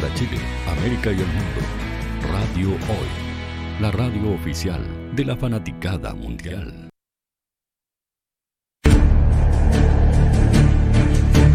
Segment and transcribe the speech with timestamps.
[0.00, 0.38] para Chile,
[0.78, 1.60] América y el mundo.
[2.32, 4.80] Radio Hoy, la radio oficial
[5.16, 6.88] de la fanaticada mundial.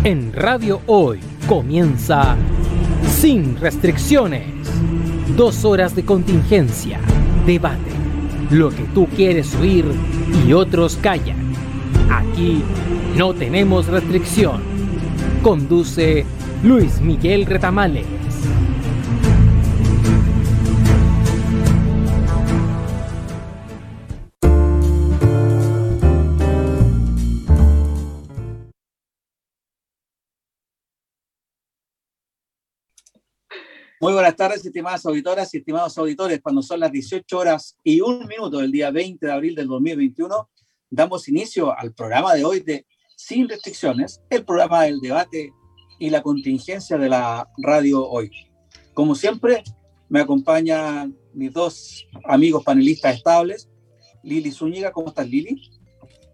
[0.04, 2.36] En Radio Hoy comienza
[3.08, 4.44] Sin Restricciones.
[5.38, 7.00] Dos horas de contingencia,
[7.46, 7.92] debate,
[8.52, 9.86] lo que tú quieres oír
[10.46, 11.54] y otros callan.
[12.12, 12.62] Aquí
[13.16, 14.62] no tenemos restricción.
[15.42, 16.26] Conduce
[16.62, 18.23] Luis Miguel Retamales.
[34.04, 36.42] Muy buenas tardes, estimadas auditoras y estimados auditores.
[36.42, 40.50] Cuando son las 18 horas y un minuto del día 20 de abril del 2021,
[40.90, 42.86] damos inicio al programa de hoy de
[43.16, 45.54] Sin Restricciones, el programa del debate
[46.00, 48.30] y la contingencia de la radio hoy.
[48.94, 49.64] Como siempre,
[50.10, 53.70] me acompañan mis dos amigos panelistas estables.
[54.22, 55.62] Lili Zúñiga, ¿cómo estás, Lili?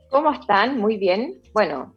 [0.09, 0.79] ¿Cómo están?
[0.79, 1.39] Muy bien.
[1.53, 1.93] Bueno,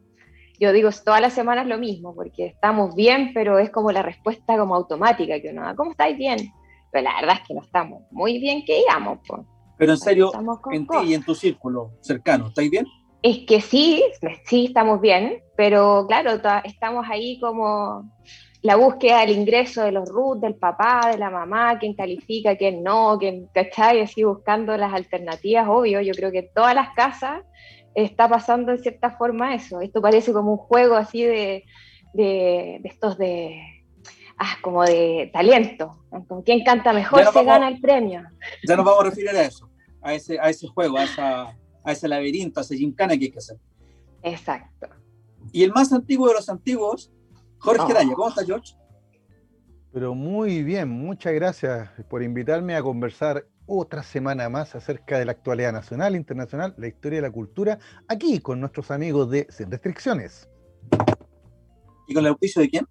[0.59, 4.57] yo digo todas las semanas lo mismo, porque estamos bien, pero es como la respuesta
[4.57, 6.37] como automática que uno da, ¿cómo estáis bien?
[6.91, 9.19] Pero la verdad es que no estamos muy bien que digamos.
[9.27, 9.41] Pues.
[9.77, 10.31] Pero en serio,
[10.71, 12.85] en ti y en tu círculo cercano, ¿estáis bien?
[13.21, 14.03] Es que sí,
[14.45, 18.11] sí estamos bien, pero claro, estamos ahí como
[18.61, 22.81] la búsqueda del ingreso de los RUT, del papá, de la mamá, quién califica, quién
[22.83, 24.01] no, quién, ¿cachai?
[24.01, 27.43] Así buscando las alternativas, obvio, yo creo que todas las casas
[27.95, 29.81] está pasando en cierta forma eso.
[29.81, 31.65] Esto parece como un juego así de,
[32.13, 33.61] de, estos de,
[34.37, 36.03] ah, como de talento.
[36.27, 38.23] Con quien canta mejor se gana el premio.
[38.67, 39.69] Ya nos vamos a referir a eso,
[40.01, 43.31] a ese, a ese juego, a, esa, a ese laberinto, a ese gincana que hay
[43.31, 43.57] que hacer.
[44.21, 44.87] Exacto.
[45.51, 47.11] Y el más antiguo de los antiguos,
[47.57, 48.15] Jorge oh.
[48.15, 48.73] ¿Cómo estás, George?
[49.91, 55.31] Pero muy bien, muchas gracias por invitarme a conversar otra semana más acerca de la
[55.33, 60.49] actualidad nacional, internacional, la historia de la cultura, aquí con nuestros amigos de Sin Restricciones.
[62.07, 62.87] ¿Y con el auspicio de quién?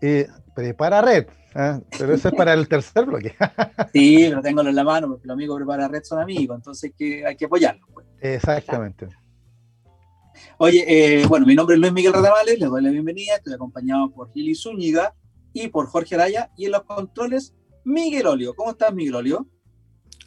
[0.00, 1.80] Eh, prepara Red, ¿ah?
[1.98, 3.34] pero eso es para el tercer bloque.
[3.92, 7.26] sí, pero tengo en la mano porque los amigos Prepara Red son amigos, entonces que
[7.26, 7.88] hay que apoyarlos.
[7.92, 8.06] Pues.
[8.20, 9.08] Exactamente.
[10.58, 14.10] Oye, eh, bueno, mi nombre es Luis Miguel Radamales, les doy la bienvenida, estoy acompañado
[14.10, 15.14] por Lili Zúñiga
[15.52, 17.54] y por Jorge Araya, y en los controles,
[17.84, 18.54] Miguel Olio.
[18.54, 19.48] ¿Cómo estás, Miguel Olio?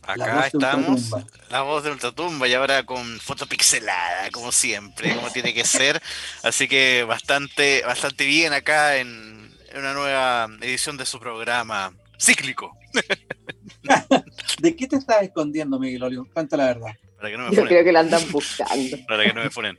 [0.04, 1.12] Acá estamos,
[1.50, 6.02] la voz de Ultratumba y ahora con foto pixelada, como siempre, como tiene que ser.
[6.44, 12.76] Así que bastante, bastante bien acá en, una nueva edición de su programa cíclico.
[14.60, 16.28] ¿De qué te estás escondiendo, Miguel Olio?
[16.34, 16.92] Cuenta la verdad.
[17.18, 18.98] Para que no me Yo creo que la andan buscando.
[19.08, 19.78] Para que no me funen.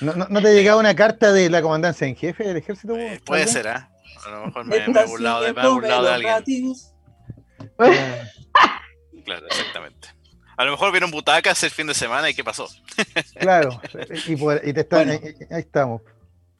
[0.00, 2.96] ¿No, no, te ha llegado una carta de la comandancia en jefe del ejército?
[2.96, 3.90] Eh, puede ser, ¿ah?
[4.24, 6.74] A lo mejor me, me he burlado de, me he burlado de alguien.
[9.28, 10.08] Claro, exactamente.
[10.56, 12.66] A lo mejor vieron butacas el fin de semana y qué pasó.
[13.38, 13.78] Claro,
[14.64, 16.00] y, te están, ahí, estamos.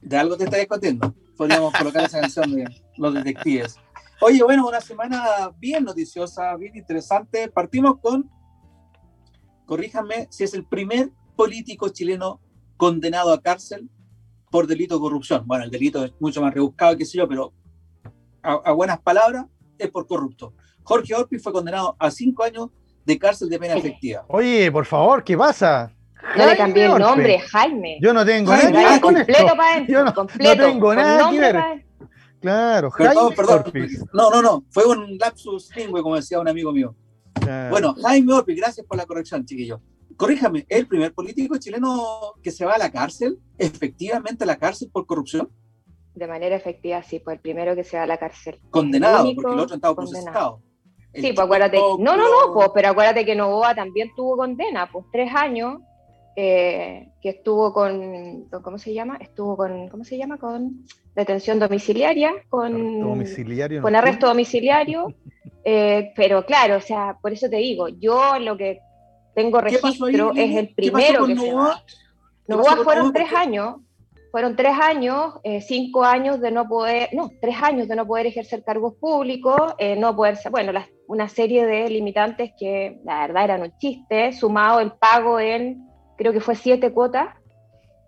[0.00, 1.14] De algo te estás escondiendo.
[1.36, 2.64] Podríamos colocar esa canción de
[2.98, 3.76] los detectives.
[4.20, 7.48] Oye, bueno, una semana bien noticiosa, bien interesante.
[7.48, 8.30] Partimos con,
[9.64, 12.40] corríjanme, si es el primer político chileno
[12.76, 13.88] condenado a cárcel
[14.50, 15.46] por delito de corrupción.
[15.46, 17.54] Bueno, el delito es mucho más rebuscado, qué sé yo, pero
[18.42, 19.46] a buenas palabras
[19.78, 20.52] es por corrupto.
[20.88, 22.70] Jorge Orpi fue condenado a cinco años
[23.04, 24.24] de cárcel de pena efectiva.
[24.28, 25.92] Oye, por favor, ¿qué pasa?
[26.34, 27.98] No le cambié el nombre, Jaime.
[28.00, 30.14] Yo no tengo nada que ver con completo Para Yo no,
[30.56, 31.84] tengo nada que ver.
[32.40, 33.64] Claro, Jaime perdón,
[34.14, 34.64] No, no, no.
[34.70, 36.96] Fue un lapsus lingüe, como decía un amigo mío.
[37.70, 39.82] Bueno, Jaime Orpi, gracias por la corrección, chiquillo.
[40.16, 44.56] Corríjame, ¿es el primer político chileno que se va a la cárcel, efectivamente a la
[44.56, 45.50] cárcel por corrupción?
[46.14, 48.58] De manera efectiva, sí, pues el primero que se va a la cárcel.
[48.70, 50.62] Condenado, porque el otro estaba procesado.
[51.20, 55.06] Sí, pues acuérdate, no, no, no, pues, pero acuérdate que Novoa también tuvo condena, pues
[55.12, 55.80] tres años,
[56.36, 59.16] eh, que estuvo con, ¿cómo se llama?
[59.20, 60.38] Estuvo con, ¿cómo se llama?
[60.38, 60.84] Con
[61.14, 65.12] detención domiciliaria, con, domiciliario, con arresto domiciliario,
[65.64, 68.80] eh, pero claro, o sea, por eso te digo, yo lo que
[69.34, 71.82] tengo registro es el primero que se va.
[72.46, 73.76] Novoa fueron tres años,
[74.30, 78.26] fueron tres años, eh, cinco años de no poder, no, tres años de no poder
[78.26, 80.72] ejercer cargos públicos, eh, no poder, bueno,
[81.06, 85.86] una serie de limitantes que la verdad eran un chiste, sumado el pago en,
[86.16, 87.34] creo que fue siete cuotas,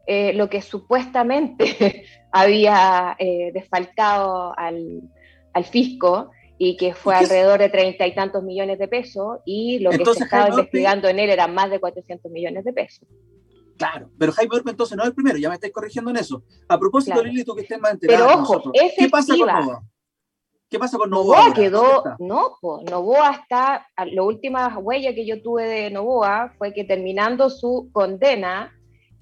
[0.06, 3.16] eh, lo que supuestamente había
[3.52, 5.02] desfalcado al,
[5.52, 9.90] al, fisco y que fue alrededor de treinta y tantos millones de pesos, y lo
[9.90, 13.08] que se estaba investigando en él eran más de 400 millones de pesos.
[13.80, 16.42] Claro, pero Jaime Orpe entonces no es el primero, ya me estáis corrigiendo en eso.
[16.68, 18.26] A propósito, Lili, tú que estés más enterado.
[18.26, 19.82] Pero ojo, ¿qué pasa con Nova?
[20.68, 21.38] ¿Qué pasa con Novoa?
[21.38, 26.74] Novoa quedó, no, pues Novoa está, la última huella que yo tuve de Novoa fue
[26.74, 28.70] que terminando su condena,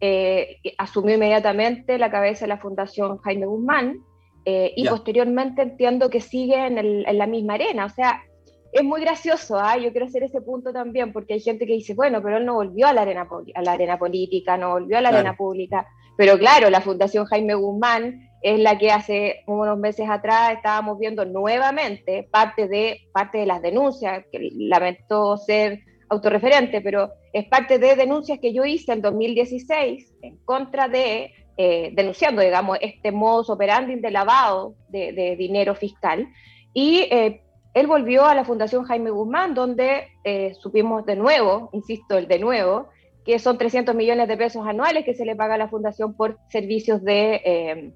[0.00, 4.00] eh, asumió inmediatamente la cabeza de la Fundación Jaime Guzmán
[4.44, 7.84] eh, y posteriormente entiendo que sigue en, en, la misma arena.
[7.84, 8.25] O sea,
[8.73, 9.76] es muy gracioso, ¿ah?
[9.76, 12.55] yo quiero hacer ese punto también, porque hay gente que dice, bueno, pero él no
[12.55, 15.87] volvió a la arena, a la arena política, no volvió a la arena pública.
[16.17, 21.25] Pero claro, la Fundación Jaime Guzmán es la que hace unos meses atrás estábamos viendo
[21.25, 27.97] nuevamente parte de, parte de las denuncias, que lamentó ser autorreferente, pero es parte de
[27.97, 33.97] denuncias que yo hice en 2016 en contra de, eh, denunciando, digamos, este modus operandi
[33.97, 36.26] de lavado de, dinero fiscal.
[36.73, 37.43] Y eh,
[37.79, 42.39] él volvió a la Fundación Jaime Guzmán, donde eh, supimos de nuevo, insisto, el de
[42.39, 42.89] nuevo,
[43.25, 46.39] que son 300 millones de pesos anuales que se le paga a la Fundación por
[46.51, 47.93] servicios de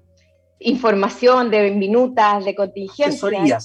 [0.63, 3.59] información, de minutas, de contingencia.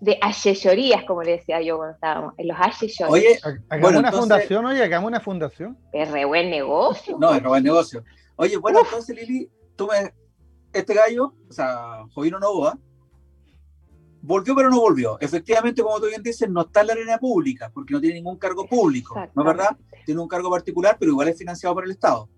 [0.00, 3.44] De asesorías, como le decía yo cuando estábamos, en los asesorías.
[3.44, 5.78] Oye, hagamos una fundación, oye, hagamos una fundación.
[5.92, 7.16] Es re buen negocio.
[7.20, 8.02] No, es re buen negocio.
[8.34, 10.12] Oye, bueno, entonces Lili, tú me,
[10.72, 12.76] este gallo, o sea, Jovino Novoa,
[14.22, 15.20] volvió pero no volvió.
[15.20, 18.38] Efectivamente, como tú bien dices, no está en la arena pública, porque no tiene ningún
[18.38, 19.76] cargo público, ¿no es verdad?
[20.06, 22.28] Tiene un cargo particular, pero igual es financiado por el Estado.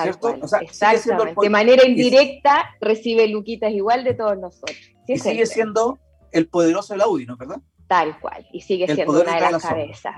[0.00, 0.34] ¿cierto?
[0.60, 1.34] exactamente.
[1.40, 4.78] De manera indirecta recibe luquitas igual de todos nosotros.
[5.06, 5.98] y sigue siendo
[6.30, 7.60] el poderoso del Audi, ¿no verdad?
[7.86, 10.14] Tal cual, y sigue siendo una de las cabezas.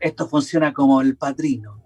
[0.00, 1.82] esto funciona como el patrino.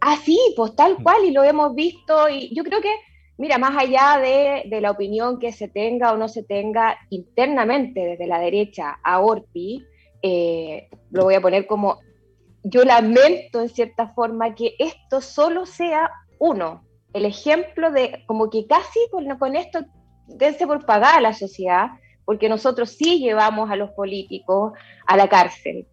[0.00, 1.02] Ah, sí, pues tal mm.
[1.02, 2.94] cual, y lo hemos visto, y yo creo que,
[3.40, 8.04] mira, más allá de, de la opinión que se tenga o no se tenga internamente
[8.04, 9.82] desde la derecha a Orpi,
[10.20, 12.00] eh, lo voy a poner como
[12.62, 16.84] yo lamento en cierta forma que esto solo sea uno,
[17.14, 19.86] el ejemplo de como que casi con, con esto
[20.26, 21.92] dense por pagar a la sociedad,
[22.26, 24.74] porque nosotros sí llevamos a los políticos
[25.06, 25.86] a la cárcel.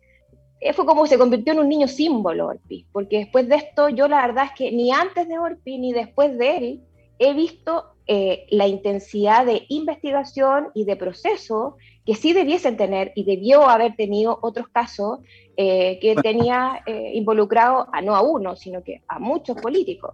[0.59, 4.09] Eh, fue como se convirtió en un niño símbolo Orpi, porque después de esto yo
[4.09, 6.83] la verdad es que ni antes de Orpi ni después de él
[7.19, 11.75] he visto eh, la intensidad de investigación y de proceso
[12.05, 15.19] que sí debiesen tener y debió haber tenido otros casos
[15.57, 20.13] eh, que tenía eh, involucrado a no a uno, sino que a muchos políticos.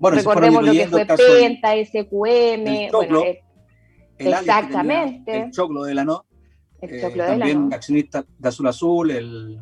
[0.00, 3.22] Recordemos lo que fue Penta, SQM, bueno,
[4.16, 5.42] exactamente.
[5.42, 6.24] El, Choclo de la No.
[6.80, 9.60] El Choclo de también accionista de Azul Azul, el,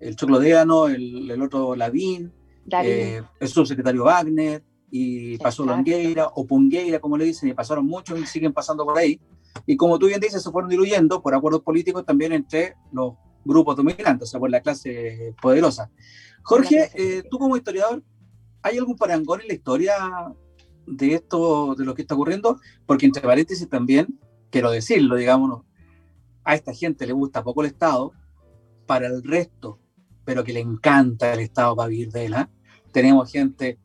[0.00, 2.32] el Choclo de Ano, el, el otro Lavín,
[2.70, 8.26] el subsecretario Wagner, y pasó Longueira o Pungueira, como le dicen, y pasaron muchos y
[8.26, 9.20] siguen pasando por ahí.
[9.66, 13.14] Y como tú bien dices, se fueron diluyendo por acuerdos políticos también entre los
[13.44, 15.90] grupos dominantes, o sea, por la clase poderosa.
[16.42, 18.02] Jorge, eh, tú como historiador,
[18.62, 19.94] ¿hay algún parangón en la historia
[20.86, 22.58] de esto, de lo que está ocurriendo?
[22.86, 24.18] Porque entre paréntesis también,
[24.50, 25.62] quiero decirlo, digamos,
[26.44, 28.12] a esta gente le gusta poco el Estado,
[28.86, 29.78] para el resto,
[30.24, 32.34] pero que le encanta el Estado para vivir de él.
[32.34, 32.46] ¿eh?
[32.92, 33.78] Tenemos gente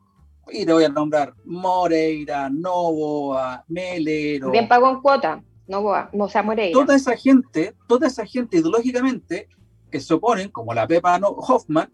[0.50, 4.50] y te voy a nombrar Moreira, Novoa, Melero.
[4.50, 6.72] Bien pagó en cuota, Novoa, no sea Moreira.
[6.72, 9.48] Toda esa gente, toda esa gente ideológicamente
[9.90, 11.92] que se oponen, como la Pepa Hoffman,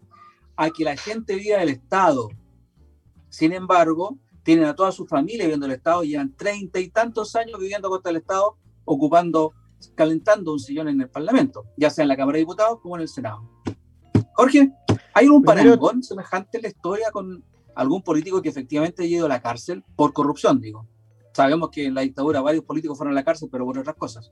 [0.55, 2.29] a que la gente viva del Estado.
[3.29, 7.59] Sin embargo, tienen a toda su familia viviendo el Estado, llevan treinta y tantos años
[7.59, 9.53] viviendo contra el Estado, ocupando,
[9.95, 13.03] calentando un sillón en el Parlamento, ya sea en la Cámara de Diputados como en
[13.03, 13.49] el Senado.
[14.35, 14.71] Jorge,
[15.13, 17.43] ¿hay un parangón semejante en la historia con
[17.75, 20.87] algún político que efectivamente haya ido a la cárcel por corrupción, digo.
[21.33, 24.31] Sabemos que en la dictadura varios políticos fueron a la cárcel, pero por otras cosas.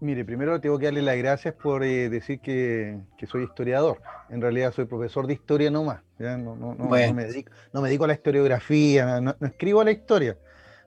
[0.00, 4.00] Mire, primero tengo que darle las gracias por eh, decir que, soy historiador.
[4.30, 6.00] En realidad soy profesor de historia nomás.
[6.18, 6.38] ¿ya?
[6.38, 10.38] No, no, no, me dedico, no, me dedico, a la historiografía, no, escribo la historia.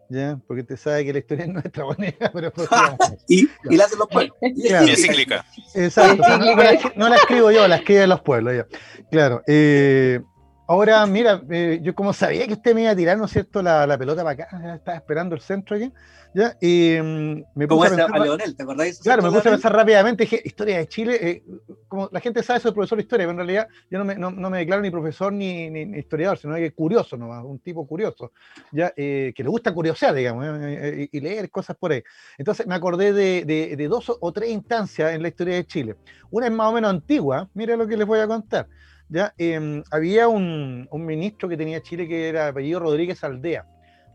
[0.10, 0.40] ¿ya?
[0.48, 2.52] Porque te sabe que la historia es nuestra manera, pero
[3.28, 4.36] y, y la hacen los pueblos.
[4.42, 5.46] Y es cíclica.
[5.76, 6.24] Exacto.
[6.96, 8.56] No la, escribo yo, la escriben los pueblos.
[8.56, 8.68] Ya.
[9.12, 9.44] Claro.
[9.46, 10.22] Eh,
[10.74, 13.62] Ahora, mira, eh, yo como sabía que usted me iba a tirar, ¿no es cierto?,
[13.62, 15.94] la, la pelota para acá, estaba esperando el centro aquí,
[16.34, 16.58] ¿ya?
[16.60, 19.00] Y mm, me puse a pensar, Leonel, ¿te acordáis?
[19.00, 21.44] Claro, me puse a pensar rápidamente, dije, historia de Chile, eh,
[21.88, 24.32] como la gente sabe, soy profesor de historia, pero en realidad yo no me, no,
[24.32, 28.32] me declaro ni profesor ni, ni, historiador, sino que curioso nomás, un tipo curioso,
[28.72, 28.92] ¿ya?
[28.98, 30.44] Eh, que le gusta curiosear, digamos,
[31.12, 32.02] y leer cosas por ahí.
[32.36, 35.98] Entonces me acordé de, de, de dos o tres instancias en la historia de Chile.
[36.32, 38.68] Una es más o menos antigua, mire lo que les voy a contar.
[39.10, 39.34] ¿Ya?
[39.38, 43.66] Em, había un, ministro que tenía Chile que era apellido Rodríguez Aldea,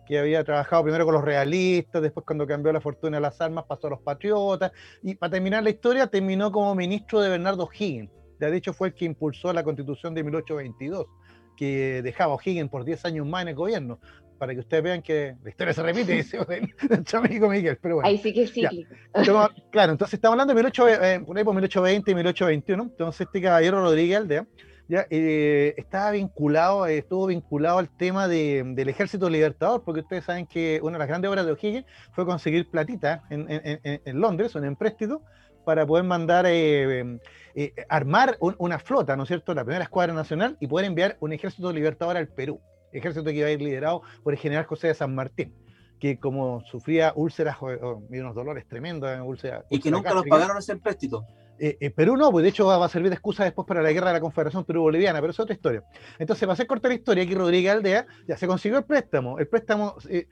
[0.06, 3.64] que había trabajado primero con los realistas, después cuando cambió la fortuna de las armas
[3.68, 8.10] pasó a los patriotas, y para terminar la historia terminó como ministro de Bernardo Higgins.
[8.38, 11.06] De hecho fue el que impulsó la constitución de 1822.
[11.56, 13.98] que dejaba O'Higgins por 10 años más en el gobierno
[14.38, 16.38] para que ustedes vean que la historia se repite, dice
[17.16, 17.78] amigo Miguel.
[17.82, 18.62] Pero bueno, Ahí sí que sí.
[19.70, 22.82] claro, entonces estamos hablando de 1820 y 1821.
[22.84, 24.46] Entonces, este caballero Rodríguez Aldea
[24.88, 30.46] ya, eh, estaba vinculado, eh, estuvo vinculado al tema del Ejército Libertador, porque ustedes saben
[30.46, 34.64] que una de las grandes obras de O'Higgins fue conseguir platita en, en, Londres, un
[34.64, 35.22] empréstito,
[35.64, 37.18] para poder mandar, eh,
[37.88, 41.72] armar una flota, ¿no es cierto?, la primera escuadra nacional y poder enviar un ejército
[41.72, 42.60] libertador al Perú
[42.92, 45.54] ejército que iba a ir liderado por el general José de San Martín,
[45.98, 47.56] que como sufría úlceras
[48.10, 49.64] y unos dolores tremendos en úlceras.
[49.70, 51.26] Y que nunca los pagaron ese empréstito.
[51.58, 53.92] Eh, eh, Perú no, pues de hecho va, a servir de excusa después para la
[53.92, 55.82] guerra de la Confederación Perú-Boliviana, pero es otra historia.
[56.18, 59.38] Entonces, para hacer corta la historia, aquí Rodríguez Aldea ya se consiguió el préstamo.
[59.38, 60.26] El préstamo eh,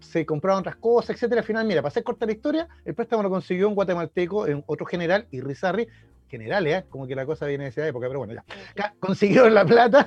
[0.00, 1.40] se compraron otras cosas, etcétera.
[1.40, 4.86] Al final, mira, para hacer corta la historia, el préstamo lo consiguió un guatemalteco, otro
[4.86, 5.88] general, y Rizarri,
[6.32, 6.86] generales, ¿eh?
[6.88, 8.32] como que la cosa viene de esa época, pero bueno,
[8.74, 8.94] ya.
[8.98, 10.02] Consiguieron la plata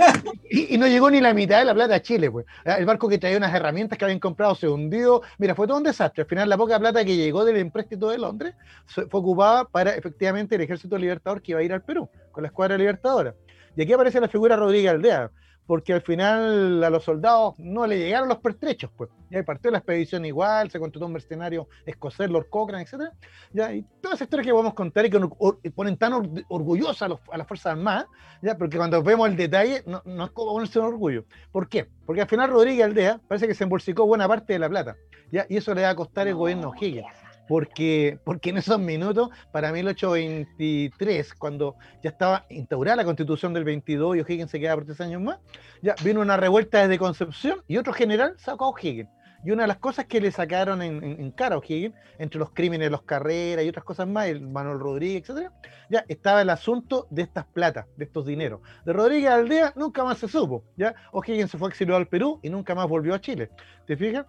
[0.49, 2.47] y, no llegó ni la mitad de la plata a Chile, pues.
[2.65, 5.21] El barco que traía unas herramientas que habían comprado se hundió.
[5.37, 6.23] Mira, fue todo un desastre.
[6.23, 8.55] Al final, la poca plata que llegó del empréstito de Londres
[8.87, 12.47] fue ocupada para efectivamente el Ejército Libertador que iba a ir al Perú con la
[12.47, 13.35] Escuadra Libertadora.
[13.75, 15.29] Y aquí aparece la figura Rodríguez Aldea
[15.67, 19.09] porque al final a los soldados no le llegaron los pertrechos, pues.
[19.29, 23.11] Ya partió la expedición igual, se contrató un mercenario escocés, Lord Cochrane, etc.
[23.51, 26.13] Ya, y toda esa historia que podemos contar y que ponen tan
[26.47, 28.05] orgullosa a, las Fuerzas Armadas,
[28.41, 31.25] ya, porque cuando vemos el detalle, no, no es como ponerse un orgullo.
[31.51, 31.87] ¿Por qué?
[32.05, 34.95] Porque al final Rodríguez Aldea parece que se embolsicó buena parte de la plata,
[35.31, 39.29] ya, y eso le va a costar el gobierno Higgins porque, porque en esos minutos,
[39.51, 44.85] para 1823, cuando ya estaba instaurada la constitución del 22 y O'Higgins se quedaba por
[44.85, 45.39] tres años más,
[45.81, 49.09] ya vino una revuelta desde Concepción y otro general sacó a O'Higgins.
[49.43, 52.89] Y una de las cosas que le sacaron en, cara a O'Higgins, entre los crímenes
[52.89, 55.51] los Carreras y otras cosas más, el Manuel Rodríguez, etc.,
[55.87, 58.61] ya estaba el asunto de estas platas, de estos dineros.
[58.85, 60.63] De Rodríguez Aldea nunca más se supo.
[60.75, 60.95] ¿ya?
[61.11, 63.51] O'Higgins se fue exiliado al Perú y nunca más volvió a Chile.
[63.85, 64.25] ¿Te fijas?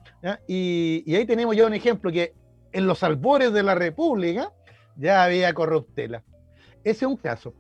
[0.47, 2.35] Y ahí tenemos ya un ejemplo que
[2.73, 4.53] en los albores de la República
[4.97, 6.23] ya había corruptela.
[6.85, 7.55] Ese es un caso.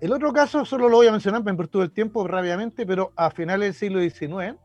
[0.00, 3.30] El otro caso solo lo voy a mencionar en virtud del tiempo rápidamente, pero a
[3.30, 4.58] finales del siglo XIX,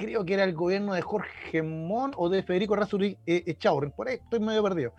[0.00, 3.56] creo que era el gobierno de Jorge Mon o de Federico Razuri eh,
[3.94, 4.94] por ahí estoy medio perdido,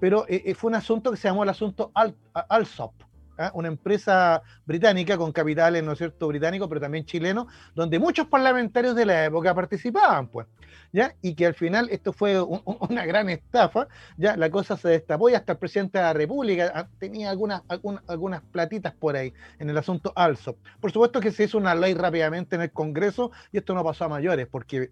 [0.00, 2.16] pero eh, eh, fue un asunto que se llamó el asunto Al
[2.48, 2.94] Alsop,
[3.38, 3.50] ¿ah?
[3.54, 8.94] una empresa británica con capitales, ¿no es cierto?, británicos, pero también chilenos, donde muchos parlamentarios
[8.94, 10.46] de la época participaban, pues,
[10.92, 11.14] ¿ya?
[11.22, 14.36] Y que al final esto fue una gran estafa, ¿ya?
[14.36, 17.62] La cosa se destapó y hasta el presidente de la República ah, tenía algunas,
[18.06, 20.56] algunas, platitas por ahí en el asunto ALSO.
[20.80, 24.04] Por supuesto que se hizo una ley rápidamente en el Congreso y esto no pasó
[24.04, 24.90] a mayores, porque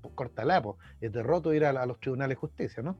[0.00, 2.96] pues, cortalapo, es derroto ir a los tribunales de justicia, ¿no?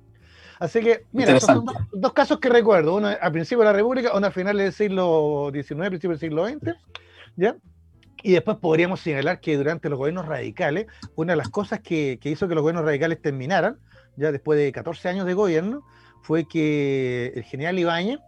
[0.58, 4.26] Así que, mira, son dos, casos que recuerdo, uno a principios de la República, uno
[4.26, 6.76] a finales del siglo XIX, principios del siglo XX,
[7.36, 7.56] ¿ya?
[8.22, 12.46] Y después podríamos señalar que durante los gobiernos radicales, una de las cosas que, hizo
[12.48, 13.78] que los gobiernos radicales terminaran,
[14.16, 15.82] ya después de 14 años de gobierno,
[16.22, 18.20] fue que el general Ibáñez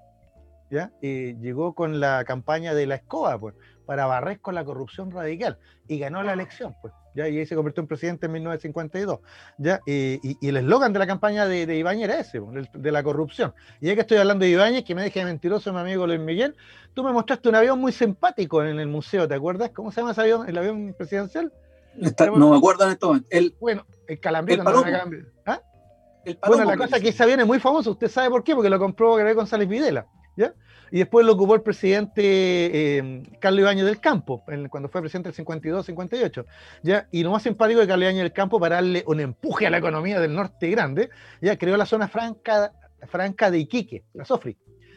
[0.70, 0.90] ¿ya?
[1.02, 3.54] Eh, llegó con la campaña de la escoba, pues,
[3.86, 6.92] para barrer con la corrupción radical y ganó la elección, pues.
[7.14, 7.28] ¿ya?
[7.28, 9.20] y ahí se convirtió en presidente en 1952.
[9.58, 9.80] ¿ya?
[9.86, 12.40] y, el eslogan de la campaña de, de Ibáñez era ese,
[12.72, 13.54] de la corrupción.
[13.80, 16.56] Y ya que estoy hablando de Ibáñez, que me deje mentiroso mi amigo Luis Miguel,
[16.94, 19.70] tú me mostraste un avión muy simpático en el museo, ¿te acuerdas?
[19.70, 21.52] ¿Cómo se llama ese avión, el avión presidencial?
[21.96, 23.20] no me acuerdo en esto.
[23.30, 24.62] El, bueno, el calambrito.
[24.62, 25.60] El ¿Ah?
[26.46, 28.54] bueno, la cosa que ese avión es muy famoso, ¿usted sabe por qué?
[28.54, 30.06] Porque lo compró Gabriel González Videla.
[30.36, 30.54] ¿Ya?
[30.94, 35.44] y después lo ocupó el presidente eh, Carlos Ibañez del Campo, cuando fue presidente del
[35.44, 36.44] 52-58.
[36.84, 37.08] ¿ya?
[37.10, 39.78] Y lo más simpático de Carlos Ibañez del Campo, para darle un empuje a la
[39.78, 41.10] economía del norte grande,
[41.40, 42.72] ya creó la zona franca,
[43.08, 44.56] franca de Iquique, la SOFRI.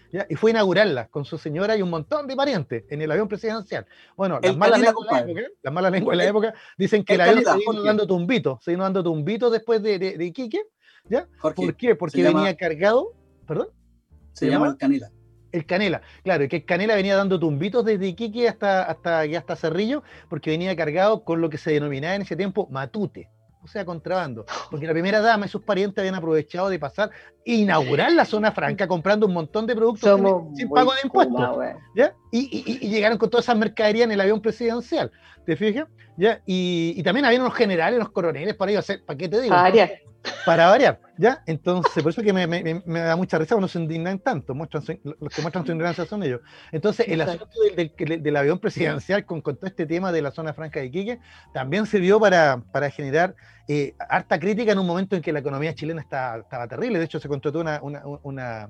[0.09, 0.27] ¿Ya?
[0.29, 3.27] y fue a inaugurarla con su señora y un montón de parientes en el avión
[3.27, 3.87] presidencial.
[4.15, 7.15] Bueno, las malas, lenguas de la época, las malas lenguas de la época dicen que
[7.15, 10.61] el, avión se vino dando tumbitos, se vino dando tumbitos después de, de, Iquique.
[11.09, 11.27] ¿ya?
[11.41, 11.95] ¿Por qué?
[11.95, 13.13] Porque venía cargado,
[13.47, 13.69] perdón.
[14.31, 15.11] Se, llama el Canela.
[15.57, 19.55] El Canela, claro, y que el Canela venía dando tumbitos desde Iquique hasta, hasta, hasta
[19.55, 23.29] Cerrillo, porque venía cargado con lo que se denominaba en ese tiempo matute,
[23.63, 24.45] o sea, contrabando.
[24.69, 27.09] Porque la primera dama y sus parientes habían aprovechado de pasar
[27.45, 30.19] e inaugurar la zona franca comprando un montón de productos
[30.55, 31.57] sin, pago de impuestos.
[31.95, 32.13] ¿ya?
[32.31, 35.11] Y, llegaron con toda esa mercadería en el avión presidencial,
[35.45, 35.87] ¿te fijas?
[36.17, 36.41] ¿Ya?
[36.45, 39.55] Y, también había unos generales, unos coroneles para ellos hacer, ¿para qué te digo?
[40.45, 41.43] Para variar, ¿ya?
[41.45, 44.83] Entonces, por eso que me, me, me da mucha risa, no se indignan tanto, muestran
[45.03, 46.41] los que muestran su ignorancia son ellos.
[46.71, 50.53] Entonces, el asunto del, del, avión presidencial con, con, todo este tema de la zona
[50.53, 51.19] franca de Iquique
[51.53, 53.35] también sirvió para, para generar
[53.67, 56.99] eh, harta crítica en un momento en que la economía chilena estaba, estaba terrible.
[56.99, 58.69] De hecho, se contrató una, una, una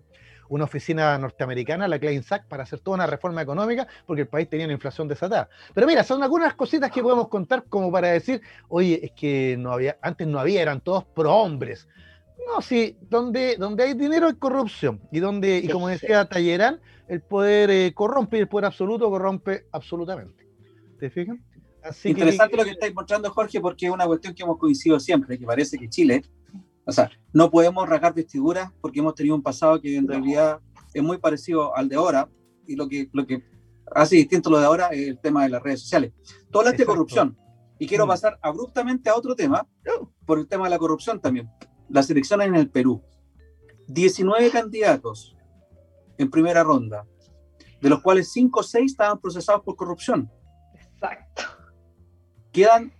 [0.49, 4.49] una oficina norteamericana, la Klein Sack, para hacer toda una reforma económica, porque el país
[4.49, 5.49] tenía una inflación desatada.
[5.73, 9.71] Pero mira, son algunas cositas que podemos contar como para decir, oye, es que no
[9.71, 11.87] había, antes no había, eran todos pro hombres.
[12.47, 15.01] No, sí, donde, donde hay dinero hay corrupción.
[15.11, 19.65] Y donde, y como decía Tallerán, el poder eh, corrompe y el poder absoluto corrompe
[19.71, 20.47] absolutamente.
[20.99, 21.37] ¿Te fijas?
[22.03, 25.45] Interesante lo que estáis mostrando, Jorge, porque es una cuestión que hemos coincidido siempre, que
[25.45, 26.23] parece que Chile,
[26.87, 30.59] o sea, no podemos rasgar vestiduras porque hemos tenido un pasado que en realidad
[30.93, 32.29] es muy parecido al de ahora,
[32.65, 33.43] y lo que, lo que
[33.93, 36.13] hace distinto lo de ahora es el tema de las redes sociales.
[36.49, 37.37] Todo hablaste de corrupción,
[37.77, 38.09] y quiero mm.
[38.09, 39.67] pasar abruptamente a otro tema,
[40.25, 41.49] por el tema de la corrupción también.
[41.89, 43.01] Las elecciones en el Perú.
[43.89, 45.35] 19 candidatos
[46.17, 47.05] en primera ronda,
[47.81, 50.31] de los cuales 5 o 6 estaban procesados por corrupción.
[50.73, 51.43] Exacto
[52.57, 52.91] quedan,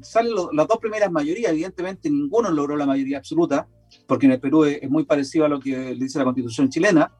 [0.00, 3.68] salen las dos primeras mayorías, evidentemente ninguno logró la mayoría absoluta,
[4.06, 7.12] porque en el Perú es, muy parecido a lo que le dice la constitución chilena,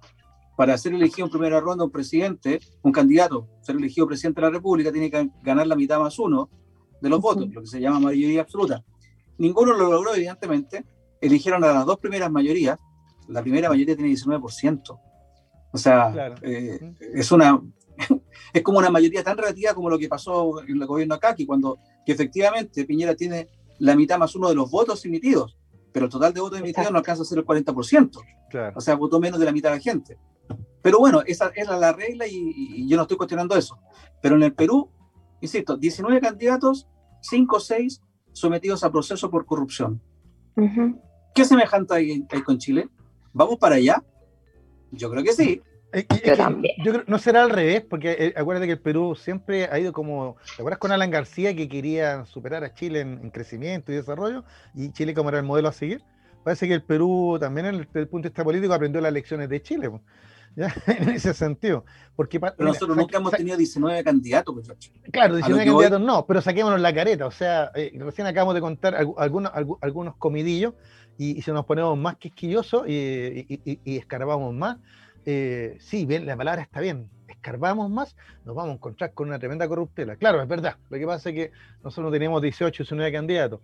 [0.57, 4.52] para ser elegido en primera ronda un presidente, un candidato, ser elegido presidente de la
[4.52, 6.50] República, tiene que ganar la mitad más uno
[7.00, 8.85] de los votos, lo que se llama mayoría absoluta.
[9.38, 10.85] Ninguno lo logró, evidentemente.
[11.21, 12.79] Eligieron a las dos primeras mayorías.
[13.29, 15.00] La primera mayoría tiene 19%.
[15.73, 17.61] O sea, eh, es una
[18.52, 21.46] es como una mayoría tan relativa como lo que pasó en el gobierno acá, que
[21.46, 25.56] cuando que efectivamente Piñera tiene la mitad más uno de los votos emitidos,
[25.92, 28.20] pero el total de votos emitidos no alcanza a ser el 40%.
[28.75, 30.18] O sea, votó menos de la mitad de la gente.
[30.82, 33.78] Pero bueno, esa, es la regla y, yo no estoy cuestionando eso.
[34.20, 34.90] Pero en el Perú,
[35.40, 36.88] insisto, 19 candidatos,
[37.22, 40.02] 5 o 6 sometidos a proceso por corrupción.
[41.34, 42.88] ¿Qué semejante hay, hay con Chile?
[43.32, 44.04] ¿Vamos para allá?
[44.90, 45.62] Yo creo que sí
[46.84, 50.37] yo no será al revés, porque eh, acuérdate que el Perú siempre ha ido como.
[50.56, 54.44] ¿Te acuerdas con Alan García que quería superar a Chile en, crecimiento y desarrollo?
[54.75, 56.02] Y Chile como era el modelo a seguir.
[56.44, 59.62] Parece que el Perú también, desde el punto de vista político, aprendió las lecciones de
[59.62, 59.90] Chile.
[60.87, 61.84] en ese sentido.
[62.14, 64.92] Porque, pero nosotros nunca hemos tenido 19 candidatos, muchachos.
[65.11, 67.26] Claro, 19 candidatos no, pero saquémonos la careta.
[67.26, 70.75] O sea, eh, recién acabamos de contar algunos, algunos comidillos
[71.16, 74.78] y, si nos ponemos más quisquillosos y, y, y escarbamos más,
[75.24, 79.38] eh, sí, bien, la palabra está bien, escarbamos más, nos vamos a encontrar con una
[79.38, 80.16] tremenda corruptela.
[80.16, 80.76] Claro, es verdad.
[80.90, 81.50] Lo que pasa es que
[81.82, 83.61] nosotros no tenemos 18, 19 candidatos,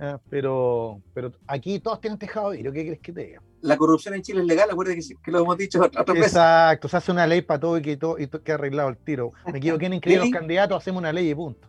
[0.00, 3.42] ah, pero, pero aquí todos tienen tejado de ¿Qué crees que te diga?
[3.60, 6.26] La corrupción en Chile es legal, acuérdate que, lo hemos dicho otra vez.
[6.26, 9.32] Exacto, se hace una ley para todo y que todo y que arreglado el tiro.
[9.52, 11.68] Me equivoqué en inscribir los candidatos, hacemos una ley y punto.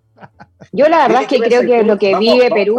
[0.71, 2.77] Yo la verdad es que creo que lo que vive Perú,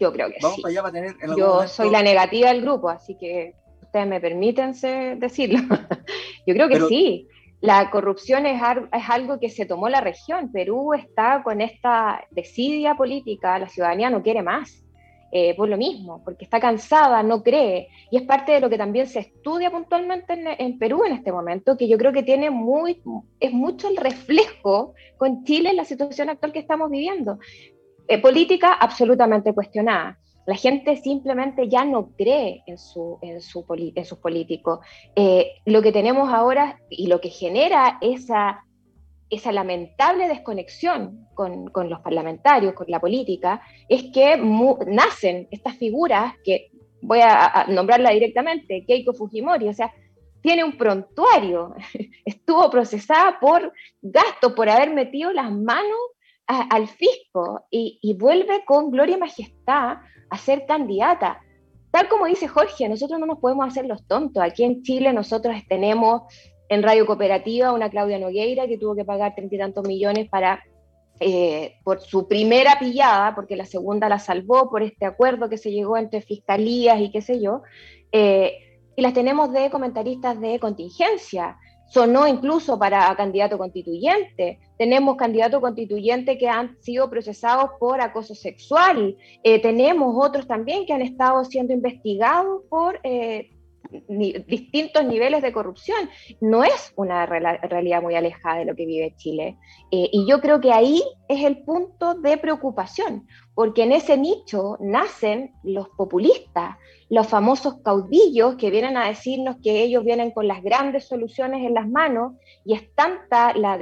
[0.00, 0.62] yo creo que vamos sí.
[0.62, 3.54] Para allá para tener yo soy la negativa del grupo, así que
[3.90, 4.72] ustedes me permiten
[5.18, 5.58] decirlo.
[6.46, 7.26] Yo creo que sí.
[7.60, 10.50] La corrupción es, es, algo que se tomó la región.
[10.50, 14.84] Perú está con esta desidia política, la ciudadanía no quiere más.
[15.32, 18.76] Eh, por lo mismo, porque está cansada, no cree, y es parte de lo que
[18.76, 23.00] también se estudia puntualmente en, Perú en este momento, que yo creo que tiene muy,
[23.38, 27.38] es mucho el reflejo con Chile en la situación actual que estamos viviendo.
[28.08, 34.04] Eh, política absolutamente cuestionada, la gente simplemente ya no cree en, su, en, su, en
[34.04, 34.80] sus políticos.
[35.14, 38.64] Eh, lo que tenemos ahora y lo que genera esa,
[39.28, 44.36] esa lamentable desconexión con, con, los parlamentarios, con la política, es que
[44.86, 46.70] nacen estas figuras que
[47.02, 49.92] voy a, nombrarla directamente, Keiko Fujimori, o sea,
[50.42, 51.74] tiene un prontuario,
[52.24, 55.98] estuvo procesada por gastos, por haber metido las manos
[56.46, 59.98] al fisco y, y, vuelve con gloria y majestad
[60.30, 61.40] a ser candidata.
[61.90, 64.42] Tal como dice Jorge, nosotros no nos podemos hacer los tontos.
[64.42, 66.22] Aquí en Chile nosotros tenemos
[66.68, 70.62] en Radio Cooperativa una Claudia Nogueira que tuvo que pagar treinta y tantos millones para,
[71.18, 75.72] eh, por su primera pillada, porque la segunda la salvó por este acuerdo que se
[75.72, 77.62] llegó entre fiscalías y qué sé yo.
[78.12, 81.56] Eh, y las tenemos de comentaristas de contingencia
[81.90, 84.60] sonó incluso para candidato constituyente.
[84.78, 89.16] Tenemos candidatos constituyentes que han sido procesados por acoso sexual.
[89.42, 93.50] Eh, tenemos otros también que han estado siendo investigados por eh,
[94.46, 96.08] distintos niveles de corrupción.
[96.40, 99.56] No es una realidad muy alejada de lo que vive Chile.
[99.90, 103.26] Eh, y yo creo que ahí es el punto de preocupación,
[103.60, 106.78] porque en ese nicho nacen los populistas,
[107.10, 111.74] los famosos caudillos que vienen a decirnos que ellos vienen con las grandes soluciones en
[111.74, 112.32] las manos
[112.64, 113.78] y es tanta la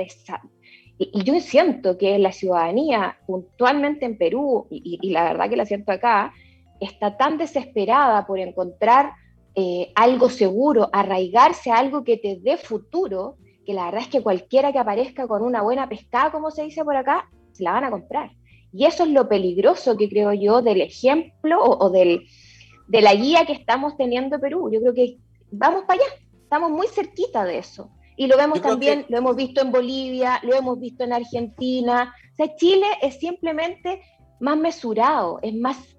[0.98, 5.64] y, yo siento que la ciudadanía puntualmente en Perú, y, y la verdad que la
[5.64, 6.32] siento acá,
[6.80, 9.12] está tan desesperada por encontrar
[9.54, 14.24] eh, algo seguro, arraigarse a algo que te dé futuro, que la verdad es que
[14.24, 17.84] cualquiera que aparezca con una buena pescada, como se dice por acá, se la van
[17.84, 18.32] a comprar.
[18.78, 22.28] Y eso es lo peligroso que creo yo del ejemplo o, del,
[22.86, 24.70] de la guía que estamos teniendo Perú.
[24.72, 25.16] Yo creo que
[25.50, 26.12] vamos para allá,
[26.44, 27.90] estamos muy cerquita de eso.
[28.16, 32.14] Y lo vemos también, lo hemos visto en Bolivia, lo hemos visto en Argentina.
[32.34, 34.00] O sea, Chile es simplemente
[34.38, 35.96] más mesurado, es más,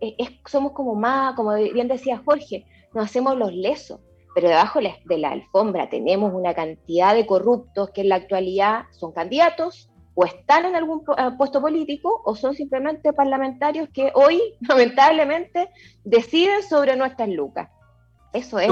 [0.49, 3.99] somos como más, como bien decía Jorge, nos hacemos los lesos,
[4.33, 9.11] pero debajo de la alfombra tenemos una cantidad de corruptos que en la actualidad son
[9.11, 9.88] candidatos
[10.19, 15.69] o están en algún eh, puesto político o son simplemente parlamentarios que hoy lamentablemente
[16.03, 17.69] deciden sobre nuestras lucas.
[18.33, 18.69] Eso es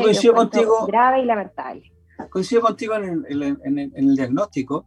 [0.88, 1.94] grave y lamentable.
[2.30, 4.86] Coincido contigo en el, diagnóstico,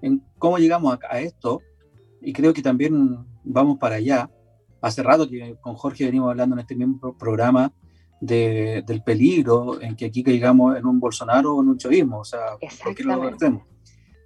[0.00, 1.60] en cómo llegamos a, esto,
[2.22, 4.30] y creo que también vamos para allá.
[4.80, 7.70] Hace rato que con Jorge venimos hablando en este mismo programa
[8.18, 12.24] de, del peligro en que aquí caigamos en un Bolsonaro o en un chavismo, o
[12.24, 12.56] sea,
[12.96, 13.30] que lo.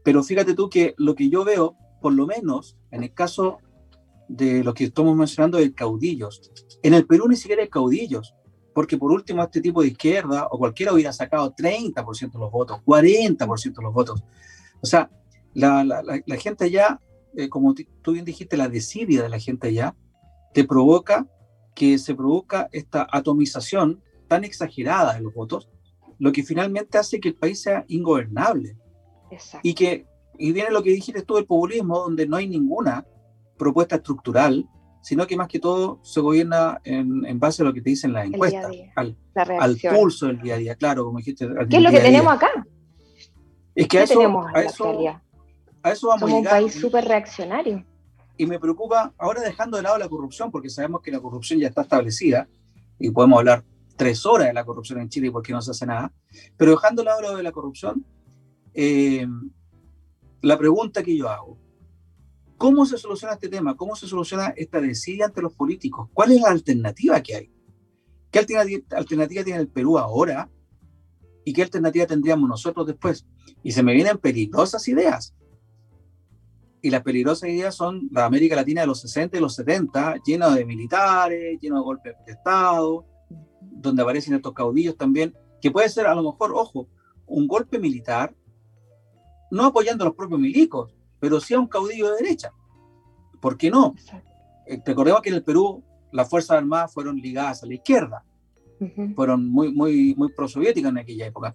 [0.02, 3.58] Pero fíjate tú que lo que yo veo, por lo menos en el caso
[4.28, 6.50] de lo que estamos mencionando de caudillos,
[6.82, 8.34] en el Perú ni siquiera hay caudillos,
[8.74, 12.80] porque por último este tipo de izquierda o cualquiera hubiera sacado 30% de los votos,
[12.84, 14.22] 40% de los votos.
[14.80, 15.10] O sea,
[15.54, 17.00] la, la, gente ya,
[17.36, 19.94] eh, como tú bien dijiste, la desidia de la gente ya
[20.54, 21.26] te provoca
[21.74, 25.68] que se provoca esta atomización tan exagerada de los votos,
[26.18, 28.76] lo que finalmente hace que el país sea ingobernable.
[29.32, 29.68] Exacto.
[29.68, 30.06] Y que
[30.38, 33.06] y viene lo que dijiste tú del populismo, donde no hay ninguna
[33.58, 34.66] propuesta estructural
[35.02, 38.26] sino que más que todo se gobierna en, base a lo que te dicen las
[38.26, 41.46] encuestas, Al, al, pulso del día a día, claro, como dijiste.
[41.68, 42.48] ¿Qué es lo que tenemos acá?
[43.74, 44.20] Es que a eso,
[44.54, 45.08] a, eso,
[45.82, 47.84] a eso vamos Somos un país súper reaccionario.
[48.36, 51.68] Y me preocupa, ahora dejando de lado la corrupción, porque sabemos que la corrupción ya
[51.68, 52.48] está establecida,
[52.98, 53.64] y podemos hablar
[53.96, 56.12] tres horas de la corrupción en Chile porque no se hace nada,
[56.56, 58.06] pero dejando de lado lo de la corrupción,
[58.74, 59.26] eh,
[60.40, 61.62] la pregunta que yo hago,
[62.62, 63.76] ¿Cómo se soluciona este tema?
[63.76, 66.08] ¿Cómo se soluciona esta desidia ante los políticos?
[66.14, 67.50] ¿Cuál es la alternativa que hay?
[68.30, 70.48] ¿Qué alternativa, tiene el Perú ahora?
[71.44, 73.26] ¿Y qué alternativa tendríamos nosotros después?
[73.64, 75.34] Y se me vienen peligrosas ideas.
[76.82, 80.54] Y las peligrosas ideas son la América Latina de los 60 y los 70, llena
[80.54, 83.04] de militares, lleno de golpes de Estado,
[83.60, 86.86] donde aparecen estos caudillos también, que puede ser a lo mejor, ojo,
[87.26, 88.36] un golpe militar,
[89.52, 92.52] no apoyando a los propios milicos, pero sí a un caudillo de derecha.
[93.40, 93.94] ¿Por qué no?
[94.66, 98.24] Eh, recordemos que en el Perú las Fuerzas Armadas fueron ligadas a la izquierda,
[99.14, 101.54] fueron muy, muy, muy prosoviéticas en aquella época.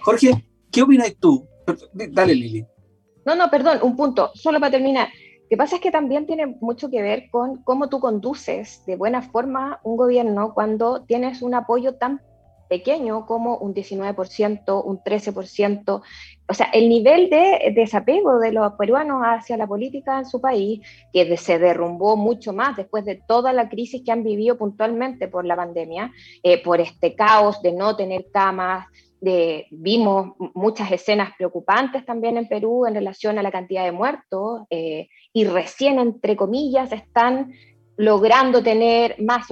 [0.00, 1.46] Jorge, ¿qué opinas tú?
[1.92, 2.66] Dale, Lili.
[3.26, 5.08] No, no, perdón, un punto, solo para terminar.
[5.42, 8.96] Lo que pasa es que también tiene mucho que ver con cómo tú conduces de
[8.96, 12.22] buena forma un gobierno cuando tienes un apoyo tan
[12.68, 16.02] pequeño como un 19%, un 13%.
[16.48, 20.80] O sea, el nivel de desapego de los peruanos hacia la política en su país,
[21.12, 25.44] que se derrumbó mucho más después de toda la crisis que han vivido puntualmente por
[25.44, 28.86] la pandemia, eh, por este caos de no tener camas,
[29.20, 34.62] de, vimos muchas escenas preocupantes también en Perú en relación a la cantidad de muertos
[34.70, 37.52] eh, y recién, entre comillas, están
[37.96, 39.46] logrando tener más,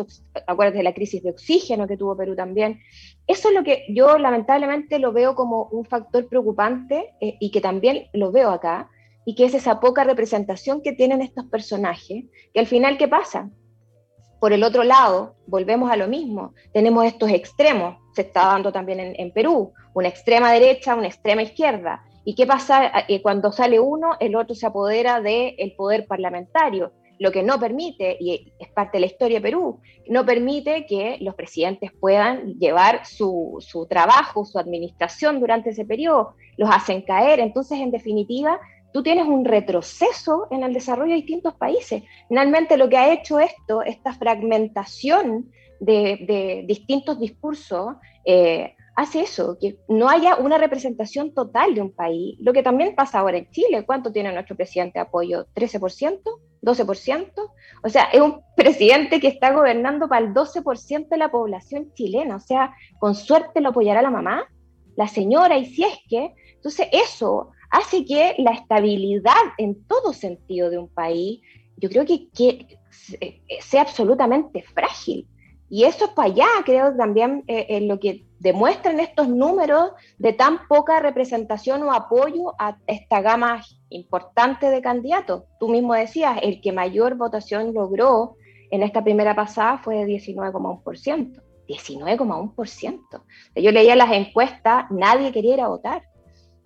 [0.47, 2.81] acuérdate de la crisis de oxígeno que tuvo Perú también.
[3.27, 7.61] Eso es lo que yo lamentablemente lo veo como un factor preocupante eh, y que
[7.61, 8.91] también lo veo acá,
[9.25, 13.51] y que es esa poca representación que tienen estos personajes, que al final, ¿qué pasa?
[14.39, 19.01] Por el otro lado, volvemos a lo mismo, tenemos estos extremos, se está dando también
[19.01, 24.17] en, Perú, una extrema derecha, una extrema izquierda, ¿Y qué pasa eh, cuando sale uno,
[24.19, 26.93] el otro se apodera del el poder parlamentario?
[27.18, 31.18] Lo que no permite, y es parte de la historia de Perú, no permite que
[31.20, 37.40] los presidentes puedan llevar su, trabajo, su administración durante ese periodo, los hacen caer.
[37.40, 38.61] Entonces, en definitiva,
[38.92, 42.03] tú tienes un retroceso en el desarrollo de distintos países.
[42.29, 45.50] Finalmente, lo que ha hecho esto, esta fragmentación
[45.81, 52.37] de, distintos discursos, eh, hace eso, que no haya una representación total de un país.
[52.41, 55.47] Lo que también pasa ahora en Chile, ¿cuánto tiene nuestro presidente de apoyo?
[55.55, 56.21] ¿13%?
[56.63, 57.33] ¿12%?
[57.83, 62.37] O sea, es un presidente que está gobernando para el 12% de la población chilena.
[62.37, 64.47] O sea, con suerte lo apoyará la mamá,
[64.97, 70.71] la señora, y si es que, entonces eso hace que la estabilidad en todo sentido
[70.71, 71.41] de un país,
[71.77, 72.79] yo creo que, que
[73.61, 75.27] sea absolutamente frágil.
[75.69, 80.69] Y eso es para allá, creo también eh, lo que demuestran estos números de tan
[80.69, 85.45] poca representación o apoyo a esta gama importante de candidatos.
[85.59, 88.37] Tú mismo decías, el que mayor votación logró
[88.71, 91.41] en esta primera pasada fue de 19,1%.
[91.67, 93.23] 19,1%.
[93.57, 96.03] Yo leía las encuestas, nadie quería ir a votar.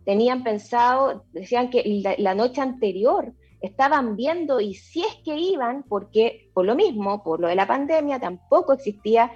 [0.05, 6.51] Tenían pensado, decían que la noche anterior estaban viendo y si es que iban, porque
[6.55, 9.31] por lo mismo, por lo de la pandemia, tampoco existía,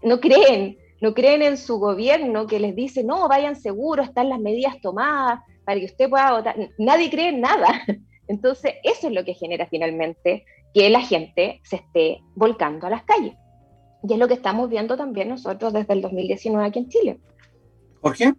[0.00, 4.40] no creen no creen en su gobierno que les dice, no, vayan seguros, están las
[4.40, 6.56] medidas tomadas para que usted pueda votar.
[6.78, 7.68] Nadie cree en nada.
[8.28, 13.04] Entonces, eso es lo que genera finalmente que la gente se esté volcando a las
[13.04, 13.34] calles.
[14.02, 17.20] Y es lo que estamos viendo también nosotros desde el 2019 aquí en Chile.
[18.00, 18.32] ¿Por qué?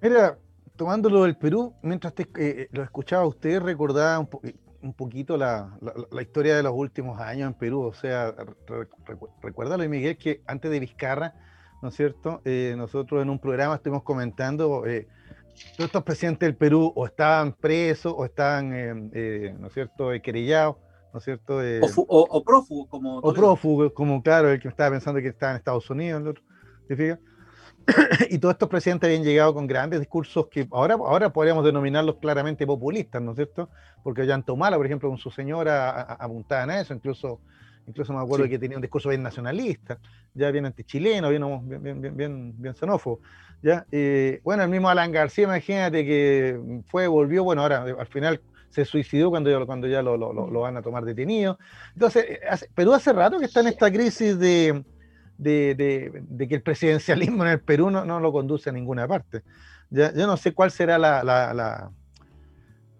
[0.00, 0.38] Mira,
[0.76, 4.28] tomándolo del Perú, mientras te, eh, lo escuchaba usted, recordaba un,
[4.84, 5.76] un poquito la,
[6.10, 7.82] la, historia de los últimos años en Perú.
[7.82, 8.34] O sea,
[9.42, 11.34] recuérdalo, Miguel, que antes de Vizcarra,
[11.82, 12.42] ¿no es cierto?
[12.44, 15.08] Eh, nosotros en un programa estuvimos comentando, eh,
[15.76, 20.76] todos estos presidentes del Perú o estaban presos o estaban, eh, ¿no es cierto?, querellados,
[21.12, 21.58] ¿no es cierto?
[21.58, 23.18] o, o, prófugos, como...
[23.18, 26.34] O prófugos, como, claro, el que estaba pensando que estaba en Estados Unidos,
[26.88, 27.18] ¿te fijas?
[28.30, 32.66] y todos estos presidentes habían llegado con grandes discursos que ahora, ahora podríamos denominarlos claramente
[32.66, 33.68] populistas, ¿no es cierto?
[34.02, 37.40] Porque Ollantumala, por ejemplo, con su señora apuntaban a eso, incluso,
[37.86, 39.98] incluso me acuerdo que tenía un discurso bien nacionalista,
[40.34, 41.42] ya bien antichileno, bien,
[41.82, 43.20] bien, bien, bien, bien xenófobo.
[43.62, 43.86] ¿ya?
[44.42, 49.30] bueno, el mismo Alan García, imagínate que fue, volvió, bueno, ahora al final se suicidó
[49.30, 51.58] cuando ya, cuando ya lo, lo, lo van a tomar detenido.
[51.92, 52.40] Entonces,
[52.74, 54.84] Perú hace rato que está en esta crisis de
[55.38, 59.42] de, que el presidencialismo en el Perú no, no lo conduce a ninguna parte.
[59.90, 61.90] Yo no sé cuál será la,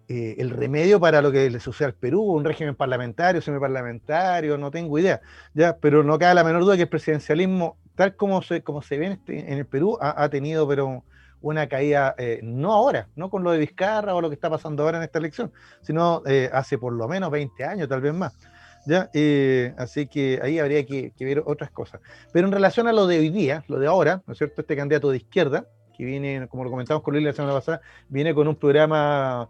[0.07, 4.71] eh, el remedio para lo que le sucede al Perú, un régimen parlamentario, semiparlamentario, no
[4.71, 5.19] tengo idea,
[5.53, 8.97] ya, pero no cabe la menor duda que el presidencialismo, tal como se, como se
[8.97, 11.03] ve en, este, el Perú, ha, tenido pero
[11.41, 14.83] una caída, eh, no ahora, no con lo de Vizcarra o lo que está pasando
[14.83, 18.37] ahora en esta elección, sino eh, hace por lo menos 20 años, tal vez más.
[18.85, 19.09] ¿Ya?
[19.13, 22.01] Eh, así que ahí habría que, ver otras cosas.
[22.31, 24.61] Pero en relación a lo de hoy día, lo de ahora, ¿no es cierto?
[24.61, 28.33] Este candidato de izquierda, que viene, como lo comentamos con Luis la semana pasada, viene
[28.33, 29.47] con un programa,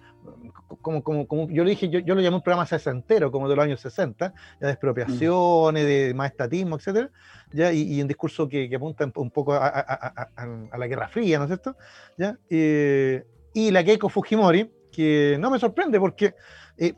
[0.82, 3.56] como, como, como yo lo dije, yo, yo, lo llamé un programa sesentero, como de
[3.56, 7.10] los años 60, ya de expropiaciones, de más estatismo, etcétera,
[7.52, 10.30] ya, y, un discurso que, apunta un poco a,
[10.78, 11.76] la Guerra Fría, ¿no es cierto?
[12.18, 12.38] ¿Ya?
[12.50, 16.36] Eh, y la Keiko Fujimori, que no me sorprende porque
[16.78, 16.94] eh,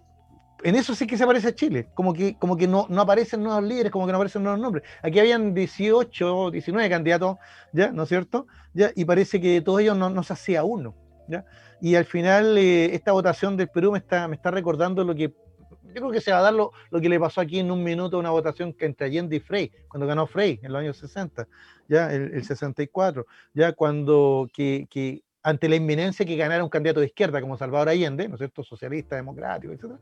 [0.68, 3.42] en eso sí que se parece a Chile, como que, como que no, no aparecen
[3.42, 4.84] nuevos líderes, como que no aparecen nuevos nombres.
[5.02, 7.38] Aquí habían 18, 19 candidatos,
[7.72, 7.90] ¿ya?
[7.94, 8.48] ¿No es cierto?
[8.74, 8.92] ¿Ya?
[8.94, 10.94] Y parece que todos ellos no, no se hacía uno,
[11.30, 11.46] ¿ya?
[11.80, 15.30] Y al final eh, esta votación del Perú me está, me está recordando lo que,
[15.30, 17.82] yo creo que se va a dar lo, lo que le pasó aquí en un
[17.82, 21.48] minuto, una votación entre Allende y Frey, cuando ganó Frey en los años 60,
[21.88, 22.12] ¿ya?
[22.12, 23.72] El, el 64, ¿ya?
[23.72, 28.28] Cuando que, que ante la inminencia que ganara un candidato de izquierda como Salvador Allende,
[28.28, 29.94] ¿no es cierto?, socialista, democrático, etc.,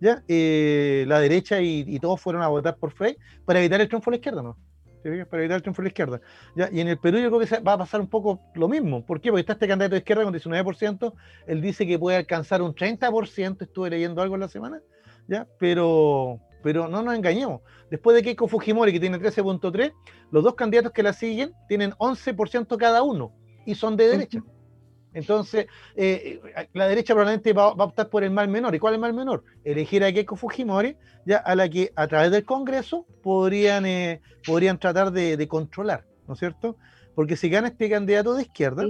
[0.00, 0.22] ¿ya?
[0.26, 4.12] Eh, la derecha y, todos fueron a votar por Frey para evitar el triunfo de
[4.12, 4.56] la izquierda, ¿no?
[5.02, 6.20] Para evitar el triunfo de la izquierda.
[6.56, 6.70] ¿ya?
[6.72, 9.04] Y en el Perú yo creo que va a pasar un poco lo mismo.
[9.04, 9.28] ¿Por qué?
[9.28, 11.12] Porque está este candidato de izquierda con 19%,
[11.48, 14.80] él dice que puede alcanzar un 30%, estuve leyendo algo en la semana,
[15.28, 15.46] ¿ya?
[15.58, 17.60] Pero, pero no nos engañemos.
[17.90, 19.92] Después de Keiko Fujimori, que tiene 13.3,
[20.30, 23.34] los dos candidatos que la siguen tienen 11% cada uno
[23.66, 24.42] y son de derecha.
[25.14, 28.74] Entonces, eh, eh, la derecha probablemente va, a optar por el mal menor.
[28.74, 29.44] ¿Y cuál es el mal menor?
[29.64, 34.78] Elegir a Keiko Fujimori, ya a la que a través del Congreso podrían, eh, podrían
[34.78, 36.76] tratar de, controlar, ¿no es cierto?
[37.14, 38.82] Porque si gana este candidato de izquierda,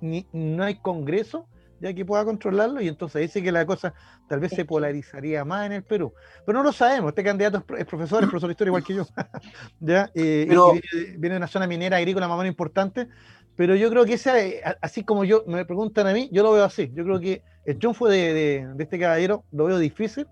[0.00, 1.48] no hay Congreso
[1.80, 3.94] ya que pueda controlarlo y entonces dice que la cosa
[4.28, 6.12] tal vez se polarizaría más en el Perú.
[6.44, 9.06] Pero no lo sabemos, este candidato es, profesor, es profesor de historia igual que yo,
[9.80, 10.10] ¿ya?
[10.14, 10.82] viene,
[11.18, 13.08] viene, de una zona minera agrícola más o menos importante,
[13.60, 16.52] pero yo creo que esa, eh, así como yo me preguntan a mí, yo lo
[16.52, 16.90] veo así.
[16.94, 20.26] Yo creo que el triunfo de, de, este caballero lo veo difícil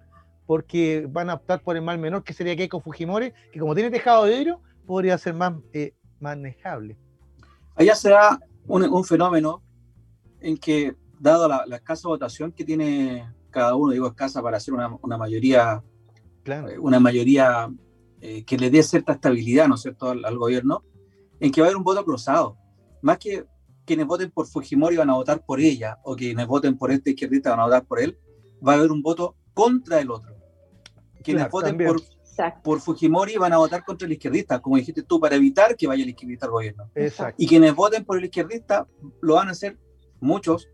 [0.46, 3.90] porque van a optar por el mal menor, que sería Keiko Fujimori, que como tiene
[3.90, 6.96] tejado de vidrio, podría ser más eh, manejable.
[7.74, 9.62] Allá será un, un, fenómeno
[10.40, 14.96] en que, dado la, escasa votación que tiene cada uno, digo escasa para hacer una,
[15.02, 15.82] una mayoría,
[16.44, 16.70] claro.
[16.70, 17.68] Eh, una mayoría
[18.46, 20.82] que le dé cierta estabilidad, ¿no es cierto?, al, al, gobierno,
[21.40, 22.56] en que va a haber un voto cruzado
[23.02, 23.44] más que
[23.84, 27.50] quienes voten por Fujimori van a votar por ella o quienes voten por este izquierdista
[27.50, 28.18] van a votar por él,
[28.66, 30.36] va a haber un voto contra el otro.
[31.22, 32.00] Quienes voten por,
[32.62, 36.04] por, Fujimori van a votar contra el izquierdista, como dijiste tú, para evitar que vaya
[36.04, 36.90] el izquierdista al gobierno.
[37.36, 38.86] Y quienes voten por el izquierdista
[39.22, 39.78] lo van a hacer
[40.20, 40.68] muchos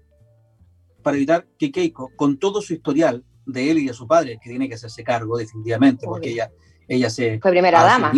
[1.02, 4.50] para evitar que Keiko, con todo su historial de él y de su padre, que
[4.50, 6.50] tiene que hacerse cargo definitivamente, porque ella,
[6.88, 7.38] ella se...
[7.40, 8.12] Fue primera dama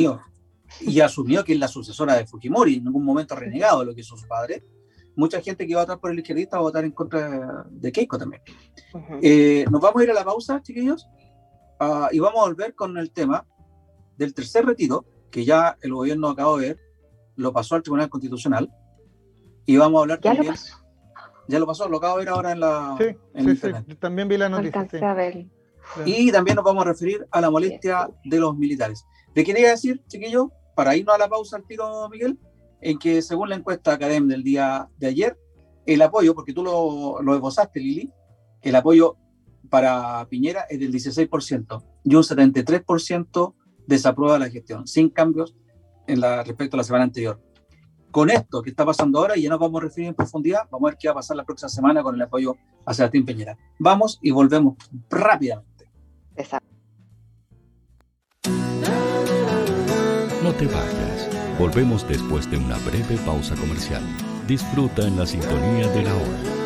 [0.81, 4.01] y asumió que es la sucesora de Fujimori, en ningún momento ha renegado lo que
[4.01, 4.65] hizo su padre.
[5.15, 7.93] Mucha gente que va a votar por el izquierdista va a votar en contra de
[7.93, 8.43] Keiko también.
[9.23, 11.09] Eh, nos vamos a ir a la pausa, chiquillos,
[11.81, 13.47] uh, y vamos a volver con el tema
[14.19, 16.81] del tercer retiro, que ya el gobierno acabó de ver,
[17.37, 18.71] lo pasó al Tribunal Constitucional,
[19.65, 20.47] y vamos a hablar ¿Ya también...
[20.47, 20.87] Lo pasó?
[21.49, 22.97] Ya lo pasó, lo acabo de ver ahora en la...
[22.99, 24.87] Sí, sí, sí, también vi la noticia.
[26.05, 29.05] Y también nos vamos a referir a la molestia de los militares.
[29.35, 30.51] ¿Le quería decir, chiquillo?
[30.77, 32.39] para irnos a la pausa al tiro, Miguel,
[32.83, 35.37] en que según la encuesta Academ del día de ayer,
[35.87, 38.13] el apoyo, porque tú lo, lo esbozaste, Lili,
[38.61, 39.17] el apoyo
[39.71, 43.55] para Piñera es del 16% y un 73%
[43.87, 45.57] desaprueba la gestión, sin cambios
[46.07, 47.41] en la, respecto a la semana anterior.
[48.11, 50.89] Con esto que está pasando ahora, y ya nos vamos a referir en profundidad, vamos
[50.89, 53.59] a ver qué va a pasar la próxima semana con el apoyo a Sebastián Piñera.
[53.79, 54.77] Vamos y volvemos
[55.09, 55.76] rápidamente.
[60.43, 61.29] No te vayas.
[61.59, 64.03] Volvemos después de una breve pausa comercial.
[64.47, 66.66] Disfruta en la sintonía de la hora.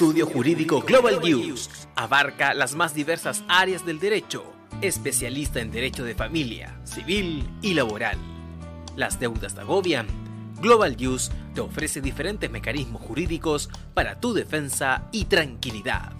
[0.00, 4.44] Estudio Jurídico Global News abarca las más diversas áreas del derecho,
[4.80, 8.18] especialista en derecho de familia, civil y laboral.
[8.96, 10.06] Las deudas te agobian.
[10.60, 16.19] Global News te ofrece diferentes mecanismos jurídicos para tu defensa y tranquilidad.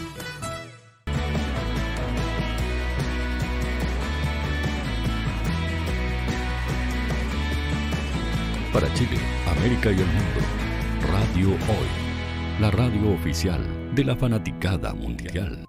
[8.93, 9.17] Chile,
[9.47, 10.41] América y el mundo.
[11.11, 13.61] Radio Hoy, la radio oficial
[13.95, 15.65] de la fanaticada mundial.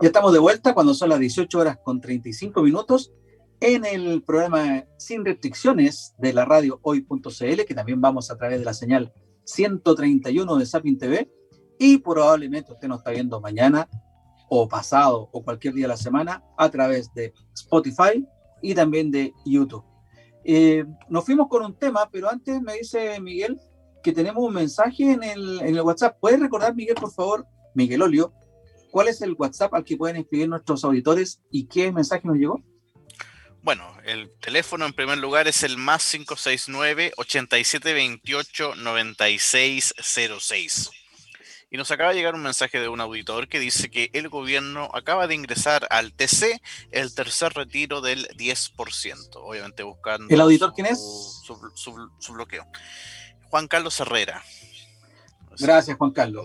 [0.00, 3.12] Ya estamos de vuelta cuando son las 18 horas con 35 minutos
[3.60, 8.64] en el programa Sin Restricciones de la radio hoy.cl, que también vamos a través de
[8.64, 9.12] la señal
[9.44, 11.30] 131 de Sapin TV
[11.78, 13.88] y probablemente usted nos está viendo mañana
[14.48, 18.26] o pasado o cualquier día de la semana a través de Spotify,
[18.62, 19.84] y también de YouTube.
[20.44, 23.60] Eh, nos fuimos con un tema, pero antes me dice Miguel
[24.02, 26.16] que tenemos un mensaje en el, en el WhatsApp.
[26.20, 28.32] ¿Puedes recordar, Miguel, por favor, Miguel Olio,
[28.90, 32.60] cuál es el WhatsApp al que pueden escribir nuestros auditores y qué mensaje nos llegó?
[33.62, 40.90] Bueno, el teléfono en primer lugar es el más 569 8728 9606.
[41.72, 44.90] Y nos acaba de llegar un mensaje de un auditor que dice que el gobierno
[44.92, 46.60] acaba de ingresar al TC
[46.90, 50.26] el tercer retiro del 10%, obviamente buscando...
[50.28, 51.00] ¿El auditor quién es?
[51.42, 52.66] Su, bloqueo.
[53.48, 54.42] Juan Carlos Herrera.
[55.58, 56.44] Gracias, Juan Carlos.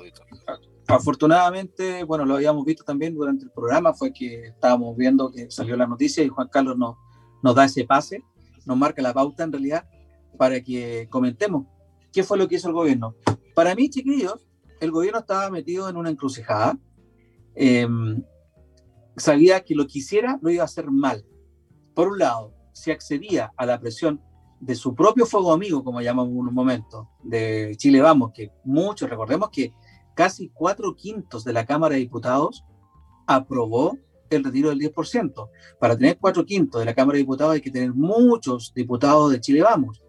[0.88, 5.76] Afortunadamente, bueno, lo habíamos visto también durante el programa, fue que estábamos viendo que salió
[5.76, 6.96] la noticia y Juan Carlos nos,
[7.44, 8.24] nos da ese pase,
[8.66, 9.90] nos marca la pauta en realidad
[10.38, 11.68] para que comentemos
[12.14, 13.14] qué fue lo que hizo el gobierno.
[13.54, 14.47] Para mí, chiquillos,
[14.80, 16.78] el gobierno estaba metido en una encrucijada.
[17.56, 18.24] Em,
[19.16, 21.26] sabía que lo que hiciera lo iba a hacer mal.
[21.94, 24.22] Por un lado, si accedía a la presión
[24.60, 29.10] de su propio fuego amigo, como llamamos en un momento, de Chile Vamos, que muchos,
[29.10, 29.74] recordemos que
[30.16, 32.64] casi cuatro quintos de la Cámara de Diputados
[33.28, 33.98] aprobó
[34.30, 35.50] el retiro del 10%.
[35.80, 39.40] Para tener cuatro quintos de la Cámara de Diputados hay que tener muchos diputados de
[39.40, 40.04] Chile Vamos.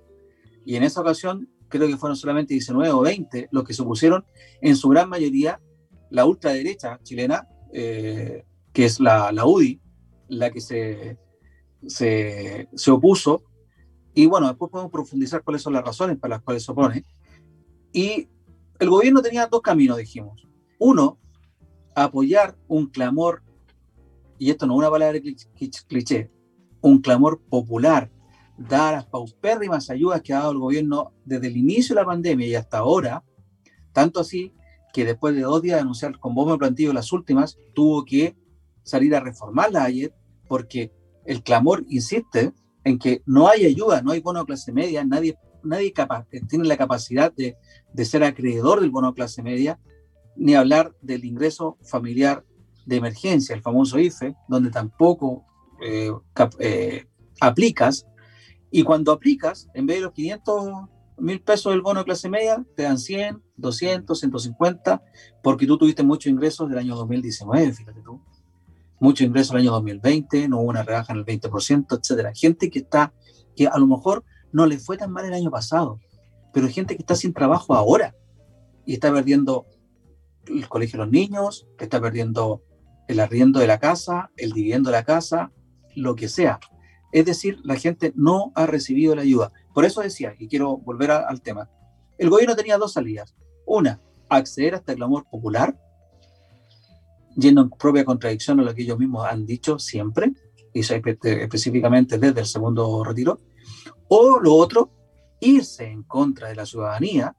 [0.65, 4.25] Y en esa ocasión creo que fueron solamente 19 o 20 los que se opusieron,
[4.61, 5.61] en su gran mayoría
[6.11, 9.81] la ultraderecha chilena, eh, que es la, la, UDI,
[10.29, 11.19] la que se,
[11.87, 13.43] se, se, opuso.
[14.15, 17.05] Y bueno, después podemos profundizar cuáles son las razones para las cuales se opone.
[17.93, 18.29] Y
[18.79, 20.47] el gobierno tenía dos caminos, dijimos.
[20.79, 21.19] Uno,
[21.95, 23.43] apoyar un clamor,
[24.39, 25.21] y esto no es una palabra
[25.89, 26.31] cliché,
[26.81, 28.11] un clamor popular
[28.59, 32.47] dar las paupérrimas ayudas que ha dado el gobierno desde el inicio de la pandemia
[32.47, 33.25] y hasta ahora,
[33.93, 34.53] tanto así
[34.93, 38.37] que después de dos días de anunciar con bombo plantillo las últimas, tuvo que
[38.83, 40.13] salir a reformarlas ayer
[40.49, 40.93] porque
[41.25, 42.53] el clamor insiste
[42.85, 46.77] en que no hay ayuda, no hay bono clase media, nadie, nadie capaz, tiene la
[46.77, 47.57] capacidad de,
[47.93, 49.79] de ser acreedor del bono clase media,
[50.37, 52.45] ni hablar del ingreso familiar
[52.87, 55.45] de emergencia, el famoso IFE, donde tampoco
[55.83, 56.11] eh,
[56.59, 57.07] eh,
[57.41, 58.07] aplicas
[58.71, 60.89] y cuando aplicas, en vez de los 500
[61.19, 65.03] mil pesos del bono de clase media, te dan 100, 200, 150,
[65.43, 68.23] porque tú tuviste muchos ingresos del año 2019, fíjate tú.
[69.01, 72.33] Muchos ingresos del año 2020, no hubo una rebaja en el 20%, etcétera.
[72.35, 73.13] Gente que está,
[73.57, 76.01] que a lo mejor no le fue tan mal el año pasado,
[76.53, 78.15] pero gente que está sin trabajo ahora
[78.85, 79.67] y está perdiendo
[80.47, 82.63] el colegio de los niños, que está perdiendo
[83.07, 85.53] el arriendo de la casa, el dividendo de la casa,
[85.95, 86.59] lo que sea.
[87.13, 89.53] Es decir, la gente no ha recibido la ayuda.
[89.75, 91.71] Por eso decía, y quiero volver al tema,
[92.19, 93.35] el gobierno tenía dos salidas.
[93.67, 95.79] Una, acceder a este clamor popular,
[97.37, 100.33] yendo en propia contradicción a lo que ellos mismos han dicho siempre,
[100.75, 103.41] y específicamente desde el segundo retiro.
[104.09, 104.91] O lo otro,
[105.41, 107.35] irse en contra de la ciudadanía,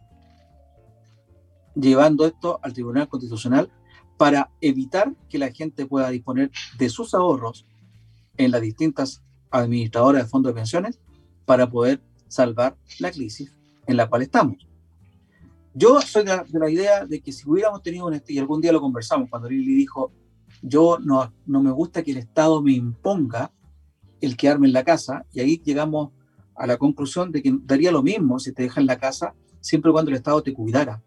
[1.75, 3.71] llevando esto al Tribunal Constitucional
[4.17, 7.65] para evitar que la gente pueda disponer de sus ahorros
[8.37, 10.99] en las distintas administradora de fondos de pensiones
[11.45, 13.55] para poder salvar la crisis
[13.87, 14.67] en la cual estamos.
[15.73, 18.81] Yo soy de la, idea de que si hubiéramos tenido un y algún día lo
[18.81, 20.11] conversamos cuando Lili dijo,
[20.61, 23.51] yo no, no me gusta que el Estado me imponga
[24.21, 26.11] el quedarme en la casa, y ahí llegamos
[26.55, 29.89] a la conclusión de que daría lo mismo si te dejan en la casa, siempre
[29.89, 31.01] y cuando el Estado te cuidara,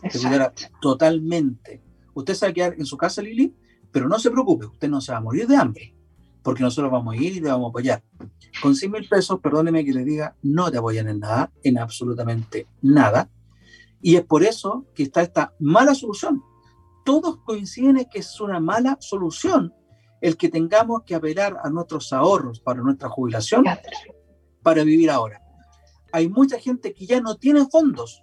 [0.00, 1.82] te cuidara totalmente.
[2.14, 3.52] Usted se va a quedar en su casa, Lili,
[3.90, 5.94] pero no se preocupe, usted no se va a morir de hambre
[6.42, 8.02] porque nosotros vamos a ir y te vamos a apoyar.
[8.60, 12.66] Con 100 mil pesos, perdóneme que le diga, no te apoyan en nada, en absolutamente
[12.82, 13.28] nada.
[14.00, 16.42] Y es por eso que está esta mala solución.
[17.04, 19.72] Todos coinciden en que es una mala solución
[20.20, 23.64] el que tengamos que apelar a nuestros ahorros para nuestra jubilación
[24.62, 25.42] para vivir ahora.
[26.12, 28.22] Hay mucha gente que ya no tiene fondos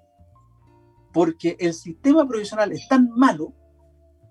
[1.14, 3.54] porque el sistema provisional es tan malo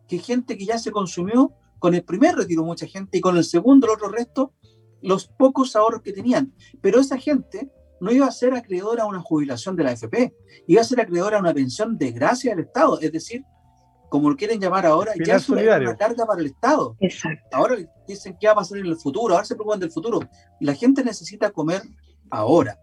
[0.07, 3.45] que gente que ya se consumió con el primer retiro mucha gente y con el
[3.45, 4.53] segundo el otro resto
[5.01, 6.53] los pocos ahorros que tenían.
[6.81, 7.71] Pero esa gente
[8.01, 10.35] no iba a ser acreedora a una jubilación de la AFP,
[10.67, 13.45] iba a ser acreedora a una pensión de gracia del Estado, es decir,
[14.09, 16.97] como lo quieren llamar ahora, ya es una carga para el Estado.
[17.53, 17.77] Ahora
[18.07, 20.21] dicen que va a pasar en el futuro, ahora se preocupan del futuro.
[20.61, 21.83] La gente necesita comer
[22.31, 22.79] ahora.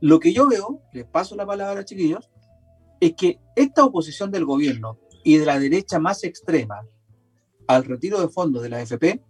[0.00, 2.30] Lo que yo veo, les paso la palabra, chiquillos,
[3.00, 6.80] es que esta oposición del gobierno y de la derecha más extrema
[7.68, 9.22] al retiro de fondos de la AFP,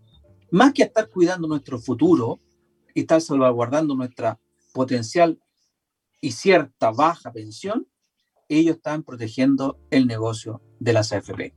[0.50, 2.40] más que estar cuidando nuestro futuro
[2.94, 4.40] y estar salvaguardando nuestra
[4.72, 5.38] potencial
[6.20, 7.86] y cierta baja pensión,
[8.48, 11.52] ellos están protegiendo el negocio de las AFP.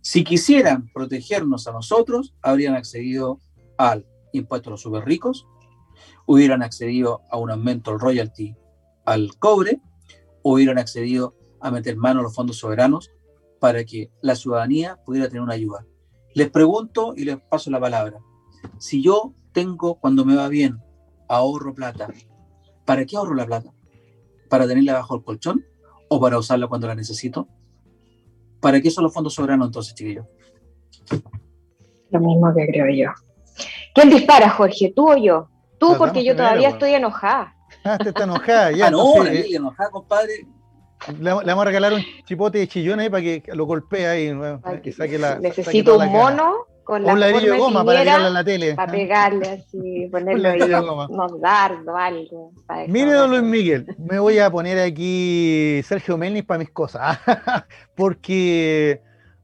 [0.00, 3.38] Si quisieran protegernos a nosotros, habrían accedido
[3.76, 5.46] al impuesto a los super ricos,
[6.26, 8.56] hubieran accedido a un aumento del royalty
[9.04, 9.80] al cobre,
[10.42, 13.10] hubieran accedido a meter mano a los fondos soberanos
[13.60, 15.86] para que la ciudadanía pudiera tener una ayuda.
[16.34, 18.18] Les pregunto y les paso la palabra.
[18.78, 20.78] Si yo tengo, cuando me va bien,
[21.28, 22.08] ahorro plata,
[22.84, 23.72] ¿para qué ahorro la plata?
[24.48, 25.64] ¿Para tenerla bajo el colchón
[26.08, 27.48] o para usarla cuando la necesito?
[28.60, 30.26] ¿Para qué son los fondos soberanos entonces, chiquillos?
[32.10, 33.12] Lo mismo que creo yo.
[33.94, 34.92] ¿Quién dispara, Jorge?
[34.94, 35.48] ¿Tú o yo?
[35.78, 37.54] Tú, porque yo todavía estoy enojada.
[37.84, 38.88] Ah, te está enojada, ya.
[38.88, 40.46] Ah, no, eh, enojada, compadre.
[41.18, 44.32] Le, vamos a regalar un chipote de chillones para que lo golpee ahí.
[44.82, 48.30] que saque la, necesito un mono con la un ladrillo de goma para pegarle a
[48.30, 48.74] la tele.
[48.74, 52.52] Para pegarle así, ponerle ahí unos dardos, algo.
[52.88, 57.18] Mire, don Luis Miguel, me voy a poner aquí Sergio Melnis para mis cosas.
[57.94, 59.00] Porque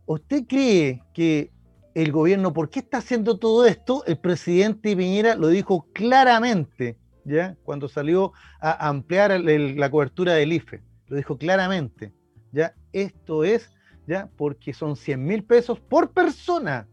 [0.06, 1.50] usted cree que
[1.94, 4.04] el gobierno, ¿por qué está haciendo todo esto?
[4.06, 7.56] El presidente Piñera lo dijo claramente, ¿ya?
[7.64, 12.12] Cuando salió a ampliar la cobertura del IFE, lo dijo claramente,
[12.52, 12.74] ¿ya?
[12.92, 13.70] Esto es,
[14.06, 14.28] ¿ya?
[14.36, 16.88] Porque son 100 mil pesos por persona.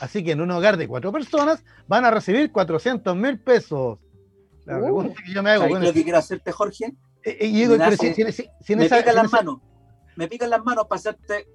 [0.00, 3.98] Así que en un hogar de cuatro personas van a recibir 400 mil pesos.
[4.64, 4.82] La uh.
[4.82, 5.66] pregunta que yo me hago.
[5.66, 6.94] lo que quiero hacerte, Jorge?
[7.24, 9.58] me pican las manos.
[10.16, 11.46] Me pican las manos para hacerte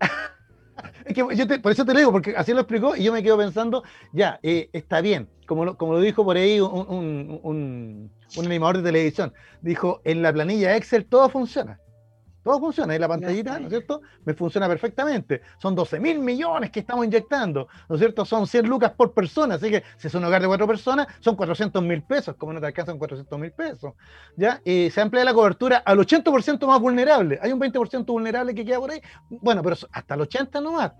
[1.04, 3.22] es que yo por eso te lo digo, porque así lo explicó y yo me
[3.22, 8.10] quedo pensando, ya, eh, está bien, como lo, como lo dijo por ahí un, un,
[8.38, 9.32] animador de televisión,
[9.62, 11.80] dijo, en la planilla Excel todo funciona
[12.46, 12.94] todo funciona.
[12.94, 14.02] Y la pantallita, ¿no es cierto?
[14.24, 15.42] Me funciona perfectamente.
[15.58, 18.24] Son 12 mil millones que estamos inyectando, ¿no es cierto?
[18.24, 19.56] Son 100 lucas por persona.
[19.56, 22.36] Así que si es un hogar de cuatro personas, son 400 mil pesos.
[22.36, 23.94] Como no te alcanzan 400 mil pesos.
[24.36, 24.60] ¿Ya?
[24.64, 27.38] Y se amplía la cobertura al 80% más vulnerable.
[27.42, 29.02] Hay un 20% vulnerable que queda por ahí.
[29.28, 30.92] Bueno, pero hasta el 80 no más,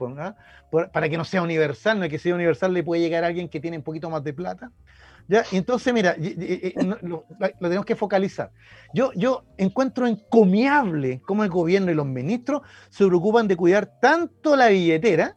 [0.71, 1.99] pues, para que no sea universal.
[1.99, 4.25] No es que sea universal le puede llegar a alguien que tiene un poquito más
[4.25, 4.73] de plata.
[5.29, 6.17] Entonces, mira,
[7.03, 7.25] lo,
[7.61, 8.53] tenemos que focalizar.
[8.95, 14.57] Yo, yo encuentro encomiable cómo el gobierno y los ministros se preocupan de cuidar tanto
[14.57, 15.37] la billetera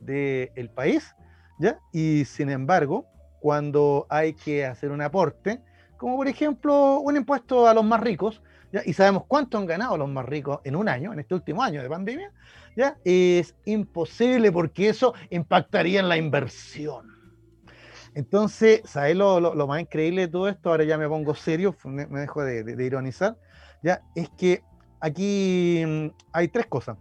[0.00, 1.14] del país,
[1.58, 1.78] ¿ya?
[1.92, 3.06] Y sin embargo,
[3.40, 5.60] cuando hay que hacer un aporte,
[5.96, 8.42] como por ejemplo un impuesto a los más ricos,
[8.72, 8.82] ¿ya?
[8.84, 11.82] y sabemos cuánto han ganado los más ricos en un año, en este último año
[11.82, 12.32] de pandemia,
[12.76, 12.96] ¿ya?
[13.04, 17.19] es imposible porque eso impactaría en la inversión.
[18.14, 20.70] Entonces, ¿sabes lo, más increíble de todo esto?
[20.70, 23.36] Ahora ya me pongo serio, me, dejo de, ironizar.
[23.82, 24.62] Ya, es que
[25.00, 26.98] aquí mm, hay tres cosas.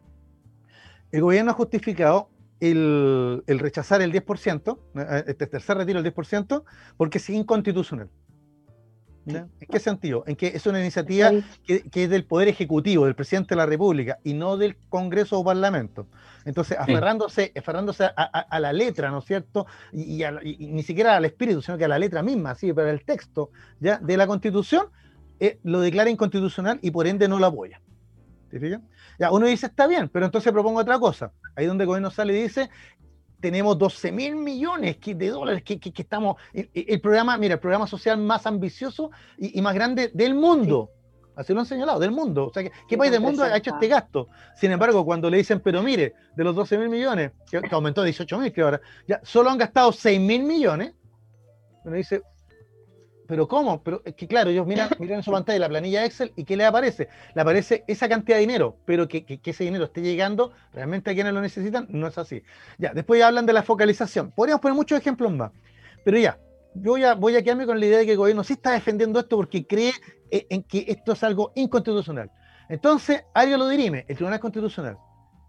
[1.11, 2.29] El gobierno ha justificado
[2.59, 6.63] el, rechazar el 10%, eh, este tercer retiro del 10%,
[6.97, 8.09] porque es inconstitucional.
[9.37, 10.23] ¿En qué sentido?
[10.27, 11.31] En que es una iniciativa
[11.65, 15.43] que, es del Poder Ejecutivo, del Presidente de la República, y no del Congreso o
[15.43, 16.07] Parlamento.
[16.45, 19.67] Entonces, aferrándose, aferrándose a, la letra, ¿no es cierto?
[19.91, 20.23] Y,
[20.59, 23.97] ni siquiera al espíritu, sino que a la letra misma, sí, pero el texto ¿ya?
[23.97, 24.87] de la Constitución,
[25.39, 27.81] eh, lo declara inconstitucional y por ende no lo apoya.
[28.49, 28.79] ¿Te
[29.19, 31.31] Ya, uno dice, está bien, pero entonces propongo otra cosa.
[31.55, 32.69] Ahí donde el gobierno sale y dice,
[33.39, 38.45] tenemos 12 mil millones de dólares que, estamos, el, programa, mira, el programa social más
[38.45, 40.91] ambicioso y, más grande del mundo.
[41.35, 42.47] Así lo han señalado, del mundo.
[42.47, 44.27] O sea, ¿qué, país del mundo ha hecho este gasto?
[44.55, 48.05] Sin embargo, cuando le dicen, pero mire, de los 12 mil millones, que, aumentó a
[48.05, 50.93] 18 mil, que ahora, ya solo han gastado 6 mil millones,
[51.85, 52.21] uno dice,
[53.29, 53.83] pero ¿cómo?
[53.83, 56.57] Pero es que claro, ellos miran, miran en su pantalla la planilla Excel y ¿qué
[56.57, 57.09] le aparece?
[57.35, 61.31] Le aparece esa cantidad de dinero, pero que, ese dinero esté llegando realmente a quienes
[61.31, 62.41] lo necesitan, no es así.
[62.79, 64.31] Ya, después ya hablan de la focalización.
[64.31, 65.51] Podríamos poner muchos ejemplos más,
[66.03, 66.39] pero ya,
[66.73, 69.19] yo ya voy a quedarme con la idea de que el gobierno sí está defendiendo
[69.19, 69.93] esto porque cree
[70.31, 72.31] en que esto es algo inconstitucional.
[72.67, 74.97] Entonces, alguien lo dirime, el Tribunal Constitucional.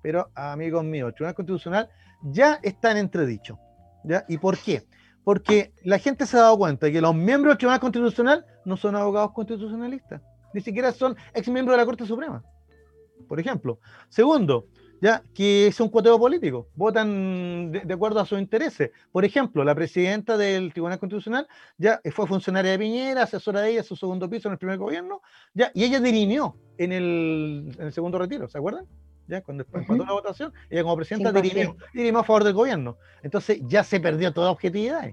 [0.02, 1.88] Pero, amigos míos, el Tribunal Constitucional
[2.24, 3.58] ya está en entredicho.
[4.04, 4.26] ¿ya?
[4.28, 4.82] ¿Y por qué?
[5.24, 8.76] Porque la gente se ha dado cuenta de que los miembros del Tribunal Constitucional no
[8.76, 10.22] son abogados constitucionalistas,
[10.54, 12.42] ni siquiera son ex miembros de la Corte Suprema,
[13.28, 13.78] por ejemplo.
[14.08, 14.66] Segundo,
[15.00, 18.90] ya que es un cuoteo político, votan de, acuerdo a sus intereses.
[19.12, 21.46] Por ejemplo, la presidenta del Tribunal Constitucional
[21.78, 25.22] ya fue funcionaria de Piñera, asesora de ella, su segundo piso en el primer gobierno,
[25.54, 28.86] ya, y ella dirimió en el segundo retiro, ¿se acuerdan?
[29.30, 29.40] ¿Ya?
[29.42, 32.98] Cuando empató la votación, ella como presidenta dirimió, dirimió, a favor del gobierno.
[33.22, 35.08] Entonces ya se perdió toda objetividad.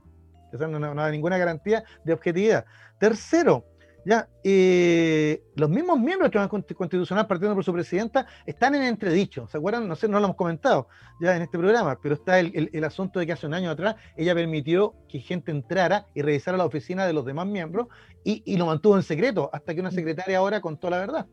[0.51, 2.65] O no, no, hay ninguna garantía de objetividad.
[2.99, 3.63] Tercero,
[4.05, 9.47] ya, eh, los mismos miembros del Tribunal Constitucional, partiendo por su presidenta, están en entredicho.
[9.49, 9.87] ¿Se acuerdan?
[9.87, 10.87] No sé, no lo hemos comentado
[11.21, 13.97] ya en este programa, pero está el, el, asunto de que hace un año atrás
[14.15, 17.87] ella permitió que gente entrara y revisara la oficina de los demás miembros
[18.23, 21.27] y, y lo mantuvo en secreto hasta que una secretaria ahora contó la verdad.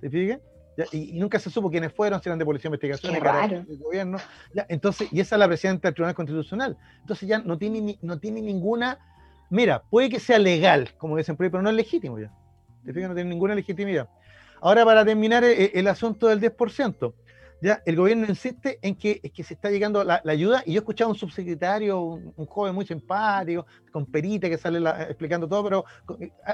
[0.00, 0.38] ¿Te fijas?
[0.92, 3.12] Y, nunca se supo quiénes fueron, si eran de policía de investigación,
[3.66, 4.18] del gobierno.
[4.54, 6.76] Ya, entonces, y esa es la presidenta del Tribunal Constitucional.
[7.00, 8.98] Entonces ya no tiene, no tiene ninguna
[9.52, 12.32] Mira, puede que sea legal, como dicen por ahí, pero no es legítimo ya.
[12.86, 13.10] ¿Te fijas?
[13.10, 14.08] No tiene ninguna legitimidad.
[14.62, 17.12] Ahora, para terminar eh, el, asunto del 10%,
[17.60, 20.78] ya el gobierno insiste en que, es que se está llegando la, ayuda, y yo
[20.78, 25.64] he escuchado a un subsecretario, un, joven muy simpático, con perita que sale explicando todo,
[25.64, 25.84] pero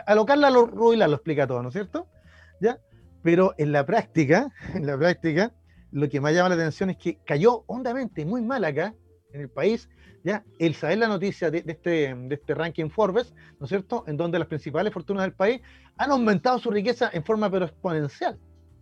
[0.05, 2.09] a, lo Carla lo, Ruila lo explica todo, ¿no es cierto?
[2.61, 2.81] ¿Ya?
[3.29, 5.53] Pero en la práctica, en la práctica,
[5.93, 8.95] lo que más llama la atención es que cayó hondamente, muy mal acá,
[9.35, 9.91] en el país,
[10.25, 10.43] ¿ya?
[10.59, 14.39] El saber la noticia de, este, de este ranking Forbes, ¿no es cierto?, en donde
[14.39, 15.61] las principales fortunas del país
[15.99, 18.39] han aumentado su riqueza en forma pero exponencial.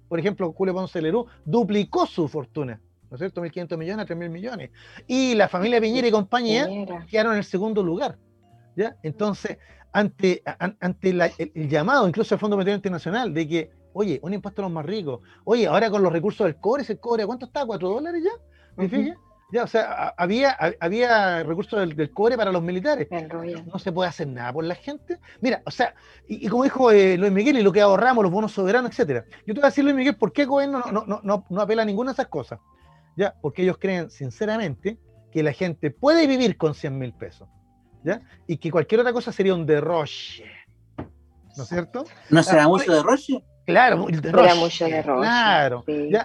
[0.09, 2.81] Por ejemplo, Julio Ponce Lerú duplicó su fortuna,
[3.11, 4.71] ¿no es cierto?, 1.500 millones a 3.000 millones.
[5.09, 6.69] Y la familia Piñera y compañía
[7.11, 8.17] quedaron en el segundo lugar,
[8.77, 8.95] ¿ya?
[9.03, 9.59] Entonces,
[9.97, 10.43] ante,
[10.79, 14.73] ante el, llamado, incluso al Fondo Monetario Internacional, de que, oye, un impuesto a los
[14.73, 17.65] más ricos, oye, ahora con los recursos del cobre, ese cobre, ¿cuánto está?
[17.65, 18.31] ¿4 dólares ya?
[18.77, 18.89] ¿Me
[19.53, 23.07] ya, o sea, había, había recursos del, cobre para los militares.
[23.73, 25.21] No se puede hacer nada por la gente.
[25.41, 25.95] Mira, o sea,
[26.27, 29.25] y, como dijo eh, Luis Miguel, y lo que ahorramos, los bonos soberanos, etcétera.
[29.47, 31.61] Yo te voy a decir, Luis Miguel, ¿por qué el gobierno no, no, no, no
[31.61, 32.59] apela a ninguna de esas cosas?
[33.17, 34.99] Ya, porque ellos creen, sinceramente,
[35.31, 37.49] que la gente puede vivir con 100 mil pesos.
[38.03, 38.23] ¿Ya?
[38.49, 40.45] Y que cualquier otra cosa sería un derroche.
[41.57, 42.05] ¿No es cierto?
[42.31, 43.45] ¿No será ah, mucho derroche?
[43.67, 44.23] Claro, el
[44.59, 45.85] mucho de Claro.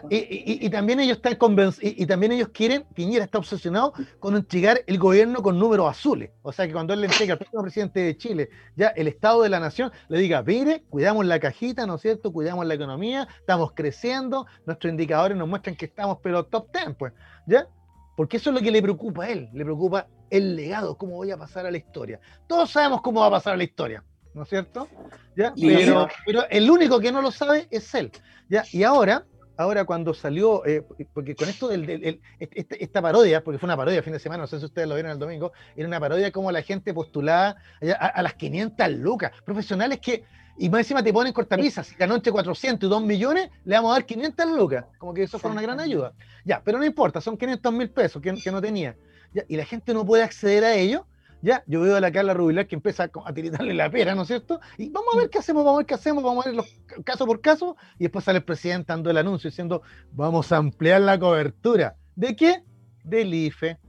[0.10, 5.00] Y, también ellos están convencidos, y, también ellos quieren, Piñera está obsesionado con entregar el
[5.00, 6.30] gobierno con números azules.
[6.44, 9.42] O sea que cuando él le entrega al próximo presidente de Chile ya el Estado
[9.42, 12.32] de la Nación, le diga, mire, cuidamos la cajita, ¿no es cierto?
[12.32, 17.12] Cuidamos la economía, estamos creciendo, nuestros indicadores nos muestran que estamos pero top ten, pues,
[17.48, 17.68] ¿ya?
[18.16, 21.32] Porque eso es lo que le preocupa a él, le preocupa el legado, cómo voy
[21.32, 22.20] a pasar a la historia.
[22.46, 24.04] Todos sabemos cómo va a pasar a la historia
[24.34, 24.88] ¿no es cierto?
[25.36, 25.54] ¿Ya?
[25.60, 28.12] Pero, pero, el único que no lo sabe es él.
[28.50, 28.64] ¿ya?
[28.72, 29.26] Y ahora,
[29.58, 34.00] ahora cuando salió, eh, porque con esto del, este, esta parodia, porque fue una parodia
[34.00, 36.32] el fin de semana, no sé si ustedes lo vieron el domingo, era una parodia
[36.32, 37.56] como la gente postulaba
[38.00, 40.24] a, las 500 lucas, profesionales que,
[40.58, 43.92] y más encima te ponen cortapisas, si ganó entre 400 y 2 millones, le vamos
[43.92, 46.14] a dar 500 lucas, como que eso fue una gran ayuda.
[46.46, 48.96] Ya, pero no importa, son 500 mil pesos que, que no tenía.
[49.34, 49.44] ¿ya?
[49.48, 51.06] Y la gente no puede acceder a ello
[51.42, 54.28] ya, yo veo a la Carla Rubilar que empieza a tiritarle la pera, ¿no es
[54.28, 54.60] cierto?
[54.78, 56.68] Y vamos a ver qué hacemos, vamos a ver qué hacemos, vamos a ver los
[57.04, 59.82] caso por caso, y después sale el presidente dando el anuncio diciendo,
[60.12, 61.96] vamos a ampliar la cobertura.
[62.16, 62.64] ¿De qué?
[63.04, 63.80] Del IFE.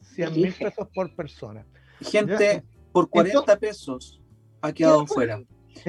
[0.00, 1.66] 100 mil pesos por persona.
[2.00, 4.20] Gente, por 40 pesos
[4.62, 5.42] ha quedado fuera.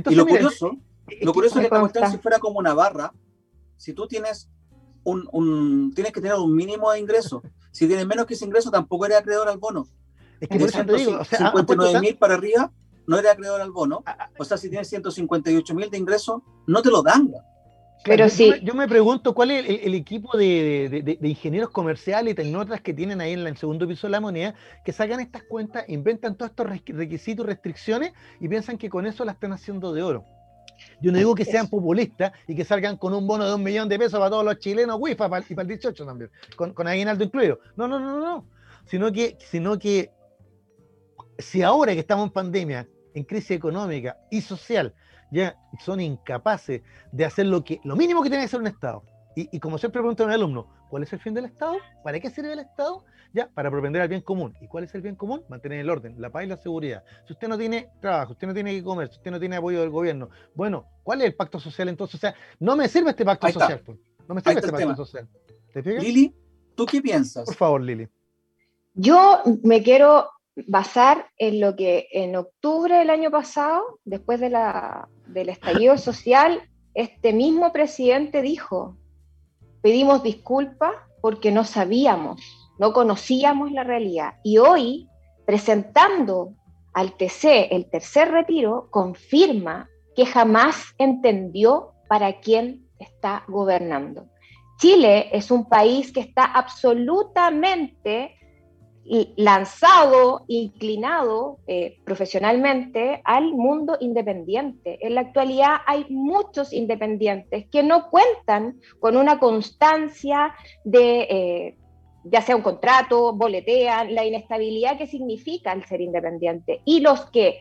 [0.09, 0.77] y lo curioso,
[1.21, 3.13] lo curioso es que esta cuestión si fuera como una barra,
[3.77, 4.49] si tú tienes
[5.03, 7.41] un, un, tienes que tener un mínimo de ingreso.
[7.71, 9.87] Si tienes menos que ese ingreso, tampoco eres acreedor al bono.
[10.41, 12.71] Es que por eso te digo, o sea, 59 mil para arriba
[13.07, 14.03] no eres acreedor al bono.
[14.05, 14.29] Ah, ah.
[14.37, 17.31] O sea, si tienes 158 mil de ingresos, no te lo dan.
[18.03, 18.53] Pero yo, sí.
[18.63, 23.33] yo me pregunto cuál es el, equipo de, ingenieros comerciales y tecnócratas que tienen ahí
[23.33, 27.45] en el segundo piso de la moneda, que sacan estas cuentas, inventan todos estos requisitos,
[27.45, 30.25] restricciones y piensan que con eso la están haciendo de oro.
[30.99, 33.87] Yo no digo que sean populistas y que salgan con un bono de un millón
[33.87, 37.23] de pesos para todos los chilenos, WIFA y para el 18 también, con, con aguinaldo
[37.23, 37.59] incluido.
[37.75, 38.45] No, no, no, no.
[38.85, 40.09] Sino que, sino que
[41.41, 44.93] si ahora que estamos en pandemia, en crisis económica y social,
[45.31, 46.81] ya son incapaces
[47.11, 49.03] de hacer lo, que, lo mínimo que tiene que hacer un Estado.
[49.33, 51.77] Y, como siempre pregunto a un alumno, ¿cuál es el fin del Estado?
[52.03, 53.05] ¿Para qué sirve el Estado?
[53.33, 54.53] Ya, para propender al bien común.
[54.59, 55.41] ¿Y cuál es el bien común?
[55.47, 57.01] Mantener el orden, la paz y la seguridad.
[57.25, 59.79] Si usted no tiene trabajo, usted no tiene que comer, si usted no tiene apoyo
[59.79, 62.15] del gobierno, bueno, ¿cuál es el pacto social entonces?
[62.15, 63.81] O sea, no me sirve este pacto social.
[63.85, 63.99] Pues.
[64.27, 65.29] No me sirve este pacto social.
[65.73, 66.35] ¿Te Lili,
[66.75, 67.45] ¿tú qué piensas?
[67.45, 68.09] Por favor, Lili.
[68.93, 70.27] Yo me quiero
[70.67, 76.61] basar en lo que en octubre del año pasado, después del estallido social,
[76.93, 78.97] este mismo presidente dijo,
[79.81, 82.41] pedimos disculpas porque no sabíamos,
[82.79, 84.35] no conocíamos la realidad.
[84.43, 85.07] Y hoy,
[85.45, 86.53] presentando
[86.93, 94.27] al TC el tercer retiro, confirma que jamás entendió para quién está gobernando.
[94.77, 98.35] Chile es un país que está absolutamente
[99.35, 105.05] lanzado, inclinado eh, profesionalmente al mundo independiente.
[105.05, 111.77] En la actualidad hay muchos independientes que no cuentan con una constancia de, eh,
[112.25, 116.81] ya sea un contrato, boletean, la inestabilidad que significa el ser independiente.
[116.85, 117.59] Y los que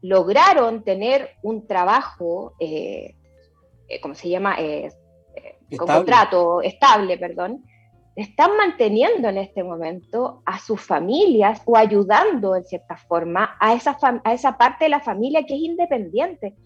[0.00, 3.14] lograron tener un trabajo, eh,
[4.00, 4.56] ¿cómo se llama?
[5.76, 7.62] con contrato estable, perdón,
[8.22, 13.96] están manteniendo en este momento a sus familias o ayudando en cierta forma a esa,
[14.24, 16.56] a esa parte de la familia que es independiente.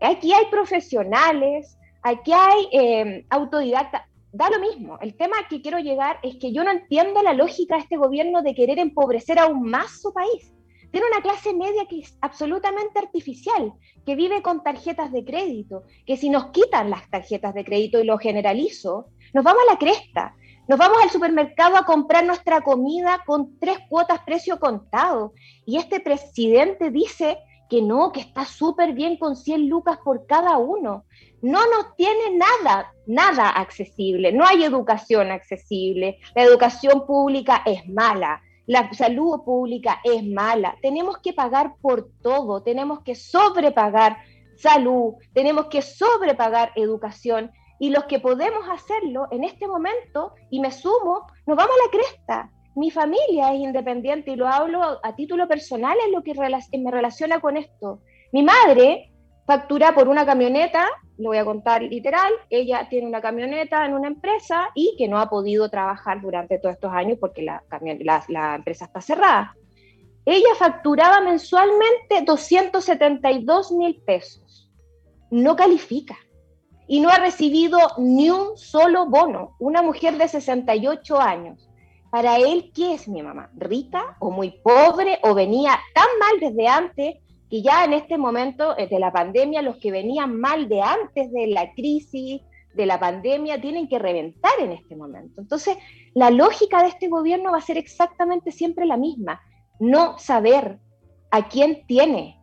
[0.00, 4.98] Aquí hay profesionales, aquí hay eh, autodidactas, da lo mismo.
[5.02, 8.40] El tema que quiero llegar es que yo no entiendo la lógica de este gobierno
[8.40, 10.50] de querer empobrecer aún más su país.
[10.92, 13.74] Tiene una clase media que es absolutamente artificial,
[14.06, 18.04] que vive con tarjetas de crédito, que si nos quitan las tarjetas de crédito y
[18.04, 20.34] lo generalizo, nos vamos a la cresta
[20.68, 25.32] nos vamos al supermercado a comprar nuestra comida con tres cuotas precio contado.
[25.64, 27.38] Y este presidente dice
[27.70, 31.04] que no, que está súper bien con 100 lucas por cada uno.
[31.40, 34.32] No nos tiene nada, nada accesible.
[34.32, 36.18] No hay educación accesible.
[36.34, 38.42] La educación pública es mala.
[38.66, 40.76] La salud pública es mala.
[40.82, 42.64] Tenemos que pagar por todo.
[42.64, 44.16] Tenemos que sobrepagar
[44.56, 45.14] salud.
[45.32, 51.26] Tenemos que sobrepagar educación y los que podemos hacerlo en este momento, y me sumo,
[51.46, 52.50] nos vamos a la cresta.
[52.74, 57.40] Mi familia es independiente y lo hablo a título personal en lo que me relaciona
[57.40, 58.00] con esto.
[58.32, 59.12] Mi madre
[59.46, 60.86] factura por una camioneta,
[61.18, 65.18] lo voy a contar literal, ella tiene una camioneta en una empresa y que no
[65.18, 67.62] ha podido trabajar durante todos estos años porque la,
[68.28, 69.54] la empresa está cerrada.
[70.26, 74.70] Ella facturaba mensualmente 272 mil pesos.
[75.30, 76.16] No califica
[76.88, 79.56] y no ha recibido ni un solo bono.
[79.58, 81.68] Una mujer de 68 años.
[82.10, 83.50] Para él, ¿qué es mi mamá?
[83.56, 87.16] ¿Rica o muy pobre o venía tan mal desde antes
[87.50, 91.30] que ya en este momento eh, de la pandemia los que venían mal de antes
[91.32, 92.42] de la crisis,
[92.74, 95.40] de la pandemia, tienen que reventar en este momento?
[95.40, 95.76] Entonces,
[96.14, 99.40] la lógica de este gobierno va a ser exactamente siempre la misma.
[99.80, 100.78] No saber
[101.30, 102.40] a quién tiene,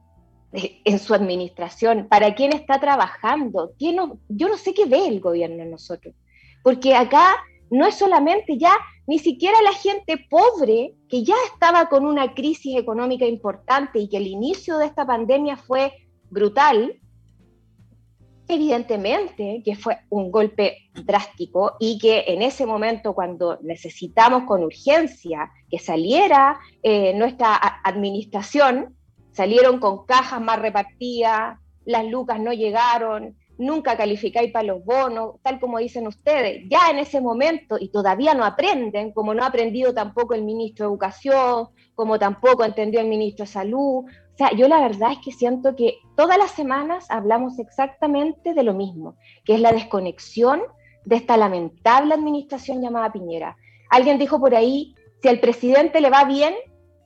[0.53, 3.73] en su administración, para quién está trabajando.
[3.79, 3.97] ¿Quién
[4.29, 6.13] yo no sé qué ve el gobierno en nosotros,
[6.61, 7.35] porque acá
[7.69, 8.71] no es solamente ya
[9.07, 14.17] ni siquiera la gente pobre que ya estaba con una crisis económica importante y que
[14.17, 15.91] el inicio de esta pandemia fue
[16.29, 16.99] brutal,
[18.47, 25.51] evidentemente que fue un golpe drástico y que en ese momento cuando necesitamos con urgencia
[25.69, 28.95] que saliera eh, nuestra administración,
[29.33, 35.59] salieron con cajas más repartidas, las lucas no llegaron, nunca calificáis para los bonos, tal
[35.59, 39.93] como dicen ustedes, ya en ese momento, y todavía no aprenden, como no ha aprendido
[39.93, 44.05] tampoco el ministro de Educación, como tampoco entendió el ministro de Salud.
[44.05, 48.63] O sea, yo la verdad es que siento que todas las semanas hablamos exactamente de
[48.63, 49.15] lo mismo,
[49.45, 50.61] que es la desconexión
[51.05, 53.57] de esta lamentable administración llamada Piñera.
[53.89, 56.55] Alguien dijo por ahí, si al presidente le va bien,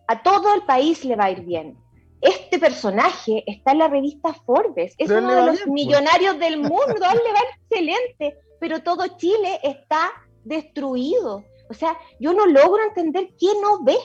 [0.07, 1.77] a todo el país le va a ir bien
[2.21, 5.67] este personaje está en la revista Forbes, es uno de los pues.
[5.67, 10.11] millonarios del mundo, él le va excelente, pero todo Chile está
[10.43, 11.43] destruido.
[11.69, 13.97] O sea, yo no logro entender quién no ve.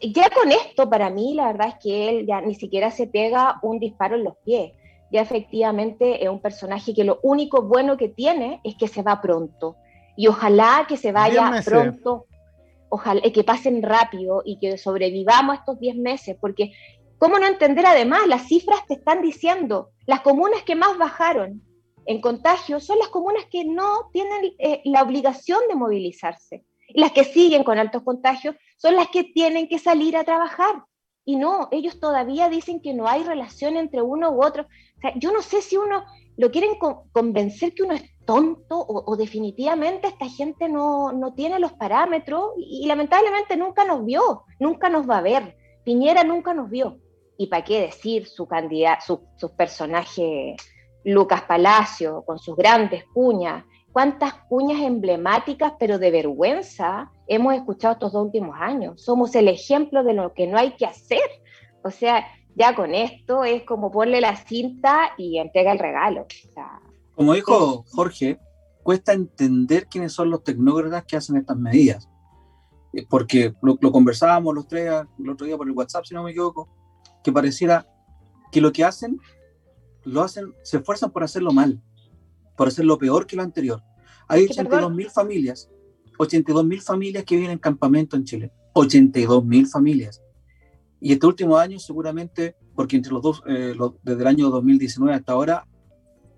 [0.00, 3.58] Ya con esto, para mí, la verdad es que él ya ni siquiera se pega
[3.62, 4.72] un disparo en los pies.
[5.12, 9.20] Ya efectivamente es un personaje que lo único bueno que tiene es que se va
[9.20, 9.76] pronto.
[10.16, 12.26] Y ojalá que se vaya pronto,
[12.88, 16.72] ojalá que pasen rápido y que sobrevivamos estos 10 meses, porque
[17.24, 18.26] ¿Cómo no entender además?
[18.26, 21.62] Las cifras te están diciendo, las comunas que más bajaron
[22.04, 26.66] en contagio son las comunas que no tienen eh, la obligación de movilizarse.
[26.90, 30.84] Las que siguen con altos contagios son las que tienen que salir a trabajar.
[31.24, 34.66] Y no, ellos todavía dicen que no hay relación entre uno u otro.
[35.16, 36.04] Yo no sé si uno
[36.36, 36.72] lo quieren
[37.10, 42.86] convencer que uno es tonto o, definitivamente esta gente no, no, tiene los parámetros y,
[42.86, 45.56] lamentablemente nunca nos vio, nunca nos va a ver.
[45.84, 46.98] Piñera nunca nos vio
[47.36, 50.56] y para qué decir su candidato, su, personaje
[51.04, 58.12] Lucas Palacio, con sus grandes cuñas, cuántas cuñas emblemáticas, pero de vergüenza, hemos escuchado estos
[58.12, 59.02] dos últimos años.
[59.02, 61.20] Somos el ejemplo de lo que no hay que hacer.
[61.82, 66.26] O sea, ya con esto es como ponerle la cinta y entrega el regalo.
[67.14, 68.38] Como dijo Jorge,
[68.82, 72.08] cuesta entender quiénes son los tecnócratas que hacen estas medidas.
[72.92, 76.30] Eh, porque lo, conversábamos los tres el otro día por el WhatsApp, si no me
[76.30, 76.68] equivoco,
[77.24, 77.88] que pareciera
[78.52, 79.18] que lo que hacen,
[80.04, 81.82] lo hacen, se esfuerzan por hacerlo mal,
[82.56, 83.82] por hacerlo peor que lo anterior.
[84.28, 85.70] Hay 82.000 familias,
[86.18, 88.52] 82.000 familias que viven en campamento en Chile.
[88.74, 90.22] 82.000 familias.
[91.00, 95.32] Y este último año seguramente, porque entre los dos, eh, desde el año 2019 hasta
[95.32, 95.66] ahora,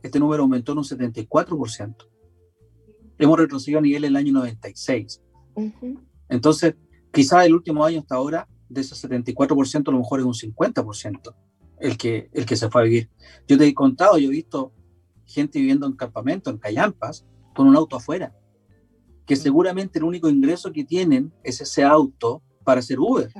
[0.03, 2.09] este número aumentó en un 74%.
[3.18, 5.22] Hemos retrocedido a nivel del año 96.
[6.28, 6.74] Entonces,
[7.12, 11.35] quizás el último año hasta ahora, de ese 74%, a lo mejor es un 50%
[11.79, 13.11] el que, el que se fue a vivir.
[13.47, 14.73] Yo te he contado, yo he visto
[15.27, 18.35] gente viviendo en campamento, en callampas, con un auto afuera,
[19.27, 23.31] que seguramente el único ingreso que tienen es ese auto para hacer Uber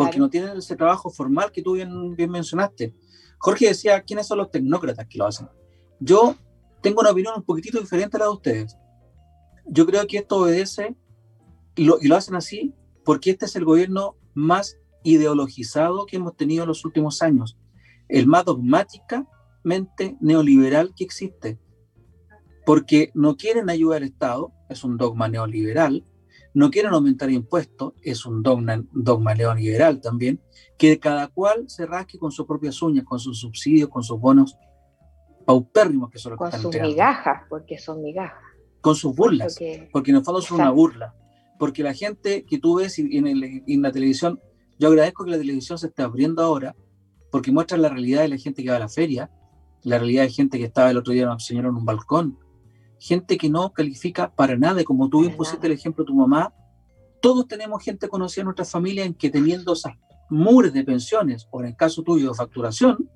[0.00, 2.94] porque no tienen ese trabajo formal que tú bien, bien mencionaste.
[3.38, 5.48] Jorge decía, ¿quiénes son los tecnócratas que lo hacen?
[5.98, 6.36] Yo
[6.80, 8.76] tengo una opinión un poquitito diferente a la de ustedes.
[9.66, 10.96] Yo creo que esto obedece,
[11.76, 12.74] y lo, y lo hacen así,
[13.10, 17.58] porque este es el gobierno más ideologizado que hemos tenido en los últimos años,
[18.06, 21.58] el más dogmáticamente neoliberal que existe,
[22.64, 26.06] porque no quieren ayudar al Estado, es un dogma neoliberal,
[26.54, 30.40] no quieren aumentar impuestos, es un dogma, dogma neoliberal también,
[30.78, 34.56] que cada cual se rasque con sus propias uñas, con sus subsidios, con sus bonos
[35.44, 38.38] paupérrimos que son los Con sus migajas, porque son migajas.
[38.80, 39.58] Con sus burlas,
[39.90, 41.16] porque, en el fondo son una burla.
[41.60, 44.40] Porque la gente que tú ves en, en la televisión,
[44.78, 46.74] yo agradezco que la televisión se esté abriendo ahora,
[47.30, 49.30] porque muestra la realidad de la gente que va a la feria,
[49.82, 52.38] la realidad de gente que estaba el otro día una señora en un balcón,
[52.98, 56.54] gente que no califica para nada, como tú bien pusiste el ejemplo de tu mamá,
[57.20, 59.92] todos tenemos gente conocida en nuestra familia en que teniendo esas
[60.30, 63.10] mures de pensiones, o en el caso tuyo de facturación,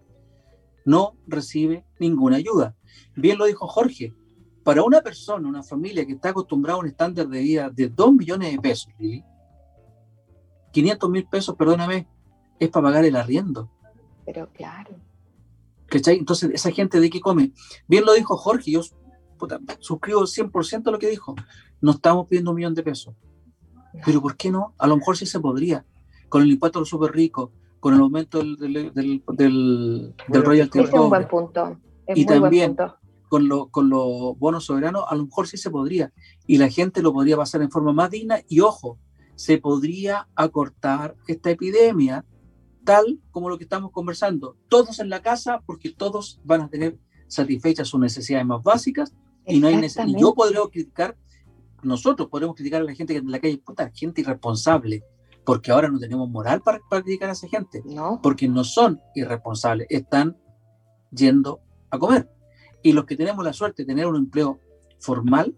[0.85, 2.77] no recibe ninguna ayuda.
[3.17, 4.13] Bien lo dijo Jorge,
[4.65, 8.15] para una persona, una familia que está acostumbrada a un estándar de vida de 2
[8.15, 9.23] millones de pesos, Lili,
[10.73, 12.09] 500 mil pesos, perdóname,
[12.59, 13.71] es para pagar el arriendo.
[14.25, 14.97] Pero claro.
[15.87, 16.17] ¿Cachai?
[16.17, 17.53] Entonces, esa gente de qué come.
[17.87, 18.81] Bien lo dijo Jorge, yo
[19.81, 21.35] suscribo 100% a lo que dijo.
[21.81, 23.15] No estamos pidiendo un millón de pesos.
[24.05, 24.75] Pero ¿por qué no?
[24.79, 25.85] A lo mejor sí se podría.
[26.29, 30.81] Con el impuesto a los súper ricos, con el aumento del, del, del, del, royalty.
[30.81, 31.79] Es un buen punto.
[32.09, 32.77] y también
[33.35, 36.13] con, con los bonos soberanos, a lo mejor sí se podría.
[36.47, 38.41] Y la gente lo podría pasar en forma más digna.
[38.49, 38.99] Y ojo,
[39.35, 42.25] se podría acortar esta epidemia
[42.85, 44.57] tal como lo que estamos conversando.
[44.69, 49.13] Todos en la casa porque todos van a tener satisfechas sus necesidades más básicas
[49.47, 50.19] y no hay necesidad.
[50.19, 51.17] Yo podría criticar,
[51.83, 55.03] nosotros podemos criticar a la gente que en la calle, puta, gente irresponsable,
[55.45, 58.21] porque ahora no tenemos moral para, criticar a esa gente, no.
[58.23, 60.37] porque no son irresponsables, están
[61.11, 61.61] yendo
[61.91, 62.31] a comer.
[62.85, 64.61] Y los que tenemos la suerte de tener un empleo
[65.01, 65.57] formal,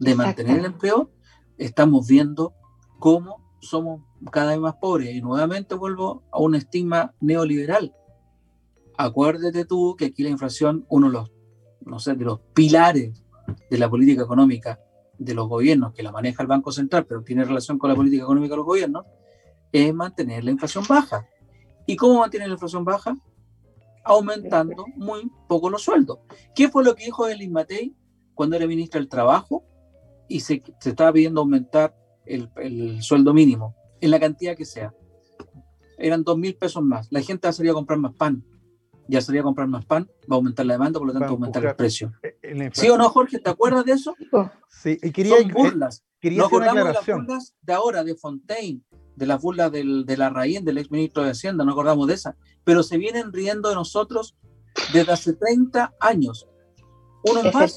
[0.00, 1.12] de mantener el empleo,
[1.58, 2.54] estamos viendo
[2.98, 4.02] cómo somos
[4.32, 5.14] cada vez más pobres.
[5.14, 7.94] Y nuevamente vuelvo a un estigma neoliberal.
[8.98, 11.32] Acuérdate tú que aquí la inflación, uno de los
[11.86, 13.22] no sé, de los pilares
[13.70, 14.80] de la política económica
[15.18, 18.24] de los gobiernos, que la maneja el Banco Central, pero tiene relación con la política
[18.24, 19.04] económica de los gobiernos,
[19.70, 21.26] es mantener la inflación baja.
[21.86, 23.14] ¿Y cómo mantener la inflación baja?
[24.04, 26.18] Aumentando muy poco los sueldos.
[26.54, 27.94] ¿Qué fue lo que dijo el Matei
[28.34, 29.64] cuando era ministro del Trabajo
[30.28, 34.94] y se, se estaba pidiendo aumentar el, el, sueldo mínimo en la cantidad que sea?
[35.98, 37.08] Eran dos mil pesos más.
[37.10, 38.44] La gente va a salir a comprar más pan
[39.08, 41.30] ya salía a comprar más pan, va a aumentar la demanda, por lo tanto va
[41.30, 42.12] a aumentar el precio.
[42.72, 43.38] ¿Sí o no, Jorge?
[43.38, 44.14] ¿Te acuerdas de eso?
[44.68, 46.04] Sí, y quería, Son burlas.
[46.20, 48.80] Quería Nos acordamos de las burlas de ahora, de Fontaine,
[49.22, 52.14] de las burlas del, de la raíz del ex ministro de Hacienda, no acordamos de
[52.14, 54.36] esa, pero se vienen riendo de nosotros
[54.92, 56.48] desde hace 30 años.
[57.22, 57.76] Unos más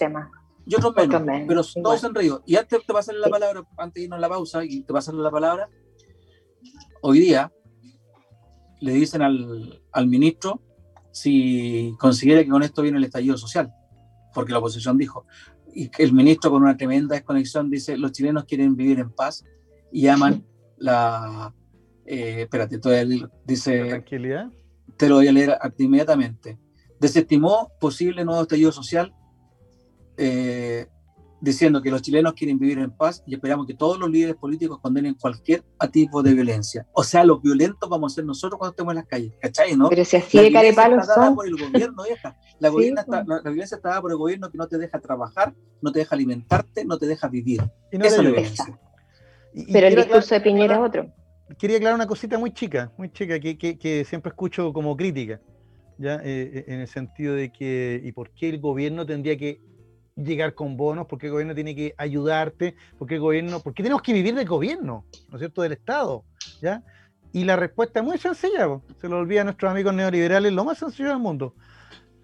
[0.66, 2.42] y otros menos, pero todos se han reído.
[2.48, 5.22] Y antes te pasarle la palabra, antes de irnos a la pausa y te pasarle
[5.22, 5.70] la palabra,
[7.04, 7.54] hoy día
[8.82, 10.64] le dicen al, al ministro
[11.12, 13.72] si considera que con esto viene el estallido social,
[14.34, 15.28] porque la oposición dijo,
[15.76, 19.44] y el ministro con una tremenda desconexión dice, los chilenos quieren vivir en paz
[19.92, 20.44] y aman
[20.78, 21.54] la...
[22.06, 23.86] Eh, espérate, todavía dice...
[23.86, 24.52] tranquilidad?
[24.98, 26.58] Te lo voy a leer inmediatamente.
[27.00, 29.14] Desestimó posible nuevo estallido social
[30.18, 30.88] eh,
[31.42, 34.80] diciendo que los chilenos quieren vivir en paz y esperamos que todos los líderes políticos
[34.82, 36.88] condenen cualquier tipo de violencia.
[36.94, 39.76] O sea, los violentos vamos a ser nosotros cuando estemos en las calles, ¿cachai?
[39.76, 39.90] ¿no?
[39.90, 41.36] Pero si así de carepalo son...
[41.36, 42.36] por el gobierno, vieja.
[42.60, 46.00] La, la, violencia está dada por el gobierno que no te deja trabajar, no te
[46.00, 47.62] deja alimentarte, no te deja vivir.
[47.92, 48.80] Y no Esa es la violencia.
[49.72, 51.12] Pero el discurso de Piñera es otro.
[51.58, 55.40] Quería aclarar una cosita muy chica, muy chica, que, que, que siempre escucho como crítica.
[55.98, 56.20] ¿ya?
[56.24, 59.62] Eh, en el sentido de que, ¿y por qué el gobierno tendría que
[60.16, 61.08] llegar con bonos?
[61.08, 62.76] ¿Por qué el gobierno tiene que ayudarte?
[62.98, 65.74] ¿Por qué el gobierno, por qué tenemos que vivir del gobierno, ¿no es cierto?, del
[65.74, 66.24] Estado,
[66.62, 66.84] ¿ya?
[67.32, 70.78] Y la respuesta es muy sencilla, se lo olvida a nuestros amigos neoliberales, lo más
[70.78, 71.54] sencillo del mundo.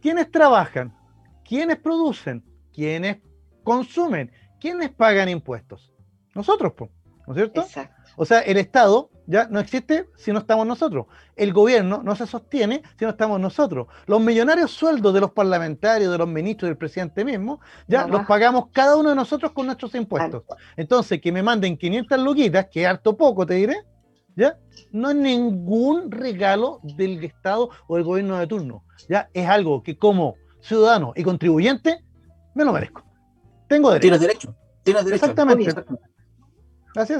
[0.01, 0.95] ¿Quiénes trabajan?
[1.43, 2.43] ¿Quiénes producen?
[2.73, 3.17] ¿Quiénes
[3.63, 4.31] consumen?
[4.59, 5.91] ¿Quiénes pagan impuestos?
[6.33, 6.71] Nosotros,
[7.27, 7.65] ¿no es cierto?
[8.17, 11.05] O sea, el Estado ya no existe si no estamos nosotros.
[11.35, 13.87] El gobierno no se sostiene si no estamos nosotros.
[14.05, 18.65] Los millonarios sueldos de los parlamentarios, de los ministros, del presidente mismo, ya los pagamos
[18.71, 20.43] cada uno de nosotros con nuestros impuestos.
[20.75, 23.77] Entonces, que me manden 500 luquitas, que es harto poco, te diré,
[24.35, 24.57] ¿ya?
[24.91, 29.29] No es ningún regalo del Estado o del gobierno de turno, ¿ya?
[29.33, 32.03] Es algo que como ciudadano y contribuyente
[32.53, 33.03] me lo merezco.
[33.67, 34.01] Tengo derecho.
[34.01, 34.55] Tienes derecho.
[34.83, 35.25] Tienes derecho.
[35.25, 35.73] Exactamente.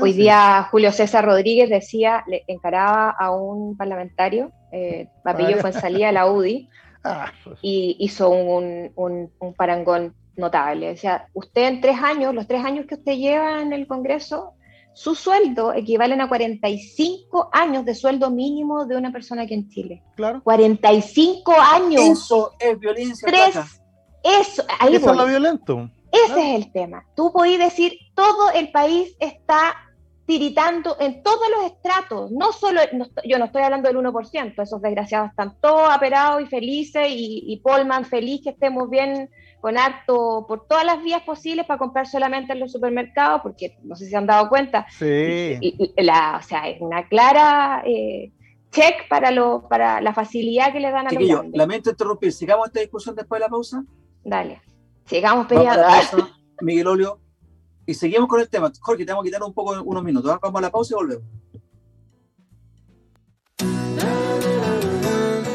[0.02, 5.80] Hoy día Julio César Rodríguez decía, le encaraba a un parlamentario, eh, Papillo fue en
[5.80, 6.70] salida de la UDI,
[7.04, 7.60] ah, pues.
[7.62, 10.88] y hizo un, un, un parangón notable.
[10.88, 14.56] Decía, usted en tres años, los tres años que usted lleva en el Congreso,
[14.94, 20.04] su sueldo equivalen a 45 años de sueldo mínimo de una persona aquí en Chile.
[20.16, 20.42] Claro.
[20.44, 22.02] 45 años.
[22.02, 23.26] Eso es violencia.
[23.26, 23.56] Tres.
[24.24, 25.90] Eso, ahí Eso es lo violento.
[26.12, 27.06] Ese es el tema.
[27.16, 29.76] Tú podés decir, todo el país está
[30.26, 32.80] tiritando en todos los estratos, no solo,
[33.26, 37.58] yo no estoy hablando del 1%, esos desgraciados están todos aperados y felices y, y
[37.58, 39.30] Polman feliz que estemos bien
[39.62, 43.96] con harto por todas las vías posibles para comprar solamente en los supermercados, porque no
[43.96, 44.88] sé si se han dado cuenta.
[44.90, 45.78] Sí.
[45.98, 48.32] la, o sea, es una clara eh,
[48.72, 51.46] check para, lo, para la facilidad que le dan a los.
[51.54, 53.84] Lamento interrumpir, sigamos esta discusión después de la pausa.
[54.24, 54.62] Dale,
[55.06, 55.88] sigamos peleando.
[56.62, 57.20] Miguel Olio,
[57.86, 58.72] y seguimos con el tema.
[58.80, 60.40] Jorge, te vamos a quitar un poco, unos minutos.
[60.42, 61.26] Vamos a la pausa y volvemos.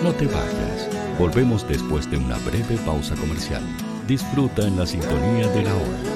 [0.03, 0.88] No te vayas.
[1.18, 3.62] Volvemos después de una breve pausa comercial.
[4.07, 6.16] Disfruta en la sintonía de la hora.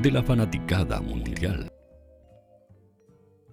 [0.00, 1.72] de la fanaticada mundial.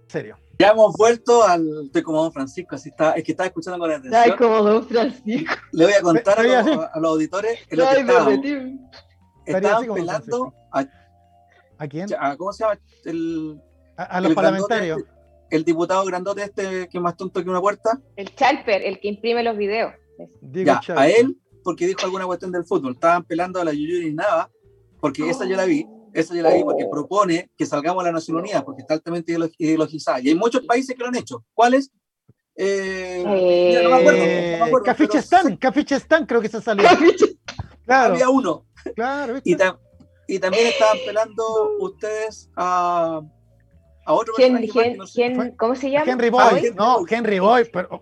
[0.08, 0.38] serio.
[0.60, 1.86] Ya hemos vuelto al.
[1.88, 3.14] Estoy como Don Francisco, así está.
[3.14, 4.22] Es que estaba escuchando con atención.
[4.24, 5.54] Ay, como Don Francisco.
[5.74, 6.43] Le voy a contar a
[7.00, 8.89] los, auditores en lo que estaban,
[9.46, 10.86] estaban pelando a,
[11.78, 12.08] a, quién?
[12.38, 12.80] ¿Cómo se llama?
[13.04, 13.62] El,
[13.98, 15.00] a, los parlamentarios.
[15.00, 15.12] Este,
[15.50, 18.00] el diputado grandote este que es más tonto que una puerta.
[18.16, 19.93] El Chalper, el que imprime los videos.
[20.41, 22.93] Ya, a él, porque dijo alguna cuestión del fútbol.
[22.93, 24.50] Estaban pelando a la Yuyuri Nava,
[25.02, 25.86] porque esa yo la vi
[26.16, 29.36] esa ya la vi porque propone que salgamos a la Nación Unida, porque está altamente
[29.57, 30.22] ideologizada.
[30.22, 31.43] Y hay muchos países que lo han hecho.
[31.53, 31.91] ¿Cuáles?
[32.55, 34.78] Eh, eh, no me acuerdo.
[34.78, 36.88] No Cafichestán, creo que se salió.
[37.86, 38.13] Claro.
[38.13, 38.66] Había uno.
[38.95, 39.53] Claro, y,
[40.28, 41.43] y, también estaban pelando
[41.80, 43.22] ustedes a,
[44.05, 44.97] a otro personaje.
[45.57, 46.11] ¿Cómo se llama?
[46.11, 46.74] Henry Boy.
[46.76, 48.01] No, Henry Boy, pero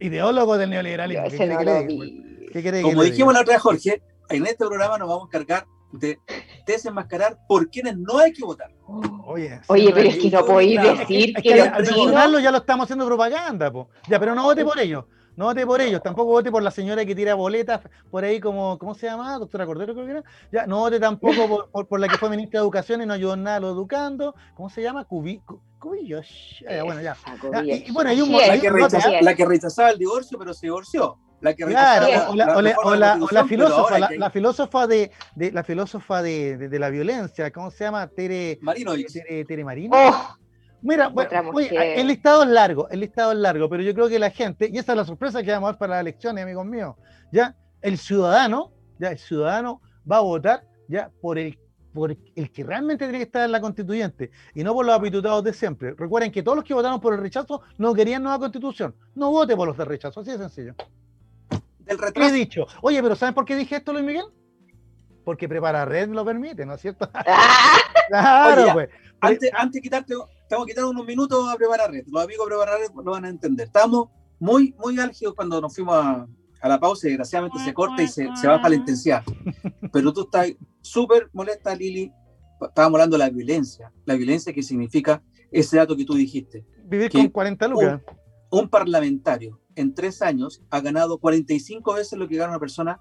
[0.00, 1.28] ideólogo del neoliberalismo.
[2.52, 6.18] ¿Qué, Como dijimos la otra vez, Jorge, en este programa nos vamos a cargar de
[6.66, 8.70] desenmascarar por quienes no hay que votar.
[9.26, 11.84] Oye, Oye pero es que no podéis decir que, al
[12.42, 13.72] ya lo estamos haciendo propaganda,
[14.08, 15.04] ya, pero no vote por ellos.
[15.34, 17.80] No vote por ellos, tampoco vote por la señora que tira boletas
[18.10, 19.38] por ahí como, ¿cómo se llama?
[19.38, 20.24] Doctora Cordero creo que era.
[20.52, 23.44] Ya, no vote tampoco por, la que fue ministra de Educación y no ayudó en
[23.44, 24.34] nada a lo educando.
[24.54, 25.06] ¿Cómo se llama?
[25.06, 25.40] Cubi,
[25.78, 26.62] cubillos.
[26.84, 27.16] bueno, ya.
[27.64, 31.54] y, bueno, hay un, la, que la que rechazaba el divorcio, pero se divorció la
[31.54, 36.88] que claro, o la, la, filósofa, la, filósofa de, de la filósofa de, de, la
[36.88, 38.06] violencia, ¿cómo se llama?
[38.06, 38.94] Tere Marino.
[38.94, 39.96] Tere, Tere Marino.
[39.96, 40.36] Oh,
[40.82, 44.30] Mira, bueno, el listado es largo, el listado es largo, pero yo creo que la
[44.30, 46.94] gente, y esa es la sorpresa que vamos a ver para las elecciones, amigos míos,
[47.32, 51.58] ya el ciudadano, ya el ciudadano va a votar ya por el
[51.92, 55.44] por el que realmente tiene que estar en la constituyente y no por los apitutados
[55.44, 55.92] de siempre.
[55.92, 58.94] Recuerden que todos los que votaron por el rechazo no querían nueva constitución.
[59.14, 60.74] No vote por los de rechazo, así de sencillo
[61.84, 62.34] del retraso.
[62.34, 64.24] He dicho, oye, pero ¿saben por qué dije esto, Luis Miguel?
[65.24, 67.08] Porque Prepara Red lo permite, ¿no es cierto?
[68.08, 68.88] claro, pues.
[69.20, 70.14] Antes, antes de quitarte,
[70.48, 72.06] que quitar unos minutos a Preparar Red.
[72.08, 73.66] Los amigos de Preparar Red lo van a entender.
[73.66, 74.08] Estamos
[74.40, 76.26] muy, muy álgidos cuando nos fuimos a,
[76.60, 79.22] a la pausa y desgraciadamente se corta y se, se baja la intensidad.
[79.92, 82.12] Pero tú estás súper molesta, Lili.
[82.60, 83.92] Estábamos hablando de la violencia.
[84.04, 86.64] La violencia que significa ese dato que tú dijiste.
[86.84, 88.00] Vivir con 40 lucas.
[88.52, 93.00] Un parlamentario en tres años ha ganado 45 veces lo que gana una persona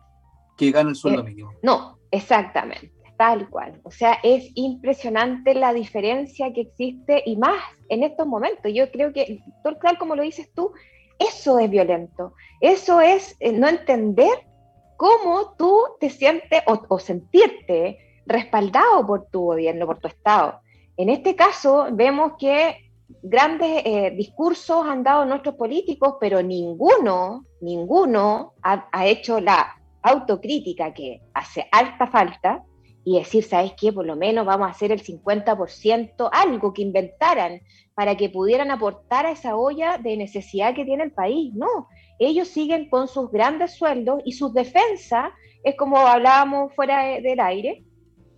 [0.58, 1.52] que gana el sueldo eh, mínimo.
[1.62, 3.82] No, exactamente, tal cual.
[3.84, 8.72] O sea, es impresionante la diferencia que existe y más en estos momentos.
[8.74, 9.44] Yo creo que,
[9.82, 10.72] tal como lo dices tú,
[11.20, 12.34] eso es violento.
[12.62, 14.48] Eso es eh, no entender
[14.96, 20.62] cómo tú te sientes o sentirte respaldado por tu gobierno, por tu Estado.
[20.96, 22.91] En este caso, vemos que
[23.22, 31.22] grandes eh, discursos han dado nuestros políticos, pero ninguno, ninguno ha, hecho la autocrítica que
[31.34, 32.64] hace alta falta
[33.04, 33.92] y decir, ¿sabes qué?
[33.92, 37.62] Por lo menos vamos a hacer el 50%, algo que inventaran
[37.94, 41.54] para que pudieran aportar a esa olla de necesidad que tiene el país.
[41.54, 41.88] No,
[42.20, 45.32] ellos siguen con sus grandes sueldos y sus defensas,
[45.64, 47.84] es como hablábamos fuera del aire.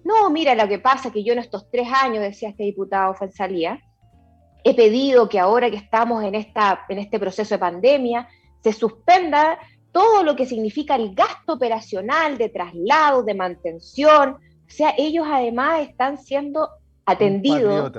[0.04, 3.80] No, mira, lo que pasa que yo en estos tres años, decía este diputado Fensalía,
[4.64, 8.28] he pedido que ahora que estamos en, esta, en este proceso de pandemia,
[8.62, 9.60] se suspenda
[9.92, 14.32] todo lo que significa el gasto operacional de traslado, de mantención.
[14.32, 16.70] O sea, ellos además están siendo
[17.06, 17.92] atendidos.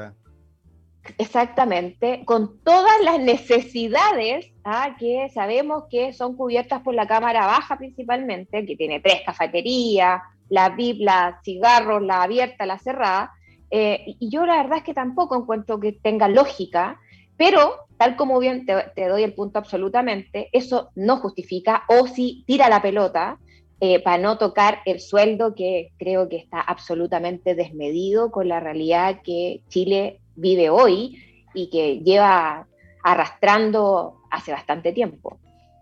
[1.18, 4.96] Exactamente, con todas las necesidades ¿ah?
[4.98, 10.70] que sabemos que son cubiertas por la Cámara Baja principalmente, que tiene tres cafeterías, la
[10.70, 13.34] VIP, la cigarros, la abierta, la cerrada.
[13.76, 17.01] Eh, y yo la verdad es que tampoco encuentro que tenga lógica,
[17.36, 22.68] pero tal como bien te, doy el punto absolutamente, eso no justifica o si tira
[22.68, 23.40] la pelota
[23.80, 29.22] eh, para no tocar el sueldo que creo que está absolutamente desmedido con la realidad
[29.24, 31.18] que Chile vive hoy
[31.52, 32.68] y que lleva
[33.02, 35.40] arrastrando hace bastante tiempo.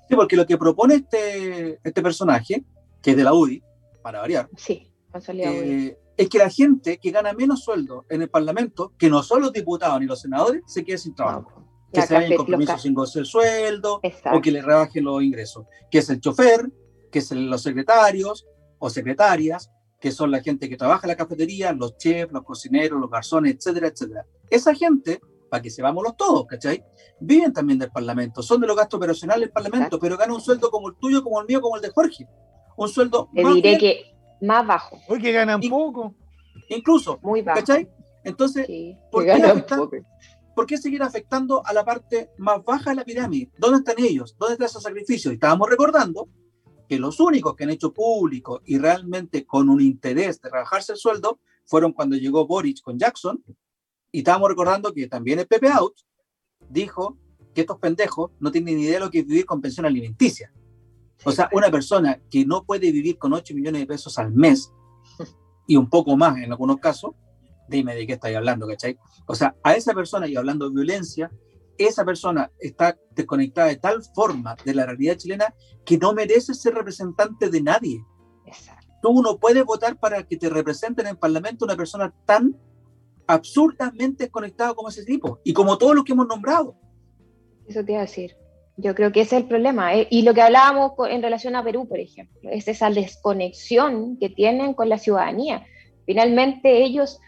[0.09, 2.64] Sí, porque lo que propone este, este personaje,
[3.02, 3.62] que es de la UDI,
[4.01, 4.90] para variar, sí,
[5.28, 9.43] eh, es que la gente que gana menos sueldo en el Parlamento, que no son
[9.43, 11.51] los diputados ni los senadores, se quede sin trabajo.
[11.93, 14.01] que se vayan compromisos sin goce el sueldo
[14.32, 15.66] o que le rebajen los ingresos.
[15.90, 16.70] Que es el chofer,
[17.10, 18.47] que es los secretarios
[18.78, 19.70] o secretarias,
[20.01, 23.55] que son la gente que trabaja en la cafetería, los chefs, los cocineros, los garzones,
[23.55, 24.26] etcétera, etcétera.
[24.51, 26.82] Esa gente, para que se los todos, ¿cachai?
[27.20, 30.70] Viven también del Parlamento, son de los gastos operacionales del Parlamento, pero ganan un sueldo
[30.70, 32.26] como el tuyo, como el mío, como el de Jorge.
[32.76, 34.11] Un sueldo Te diré que
[34.43, 35.01] más bajo.
[35.09, 36.14] Hoy que ganan poco.
[36.69, 37.60] Incluso, Muy bajo.
[37.60, 37.89] ¿cachai?
[38.24, 38.66] Entonces,
[39.10, 39.64] ¿por, qué
[40.55, 43.51] ¿por, qué seguir afectando a la parte más baja de la pirámide?
[43.59, 44.36] ¿Dónde están ellos?
[44.39, 45.32] ¿Dónde están esos sacrificios?
[45.32, 46.28] Y estábamos recordando
[46.89, 50.98] que los únicos que han hecho público y realmente con un interés de rebajarse el
[50.98, 53.43] sueldo fueron cuando llegó Boric con Jackson.
[54.12, 55.94] Y estábamos recordando que también el Pepe Out
[56.69, 57.16] dijo
[57.55, 60.52] que estos pendejos no tienen ni idea de lo que es vivir con pensión alimenticia.
[61.24, 64.73] O sea, una persona que no puede vivir con 8 millones de pesos al mes
[65.66, 67.12] y un poco más en algunos casos,
[67.69, 68.99] dime de qué estáis hablando, ¿cachai?
[69.27, 71.31] O sea, a esa persona, y hablando de violencia,
[71.78, 75.55] esa persona está desconectada de tal forma de la realidad chilena
[75.85, 78.05] que no merece ser representante de nadie.
[78.47, 78.89] Exacto.
[79.03, 82.57] Tú no puedes votar para que te representen en el Parlamento una persona tan
[83.27, 86.77] absurdamente desconectada como ese tipo y como todos los que hemos nombrado.
[87.66, 88.36] Eso te iba a decir.
[88.82, 89.94] Yo creo que ese es el problema.
[89.94, 94.28] Eh, y lo que hablábamos en relación a Perú, por ejemplo, es esa desconexión que
[94.28, 95.64] tienen con la ciudadanía.
[96.04, 97.20] Finalmente ellos,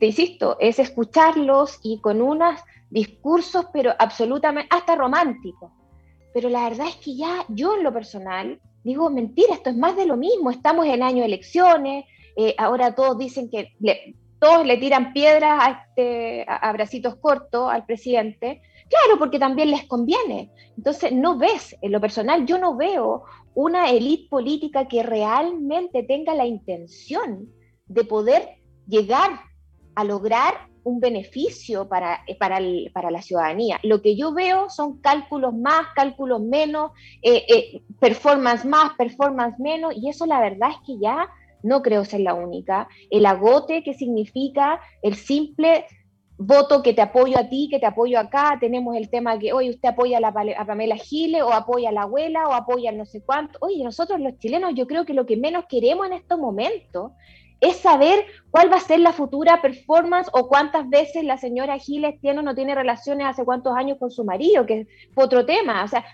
[0.00, 2.58] te insisto, es escucharlos y con unos
[2.88, 5.70] discursos, pero absolutamente, hasta románticos.
[6.32, 9.96] Pero la verdad es que ya yo en lo personal digo, mentira, esto es más
[9.96, 10.50] de lo mismo.
[10.50, 12.04] Estamos en año de elecciones,
[12.36, 13.72] eh, ahora todos dicen que
[14.38, 18.62] todos le tiran piedras a, este, a bracitos cortos al presidente
[18.94, 20.52] Claro, porque también les conviene.
[20.76, 26.32] Entonces, no ves, en lo personal, yo no veo una élite política que realmente tenga
[26.32, 27.48] la intención
[27.86, 29.40] de poder llegar
[29.96, 32.60] a lograr un beneficio para, para,
[32.92, 33.80] para la ciudadanía.
[33.82, 36.92] Lo que yo veo son cálculos más, cálculos menos,
[37.22, 41.28] eh, eh, performance más, performance menos, y eso la verdad es que ya
[41.64, 42.86] no creo ser la única.
[43.10, 45.86] El agote que significa el simple
[46.36, 49.70] voto que te apoyo a ti, que te apoyo acá, tenemos el tema que, hoy
[49.70, 50.28] usted apoya a, la,
[50.58, 53.58] a Pamela Giles, o apoya a la abuela, o apoya a no sé cuánto.
[53.60, 57.12] Oye, nosotros los chilenos, yo creo que lo que menos queremos en estos momentos
[57.60, 62.20] es saber cuál va a ser la futura performance o cuántas veces la señora Giles
[62.20, 65.84] tiene o no tiene relaciones hace cuántos años con su marido, que es otro tema.
[65.84, 66.04] O sea,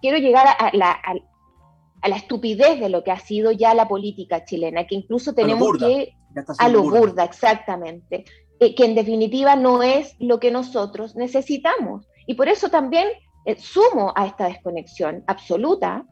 [0.00, 4.44] quiero llegar a, la, a, la, estupidez de lo que ha sido ya la política
[4.44, 6.14] chilena, que incluso tenemos que...
[6.58, 8.24] A lo burda, exactamente.
[8.58, 12.08] Eh, que en definitiva no es lo que nosotros necesitamos.
[12.26, 13.08] Y por eso también
[13.44, 16.06] eh, sumo a esta desconexión absoluta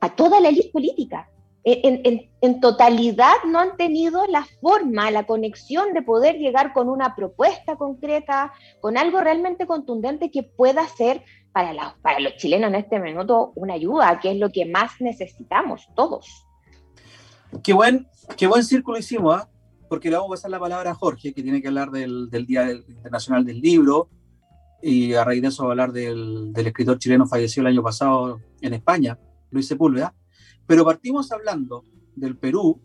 [0.00, 1.30] a toda la élite política.
[1.64, 7.14] En, en, totalidad no han tenido la forma, la conexión de poder llegar con una
[7.14, 12.76] propuesta concreta, con algo realmente contundente que pueda ser para, la, para los chilenos en
[12.76, 16.46] este minuto una ayuda, que es lo que más necesitamos todos.
[17.62, 18.06] Qué buen,
[18.38, 19.46] qué buen círculo hicimos, ¿eh?
[19.88, 22.70] Porque le vamos a pasar la palabra a Jorge, que tiene que hablar del, Día
[22.70, 24.08] Internacional del Libro,
[24.82, 29.18] y a raíz de eso hablar del, escritor chileno fallecido el año pasado en España,
[29.50, 30.14] Luis Sepúlveda.
[30.66, 31.84] Pero partimos hablando
[32.14, 32.80] del Perú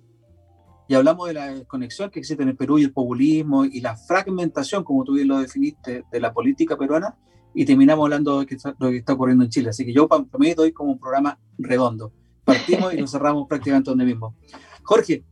[0.88, 3.96] y hablamos de la conexión que existe en el Perú y el populismo y la
[3.96, 7.18] fragmentación, como tú bien lo definiste, de la política peruana
[7.54, 9.70] y terminamos hablando de lo que está ocurriendo en Chile.
[9.70, 10.08] Así que yo
[10.40, 12.12] mí doy como un programa redondo.
[12.44, 14.36] Partimos y nos cerramos prácticamente donde mismo.
[14.84, 15.24] Jorge,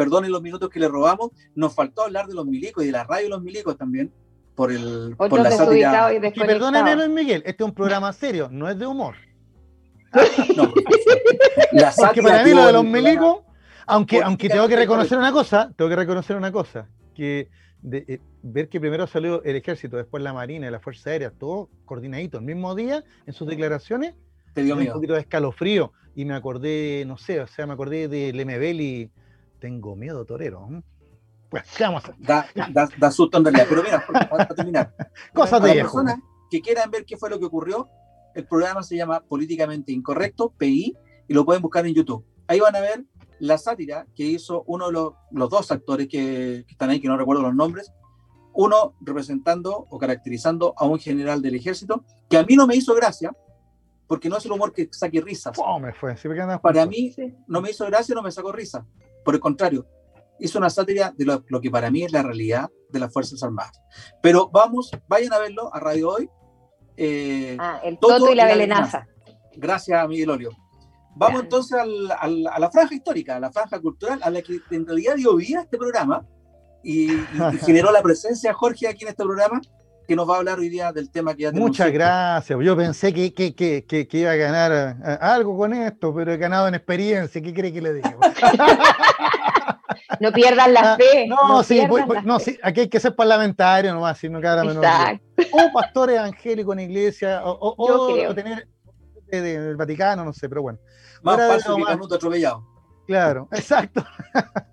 [0.00, 3.04] perdonen los minutos que le robamos, nos faltó hablar de los milicos y de la
[3.04, 4.10] radio de los milicos también,
[4.54, 6.10] por, el, por la sátira.
[6.14, 9.16] Y, perdóneme, Luis Miguel, este es un programa serio, no es de humor.
[10.56, 10.72] no,
[11.72, 13.40] la Porque para mí lo de los milicos,
[13.86, 17.50] aunque, aunque tengo que reconocer una cosa, tengo que reconocer una cosa, que
[17.82, 21.30] de, eh, ver que primero salió el ejército, después la marina y la fuerza aérea,
[21.30, 24.14] todo coordinadito el mismo día en sus declaraciones,
[24.54, 28.08] te dio un poquito de escalofrío y me acordé, no sé, o sea, me acordé
[28.08, 29.10] de Lemebel y
[29.60, 30.68] tengo miedo, torero.
[31.48, 32.14] Pues, ¿qué vamos a hacer?
[32.18, 34.94] Da, da, da susto en realidad, pero mira, para terminar.
[35.34, 35.88] Cosas de viejo.
[35.92, 36.20] personas
[36.50, 37.88] que quieran ver qué fue lo que ocurrió,
[38.34, 40.96] el programa se llama Políticamente Incorrecto, PI,
[41.28, 42.24] y lo pueden buscar en YouTube.
[42.46, 43.04] Ahí van a ver
[43.38, 47.08] la sátira que hizo uno de los, los dos actores que, que, están ahí, que
[47.08, 47.92] no recuerdo los nombres,
[48.52, 52.94] uno representando o caracterizando a un general del ejército, que a mí no me hizo
[52.94, 53.32] gracia,
[54.10, 55.56] porque no es el humor que saque risas.
[55.80, 56.16] me fue.
[56.60, 57.14] para mí
[57.46, 58.84] no me hizo gracia, no me sacó risa.
[59.24, 59.86] Por el contrario,
[60.38, 63.80] hizo una sátira de lo, que para mí es la realidad de las Fuerzas Armadas.
[64.22, 66.30] Pero vamos, vayan a verlo a Radio Hoy.
[66.96, 69.06] Eh, ah, el Toto, y la Belenaza.
[69.56, 70.50] Gracias, Miguel Olio.
[71.16, 74.86] Vamos entonces al, a la franja histórica, a la franja cultural, a la que en
[74.86, 76.26] realidad dio vida este programa
[76.82, 77.18] y, y
[77.64, 79.60] generó la presencia Jorge aquí en este programa
[80.10, 81.68] que nos va a hablar hoy día del tema que ya tenemos.
[81.68, 82.58] Muchas gracias.
[82.60, 86.36] Yo pensé que, que, que, que, iba a ganar eh, algo con esto, pero he
[86.36, 87.40] ganado en experiencia.
[87.40, 88.10] ¿Qué cree que le digo?
[90.20, 91.28] no pierdan la ah, fe.
[91.28, 91.80] No, sí,
[92.24, 94.84] no sí, aquí hay que ser parlamentario nomás, si no queda menor.
[95.52, 98.66] O pastores evangélicos en iglesia, o, o, tener
[99.30, 100.80] del Vaticano, no sé, pero bueno.
[101.22, 102.66] Más falso que Canuto atropellado.
[103.06, 104.04] Claro, exacto.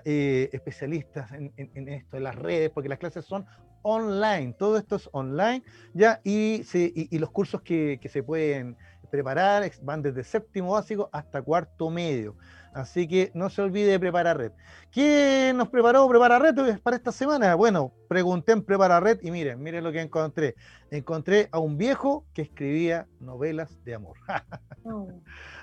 [0.04, 3.46] eh, especialistas en, en esto, en las redes, porque las clases son
[3.82, 5.62] online, todo esto es online,
[5.94, 8.76] ya, y, y, los cursos que, que, se pueden
[9.10, 12.36] preparar van desde séptimo básico hasta cuarto medio.
[12.72, 14.52] Así que no se olvide de Preparar Red.
[14.92, 17.54] ¿Quién nos preparó Prepara Red para esta semana?
[17.54, 20.54] Bueno, pregunté en Prepara Red y miren, miren lo que encontré.
[20.90, 24.16] Encontré a un viejo que escribía novelas de amor.
[24.90, 25.06] Oh.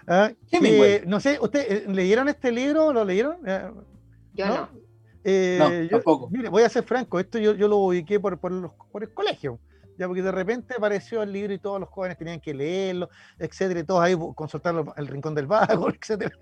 [0.08, 0.30] ¿Ah?
[1.08, 2.94] no sé, ¿ustedes eh, leyeron este libro?
[2.94, 3.38] ¿Lo leyeron?
[4.34, 4.70] Yo no.
[5.28, 5.90] Eh,
[6.30, 9.12] mire, voy a ser franco, esto yo, yo lo ubiqué por, por, los, por el
[9.12, 9.60] colegio,
[9.98, 13.80] ya porque de repente apareció el libro y todos los jóvenes tenían que leerlo, etcétera,
[13.80, 16.38] y todos ahí consultarlo el rincón del vago, etcétera.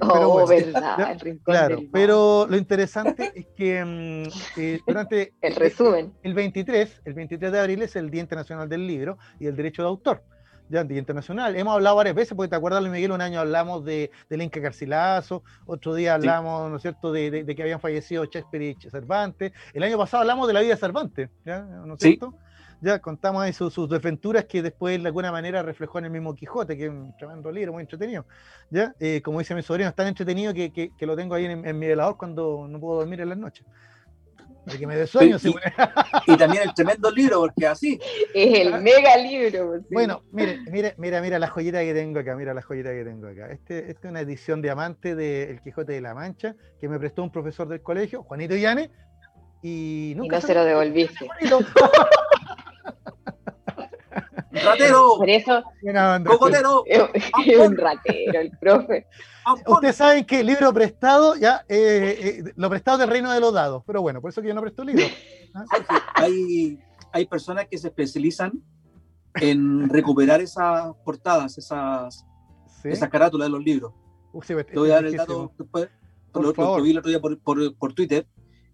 [0.00, 1.90] oh, pero verdad, el rincón claro, del vago.
[1.92, 6.12] Pero lo interesante es que mm, eh, durante el resumen.
[6.22, 9.82] El 23, el 23 de abril es el Día Internacional del Libro y el Derecho
[9.82, 10.22] de Autor
[10.70, 11.56] ya Internacional.
[11.56, 14.60] Hemos hablado varias veces, porque te acuerdas, Luis Miguel, un año hablamos de, del Inca
[14.60, 19.52] Garcilaso, otro día hablamos, ¿no es cierto?, de, que habían fallecido Shakespeare y Cervantes.
[19.74, 21.62] El año pasado hablamos de la vida de Cervantes, ¿ya?
[21.62, 22.34] ¿no es cierto?
[22.82, 26.78] Ya contamos ahí sus, desventuras que después de alguna manera reflejó en el mismo Quijote,
[26.78, 28.24] que es un tremendo libro, muy entretenido.
[28.70, 28.94] ¿ya?
[29.00, 31.78] Eh, como dice mi sobrino, es tan entretenido que, que, lo tengo ahí en, en,
[31.78, 33.66] mi velador cuando no puedo dormir en las noches
[34.66, 35.36] que me dé sueño.
[36.26, 37.98] y, también el tremendo libro, porque así.
[38.34, 39.68] Es el mega libro.
[39.68, 43.04] Pues, bueno, mire, mire, mira, mira la joyita que tengo acá, mira la joyita que
[43.04, 43.50] tengo acá.
[43.50, 47.22] Este, este es una edición diamante de El Quijote de la Mancha que me prestó
[47.22, 48.90] un profesor del colegio, Juanito Llane,
[49.62, 51.28] y nunca y no se lo devolviste.
[54.52, 55.14] ¡Ratero!
[55.18, 55.62] Por eso.
[56.26, 56.84] ¡Cocotero!
[56.86, 59.06] Es un ratero, el profe.
[59.66, 63.52] Ustedes saben que el libro prestado, ya, eh, eh, lo prestado del reino de los
[63.52, 65.04] dados, pero bueno, por eso que yo no presto libro.
[65.54, 65.64] ¿Ah?
[66.14, 66.78] Hay,
[67.12, 68.62] hay personas que se especializan
[69.34, 72.24] en recuperar esas portadas, esas,
[72.84, 73.92] esas carátulas de los libros.
[74.46, 75.88] Te voy a dar el dato después,
[76.32, 78.26] por lo, que vi el otro día por, por, por Twitter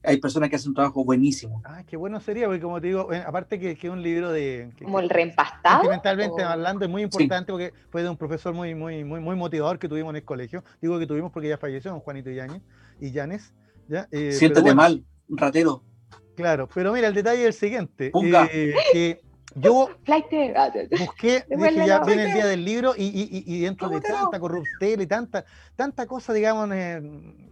[0.06, 1.60] hay personas que hacen un trabajo buenísimo.
[1.64, 4.70] Ah, qué bueno sería, porque como te digo, aparte que es un libro de...
[4.82, 5.82] como el reempastado.
[5.82, 9.78] Sentimentalmente hablando, es muy importante porque fue de un profesor muy, muy, muy, muy motivador
[9.78, 10.64] que tuvimos en el colegio.
[10.80, 12.62] Digo que tuvimos porque ya falleció, don Juanito Yáñez
[13.00, 13.52] y Llanes.
[13.88, 14.08] ¿ya?
[14.10, 15.82] Eh, Siéntate mal, ratero.
[16.36, 18.12] Claro, pero mira, el detalle es el siguiente.
[18.52, 19.20] Eh, que
[19.56, 19.72] yo
[20.98, 25.00] busqué, dije, ya viene el día del libro y, y, y dentro de tanta corrupción
[25.00, 27.00] y tanta, tanta cosa, digamos, eh,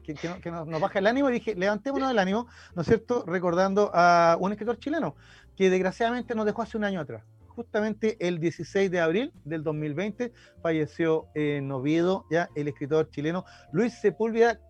[0.02, 3.24] que, que, nos, nos, baja el ánimo, dije, levantémonos el ánimo, ¿no es cierto?
[3.26, 5.16] Recordando a un escritor chileno
[5.56, 10.32] que desgraciadamente nos dejó hace un año atrás, justamente el 16 de abril del 2020
[10.62, 14.60] falleció en Oviedo ya el escritor chileno Luis Sepúlveda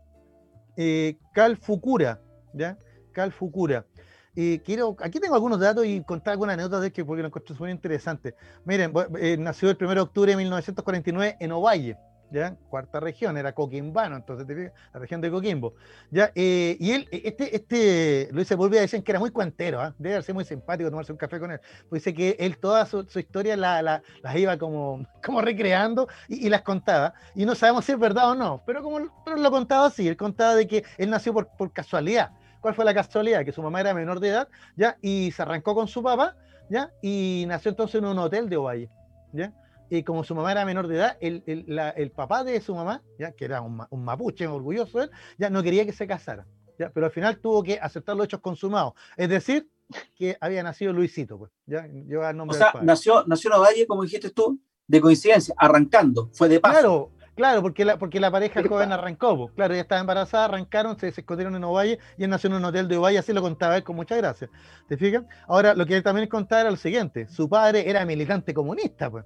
[0.76, 2.20] eh, Calfucura,
[2.52, 2.78] ¿ya?
[3.12, 3.86] Calfucura.
[4.34, 7.54] Y quiero, aquí tengo algunos datos y contar algunas anécdotas de que porque lo encuentro
[7.58, 8.34] muy interesante.
[8.64, 11.96] Miren, eh, nació el 1 de octubre de 1949 en Ovalle,
[12.32, 12.56] ¿ya?
[12.68, 15.74] Cuarta región, era Coquimbano, entonces la región de Coquimbo,
[16.10, 16.32] ¿ya?
[16.34, 19.94] Eh, y él, este, este Luis Sepúlveda dicen que era muy cuantero, ¿ah?
[19.98, 23.06] debe ser muy simpático tomarse un café con él, pues dice que él toda su,
[23.14, 27.98] historia la, las iba como, como recreando y, las contaba, y no sabemos si es
[28.00, 31.48] verdad o no, pero como lo contaba así, él contaba de que él nació por,
[31.56, 32.32] por casualidad,
[32.64, 33.44] ¿Cuál fue la casualidad?
[33.44, 34.96] Que su mamá era menor de edad, ¿ya?
[35.02, 36.34] Y se arrancó con su papá,
[36.70, 36.90] ¿ya?
[37.02, 38.88] Y nació entonces en un hotel de Ovalle,
[39.34, 39.52] ¿ya?
[39.90, 43.32] Y como su mamá era menor de edad, el, el, papá de su mamá, ¿ya?
[43.32, 46.46] que era un, un, mapuche orgulloso él, ya no quería que se casara.
[46.78, 46.88] ¿ya?
[46.88, 48.94] Pero al final tuvo que aceptar los hechos consumados.
[49.18, 49.68] Es decir,
[50.16, 51.86] que había nacido Luisito, pues, ¿ya?
[51.86, 56.30] Lleva el nombre o sea, nació, nació en Ovalle, como dijiste tú, de coincidencia, arrancando,
[56.32, 56.72] fue de paso.
[56.72, 61.08] Claro, Claro, porque la, porque la pareja joven arrancó, claro, ella estaba embarazada, arrancaron, se,
[61.08, 63.82] escondieron en Ovalle y él nació en un hotel de Ovalle, así lo contaba él
[63.82, 64.48] con mucha gracia.
[64.88, 65.24] ¿Te fijas?
[65.48, 69.24] Ahora, lo que él también contaba era lo siguiente: su padre era militante comunista, pues.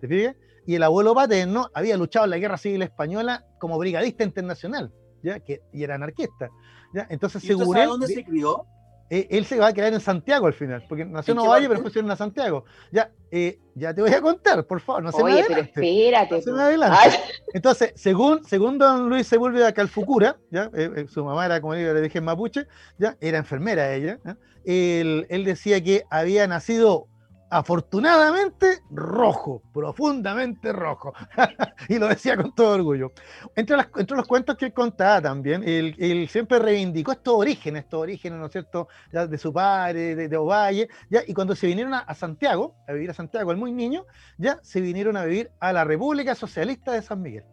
[0.00, 0.36] ¿Te fijas?
[0.66, 4.92] Y el abuelo paterno había luchado en la guerra civil española como brigadista internacional,
[5.22, 5.40] ¿ya?
[5.40, 6.48] Que, y era anarquista.
[6.94, 7.06] ¿ya?
[7.10, 8.64] Entonces, ¿Y dónde se crió?
[9.12, 11.90] Eh, él se va a quedar en Santiago al final, porque nació en Ovalle, pero
[11.90, 12.64] se en Santiago.
[12.92, 16.36] Ya, eh, ya te voy a contar, por favor, no se Oye, pero espérate.
[16.36, 17.18] No se me adelante.
[17.52, 20.70] Entonces, según, según don Luis se vuelve a Calfucura, ¿ya?
[20.74, 22.68] Eh, su mamá era, como le dije, mapuche,
[22.98, 23.16] ¿ya?
[23.20, 24.20] era enfermera ella,
[24.64, 27.08] él, él decía que había nacido
[27.50, 31.12] afortunadamente rojo, profundamente rojo.
[31.88, 33.12] y lo decía con todo orgullo.
[33.56, 38.38] Entre, entre, los cuentos que él contaba también, él, siempre reivindicó estos orígenes, estos orígenes,
[38.38, 42.76] ¿no es cierto?, de su padre, de, Ovalle, ya, y cuando se vinieron a, Santiago,
[42.86, 44.06] a vivir a Santiago, el muy niño,
[44.38, 47.44] ya se vinieron a vivir a la República Socialista de San Miguel.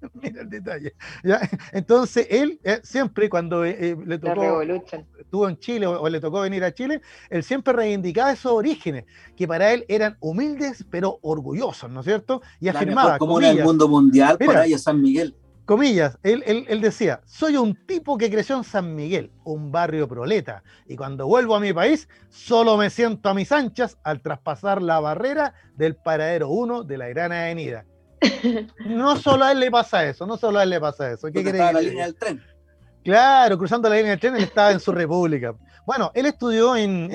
[0.14, 0.94] Mira el detalle.
[1.72, 6.40] Entonces, él eh, siempre cuando eh, eh, le tocó, estuvo en Chile o, le tocó
[6.40, 7.00] venir a Chile,
[7.30, 9.04] él siempre reivindicaba esos orígenes,
[9.36, 12.42] que para él eran humildes pero orgullosos, ¿no es cierto?
[12.60, 13.18] Y afirmaba.
[13.18, 15.34] Como era el mundo mundial para ella San Miguel.
[15.64, 20.08] Comillas, él, él, él, decía, soy un tipo que creció en San Miguel, un barrio
[20.08, 24.80] proleta, y cuando vuelvo a mi país, solo me siento a mis anchas al traspasar
[24.80, 27.84] la barrera del paradero 1 de la Gran Avenida
[28.86, 31.28] no solo a él le pasa eso, no solo a él le pasa eso.
[31.30, 32.42] ¿Qué estaba la línea del tren.
[33.04, 35.54] Claro, cruzando la línea del tren, él estaba en su república.
[35.88, 37.10] Bueno, él estudió en,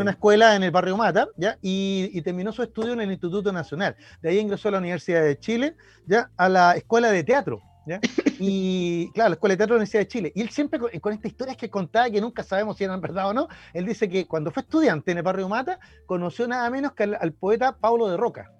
[0.00, 1.58] una escuela en el barrio Mata, ¿ya?
[1.60, 3.94] Y, terminó su estudio en el Instituto Nacional.
[4.22, 6.30] De ahí ingresó a la Universidad de Chile, ¿ya?
[6.38, 8.00] A la Escuela de Teatro, ¿ya?
[8.38, 10.32] Y claro, la Escuela de Teatro de la Universidad de Chile.
[10.34, 13.28] Y él siempre, con, con estas historias que contaba, que nunca sabemos si eran verdad
[13.28, 16.94] o no, él dice que cuando fue estudiante en el barrio Mata, conoció nada menos
[16.94, 18.50] que al, al poeta Paulo de Roca,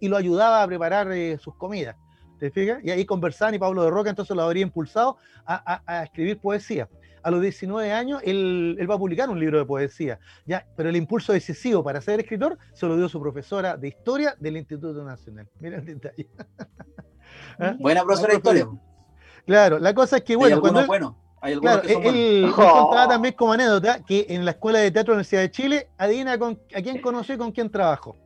[0.00, 1.96] y lo ayudaba a preparar eh, sus comidas.
[2.38, 2.80] ¿Te fijas?
[2.82, 5.16] Y ahí conversaban y Pablo de Roca entonces lo habría impulsado
[5.46, 6.88] a, escribir poesía.
[7.22, 10.66] A los 19 años él, va a publicar un libro de poesía, ¿ya?
[10.76, 14.56] pero el impulso decisivo para ser escritor se lo dio su profesora de historia del
[14.56, 15.48] Instituto Nacional.
[15.60, 16.28] Mira el detalle.
[17.60, 17.76] ¿Ah?
[17.78, 18.68] Buena profesora de historia.
[19.46, 21.22] Claro, la cosa es que, bueno, cuando bueno.
[21.42, 25.16] Hay claro, que él, contaba también como anécdota que en la Escuela de Teatro de
[25.16, 28.16] la Universidad de Chile, adivina con, a quién conoció y con quién trabajó.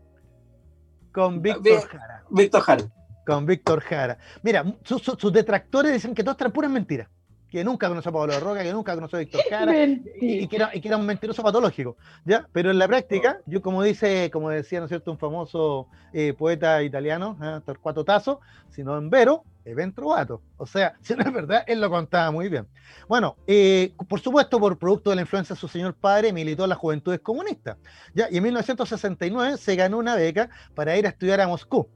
[1.17, 2.25] Con Víctor Jara.
[2.29, 2.85] Víctor Jara.
[3.27, 4.19] Con Víctor Jara.
[4.43, 7.09] Mira, sus detractores dicen que todo esto puras mentiras.
[7.51, 9.73] Que nunca conoció a Pablo Roca, que nunca conoció a Víctor Jara,
[10.21, 11.97] y, que era, un mentiroso patológico.
[12.25, 12.47] ¿ya?
[12.53, 16.33] Pero en la práctica, yo como dice, como decía, ¿no es cierto?, un famoso eh,
[16.33, 17.61] poeta italiano, ¿eh?
[17.65, 18.41] Torcuato Tasso,
[18.71, 20.43] sino en vero, event trovato.
[20.57, 22.67] O sea, si no es verdad, él lo contaba muy bien.
[23.09, 26.71] Bueno, eh, por supuesto, por producto de la influencia de su señor padre, militó en
[26.71, 27.77] las juventudes comunistas.
[28.15, 28.29] ¿ya?
[28.31, 31.89] Y en 1969 se ganó una beca para ir a estudiar a Moscú.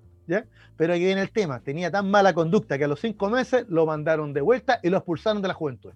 [0.76, 3.86] Pero aquí viene el tema, tenía tan mala conducta que a los cinco meses lo
[3.86, 5.92] mandaron de vuelta y lo expulsaron de la juventud.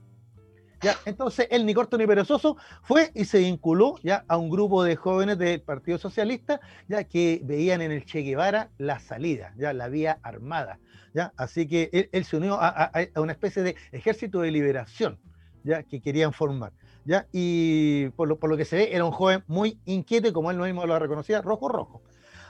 [0.82, 0.96] ¿Ya?
[1.06, 4.96] Entonces él, ni corto ni perezoso, fue y se vinculó ya a un grupo de
[4.96, 9.88] jóvenes del Partido Socialista, ya que veían en el Che Guevara la salida, ya la
[9.88, 10.78] vía armada.
[11.14, 11.32] ¿ya?
[11.36, 15.18] Así que él, se unió a, una especie de ejército de liberación
[15.62, 15.82] ¿ya?
[15.84, 16.72] que querían formar.
[17.06, 17.26] ¿ya?
[17.32, 20.58] Y por lo, por lo que se ve, era un joven muy inquieto como él
[20.58, 22.02] mismo lo reconocía, rojo rojo.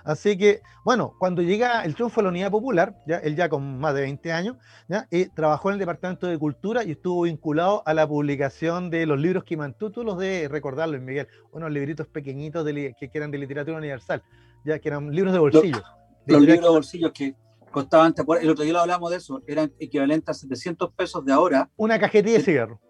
[0.04, 3.78] Así que, bueno, cuando llega el triunfo de la Unidad Popular, ya, él ya con
[3.78, 4.56] más de 20 años,
[4.86, 5.08] ¿ya?
[5.10, 9.18] Eh, trabajó en el Departamento de Cultura y estuvo vinculado a la publicación de los
[9.18, 13.78] libros que tú los de recordarlo, Miguel, unos libritos pequeñitos de, que, eran de literatura
[13.78, 14.22] universal,
[14.64, 15.82] ya que eran libros de bolsillo.
[16.26, 17.34] Los, libros de bolsillo que
[17.70, 21.70] costaban, el otro día lo hablamos de eso, eran equivalentes a 700 pesos de ahora.
[21.76, 22.80] Una cajetilla de cigarro.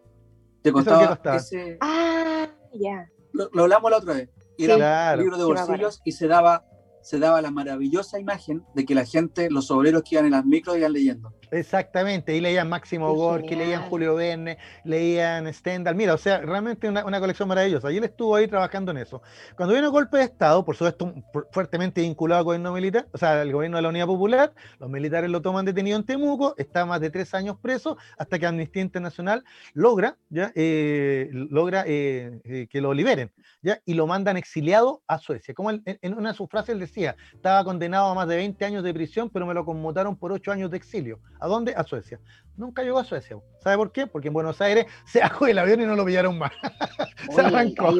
[0.63, 1.19] Te costaba,
[1.81, 3.09] Ah, ya.
[3.33, 4.31] Lo, hablamos la otra vez.
[4.59, 6.65] era libro de bolsillos y se daba
[7.05, 10.47] se daba la maravillosa imagen de que la gente, los obreros que iban en las
[10.47, 11.35] micros iban leyendo.
[11.55, 15.95] Exactamente, y leían Máximo Gorky, leían Julio Verne, leían Stendhal.
[15.95, 17.93] Mira, o sea, realmente una, una, colección maravillosa.
[17.93, 19.23] Y él estuvo ahí trabajando en eso.
[19.57, 21.15] Cuando vino el golpe de Estado, por supuesto,
[21.53, 25.31] fuertemente vinculado al gobierno militar, o sea, el gobierno de la Unidad Popular, los militares
[25.31, 29.45] lo toman detenido en Temuco, está más de tres años preso, hasta que Amnistía Internacional
[29.75, 30.51] logra, ¿ya?
[30.57, 33.31] Eh, logra eh, eh, que lo liberen,
[33.63, 33.81] ¿ya?
[33.85, 35.55] Y lo mandan exiliado a Suecia.
[35.55, 38.65] Como en, en una de sus frases él decía, estaba condenado a más de 20
[38.65, 41.21] años de prisión, pero me lo conmutaron por ocho años de exilio.
[41.45, 41.75] ¿A dónde?
[41.77, 42.19] A Suecia.
[42.57, 43.37] Nunca llegó a Suecia.
[43.63, 44.07] ¿Sabe por qué?
[44.07, 46.53] Porque en Buenos Aires se bajó el avión y no lo pillaron más.
[47.35, 47.93] se arrancó.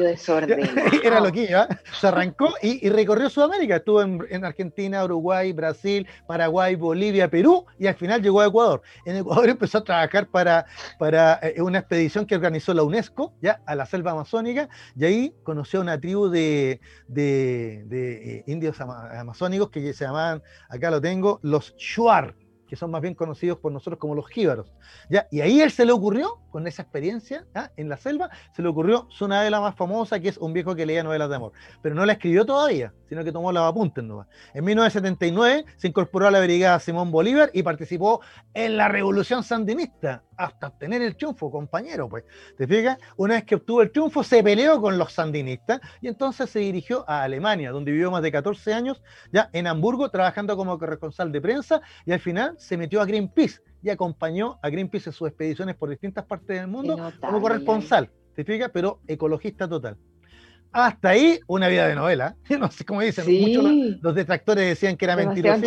[1.03, 1.67] Era loquillo, ¿eh?
[1.99, 3.75] Se arrancó y, recorrió Sudamérica.
[3.75, 8.81] Estuvo en, Argentina, Uruguay, Brasil, Paraguay, Bolivia, Perú y al final llegó a Ecuador.
[9.05, 10.65] En Ecuador empezó a trabajar para,
[10.97, 15.35] para eh, una expedición que organizó la UNESCO, ya a la selva amazónica, y ahí
[15.43, 21.39] conoció a una tribu de, de, eh, indios amazónicos que se llamaban, acá lo tengo,
[21.43, 22.33] los Shuar
[22.67, 24.71] que son más bien conocidos por nosotros como los jíbaros.
[25.09, 25.27] ¿ya?
[25.31, 29.07] Y ahí él se le ocurrió, con esa experiencia en la selva, se le ocurrió
[29.09, 31.51] su novela más famosa, que es Un viejo que leía novelas de amor.
[31.81, 34.27] Pero no la escribió todavía, sino que tomó la apuntes nomás.
[34.53, 38.21] En 1979 se incorporó a la brigada Simón Bolívar y participó
[38.53, 42.23] en la revolución sandinista hasta obtener el triunfo, compañero, pues.
[42.57, 42.97] ¿Te fijas?
[43.17, 47.05] Una vez que obtuvo el triunfo, se peleó con los sandinistas y entonces se dirigió
[47.09, 49.01] a Alemania, donde vivió más de 14 años,
[49.31, 53.61] ya en Hamburgo, trabajando como corresponsal de prensa y al final se metió a Greenpeace
[53.81, 58.43] y acompañó a Greenpeace en sus expediciones por distintas partes del mundo como corresponsal, ¿te
[58.43, 58.71] fijas?
[58.73, 59.97] Pero ecologista total.
[60.71, 62.35] Hasta ahí, una vida de novela.
[62.59, 65.61] No sé cómo dicen, muchos los, detractores decían que era mentiroso,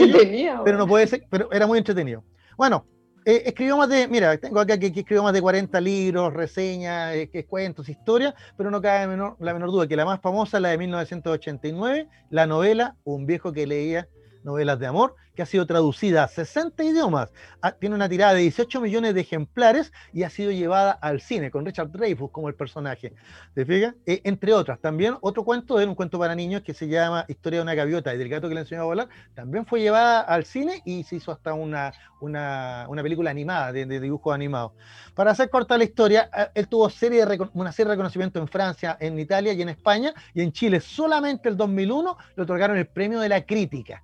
[0.64, 2.24] pero no puede ser, pero era muy entretenido.
[2.56, 2.84] Bueno,
[3.24, 7.46] eh, escribió más de, mira, tengo acá que, escribió más de 40 libros, reseñas, eh,
[7.48, 12.08] cuentos, historias, pero no cabe la menor duda que la más famosa, la de 1989,
[12.30, 14.08] la novela Un viejo que leía
[14.44, 17.30] novelas de amor, que ha sido traducida a 60 idiomas,
[17.62, 21.52] ah, tiene una tirada de 18 millones de ejemplares y ha sido llevada al cine
[21.52, 23.12] con Richard Dreyfuss como el personaje.
[23.54, 23.94] ¿Te fijas?
[24.04, 27.60] Eh, entre otras, también otro cuento de un cuento para niños que se llama Historia
[27.60, 30.44] de una gaviota y del gato que le enseñó a volar, también fue llevada al
[30.44, 34.72] cine y se hizo hasta una, una, película animada, de, de dibujos animados.
[35.14, 38.48] Para hacer corta la historia, eh, él tuvo serie de una serie de reconocimientos en
[38.48, 42.88] Francia, en Italia y en España, y en Chile solamente el 2001 le otorgaron el
[42.88, 44.02] premio de la crítica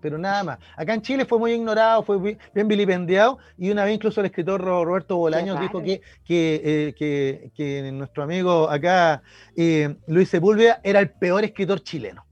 [0.00, 0.58] pero nada más.
[0.76, 4.60] Acá en Chile fue muy ignorado, fue bien vilipendiado, y una vez incluso el escritor
[4.60, 9.22] Roberto Bolaños dijo que, que, eh, que, nuestro amigo acá,
[9.56, 12.26] eh, Luis Sepúlveda, era el peor escritor chileno.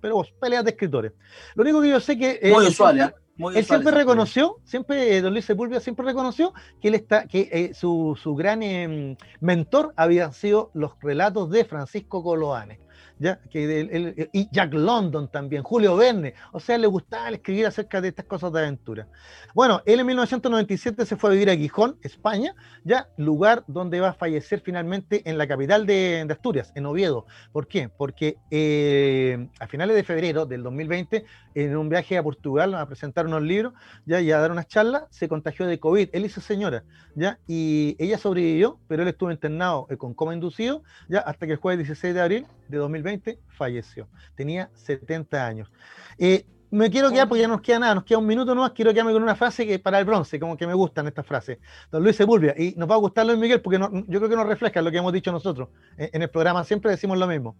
[0.00, 1.12] Pero vos, peleas de escritores.
[1.54, 2.38] Lo único que yo sé que...
[2.42, 3.14] Eh, muy usual,
[3.54, 8.34] él siempre reconoció, siempre, don Luis Sepúlveda siempre reconoció que él está, que su, su,
[8.34, 12.80] gran em, mentor habían sido los relatos de Francisco Coloane.
[13.20, 13.38] ¿Ya?
[13.50, 18.24] Que y Jack London también, Julio Verne, o sea, le gustaba escribir acerca de estas
[18.24, 19.06] cosas de aventura.
[19.54, 24.08] Bueno, él en 1997 se fue a vivir a Gijón, España, ya lugar donde va
[24.08, 27.26] a fallecer finalmente en la capital de, Asturias, en Oviedo.
[27.52, 27.90] ¿Por qué?
[27.90, 31.24] Porque eh, a finales de febrero del 2020,
[31.54, 33.74] en un viaje a Portugal a presentar unos libros
[34.06, 36.84] ya, y a dar unas charlas, se contagió de COVID, él y su señora,
[37.14, 41.52] ya, y ella sobrevivió, pero él estuvo internado eh, con coma inducido, ya, hasta que
[41.52, 44.08] el jueves 16 de abril de 2020 falleció.
[44.34, 45.70] Tenía 70 años.
[46.18, 48.92] Eh, me quiero quedar, porque ya nos queda nada, nos queda un minuto nomás, quiero
[48.92, 51.58] quedarme con una frase que para el bronce, como que me gustan estas frases.
[51.90, 54.46] Don Luis Sepúlveda, y nos va a gustar Luis Miguel, porque yo creo que nos
[54.46, 55.68] refleja lo que hemos dicho nosotros.
[55.96, 57.56] En, el programa siempre decimos lo mismo.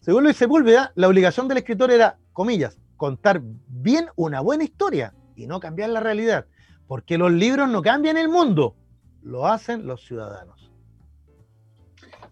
[0.00, 5.46] Según Luis Sepúlveda, la obligación del escritor era, comillas, contar bien una buena historia y
[5.46, 6.46] no cambiar la realidad,
[6.86, 8.76] porque los libros no cambian el mundo,
[9.22, 10.70] lo hacen los ciudadanos.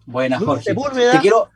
[0.05, 0.73] Buenas, Jorge.
[0.73, 1.49] te quiero,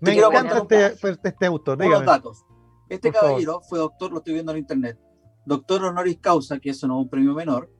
[0.00, 1.78] me encanta este, este, autor.
[1.78, 2.06] Dígame.
[2.06, 2.44] datos.
[2.88, 4.98] Este caballero fue doctor, lo estoy viendo en internet,
[5.44, 7.70] doctor honoris causa, que eso no es un premio menor,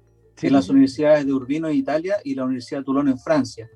[0.40, 3.68] en las universidades de Urbino en Italia y la Universidad de Toulon en Francia.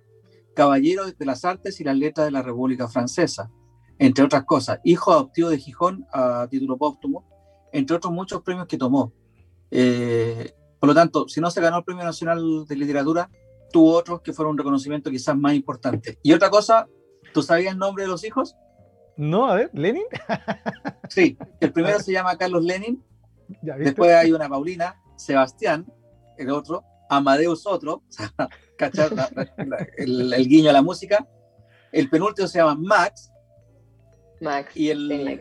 [0.54, 3.50] Caballero de las Artes y las Letras de la República Francesa,
[3.98, 4.78] entre otras cosas.
[4.84, 7.24] Hijo adoptivo de Gijón a título póstumo,
[7.72, 9.12] entre otros muchos premios que tomó.
[9.70, 13.30] Eh, por lo tanto, si no se ganó el Premio Nacional de Literatura,
[13.72, 16.18] tuvo otros que fueron un reconocimiento quizás más importante.
[16.22, 16.86] Y otra cosa,
[17.32, 18.56] ¿Tú sabías el nombre de los hijos?
[19.16, 20.04] No, a ver, ¿Lenin?
[21.08, 23.02] sí, el primero se llama Carlos Lenin,
[23.78, 25.86] después hay una Paulina, Sebastián,
[26.38, 28.02] el otro, Amadeus otro,
[28.78, 29.12] ¿cachar?
[29.98, 31.28] el, guiño a la música.
[31.92, 33.30] El penúltimo se llama Max.
[34.40, 34.74] Max.
[34.74, 35.38] Y el,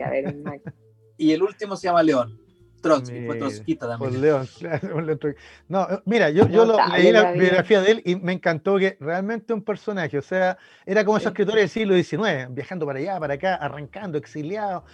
[1.16, 2.41] y el último se llama León.
[2.82, 4.20] Trotsky, fue trotskista también.
[4.20, 4.46] León,
[5.68, 8.96] No, eh, mira, yo, yo lo, leí la, biografía de él y me encantó que
[9.00, 13.18] realmente un personaje, o sea, era como esos escritores del siglo XIX, viajando para allá,
[13.20, 14.84] para acá, arrancando, exiliado.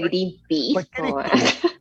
[0.00, 0.88] Greenpeace.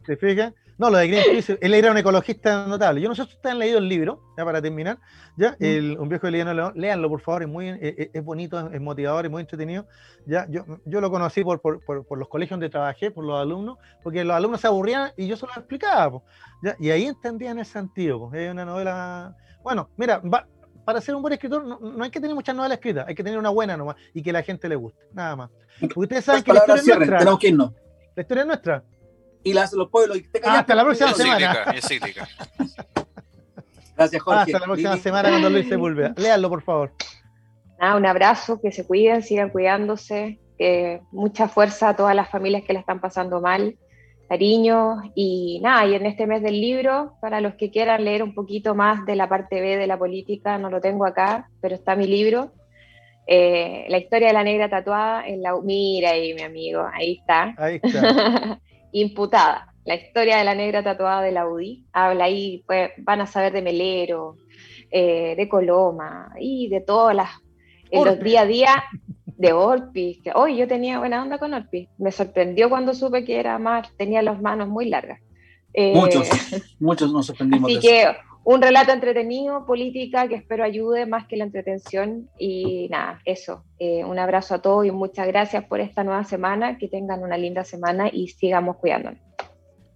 [0.06, 0.54] ¿Te fijas?
[0.78, 3.02] No, lo de Greenpeace, él era un ecologista notable.
[3.02, 5.00] Yo no sé si ustedes han leído el libro, ya para terminar,
[5.36, 8.72] ya, el, Un viejo de León, léanlo por favor, es muy eh, eh, es, bonito,
[8.72, 9.88] es motivador, es muy entretenido.
[10.28, 13.80] Ya, yo, yo lo conocí por, por, por, los colegios donde trabajé, por los alumnos,
[14.04, 16.22] porque los alumnos se aburrían y yo se lo explicaba,
[16.62, 18.32] ya, y ahí entendían el sentido.
[18.34, 20.22] Es una novela, bueno, mira,
[20.86, 23.40] para ser un buen escritor no, hay que tener muchas novelas escritas, hay que tener
[23.40, 25.50] una buena nomás y que la gente le guste, nada más.
[25.96, 28.84] ustedes saben que la historia, nuestra, la historia es nuestra
[29.50, 30.20] y las, los pueblos.
[30.44, 31.66] Ah, hasta la próxima semana.
[33.96, 34.42] Gracias, Jorge.
[34.42, 36.14] hasta la próxima semana cuando Luis se vuelva.
[36.18, 36.92] Léanlo, por favor.
[37.80, 40.40] Ah, un abrazo, que se cuiden, sigan cuidándose.
[41.12, 43.78] mucha fuerza a todas las familias que la están pasando mal.
[44.30, 48.34] Cariño y nada, y en este mes del libro, para los que quieran leer un
[48.34, 51.96] poquito más de la parte B de la política, no lo tengo acá, pero está
[51.96, 52.52] mi libro,
[53.30, 55.54] eh, la historia de la negra tatuada en la...
[55.62, 57.54] Mira ahí, mi amigo, ahí está.
[57.58, 58.60] Ahí está.
[58.92, 59.74] Imputada.
[59.86, 61.86] La historia de la negra tatuada de la UDI.
[61.94, 64.36] Habla ahí, pues, van a saber de Melero,
[64.92, 67.30] eh, de Coloma y de todas las.
[67.90, 68.84] En los día a día
[69.26, 70.22] de Orpis.
[70.22, 71.88] Que, hoy yo tenía buena onda con Orpis.
[71.98, 75.22] Me sorprendió cuando supe que era más, tenía las manos muy largas.
[75.74, 76.28] Eh, muchos,
[76.80, 77.72] muchos nos sorprendimos.
[77.72, 78.08] Así que
[78.50, 82.30] un relato entretenido, política, que espero ayude más que la entretención.
[82.40, 83.66] Y nada, eso.
[83.78, 86.78] Eh, un abrazo a todos y muchas gracias por esta nueva semana.
[86.78, 89.20] Que tengan una linda semana y sigamos cuidándonos.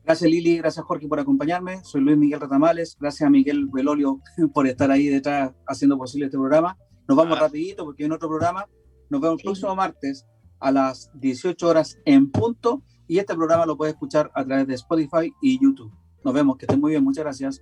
[0.03, 1.82] Gracias Lili, gracias Jorge por acompañarme.
[1.86, 2.98] Soy Luis Miguel Ratamales.
[2.99, 4.19] Gracias a Miguel Velolio
[4.53, 6.78] por estar ahí detrás haciendo posible este programa.
[7.07, 7.44] Nos vamos ah.
[7.44, 8.68] rapidito porque en otro programa.
[9.10, 10.28] Nos vemos el próximo martes
[10.60, 12.84] a las 18 horas en punto.
[13.07, 15.94] Y este programa lo puedes escuchar a través de Spotify y YouTube.
[16.26, 17.03] Nos vemos, que estén muy bien.
[17.06, 17.61] Muchas gracias.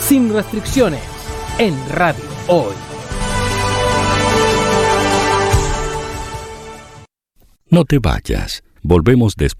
[0.00, 1.02] sin restricciones
[1.58, 2.74] en Radio Hoy.
[7.68, 9.56] No te vayas, volvemos después.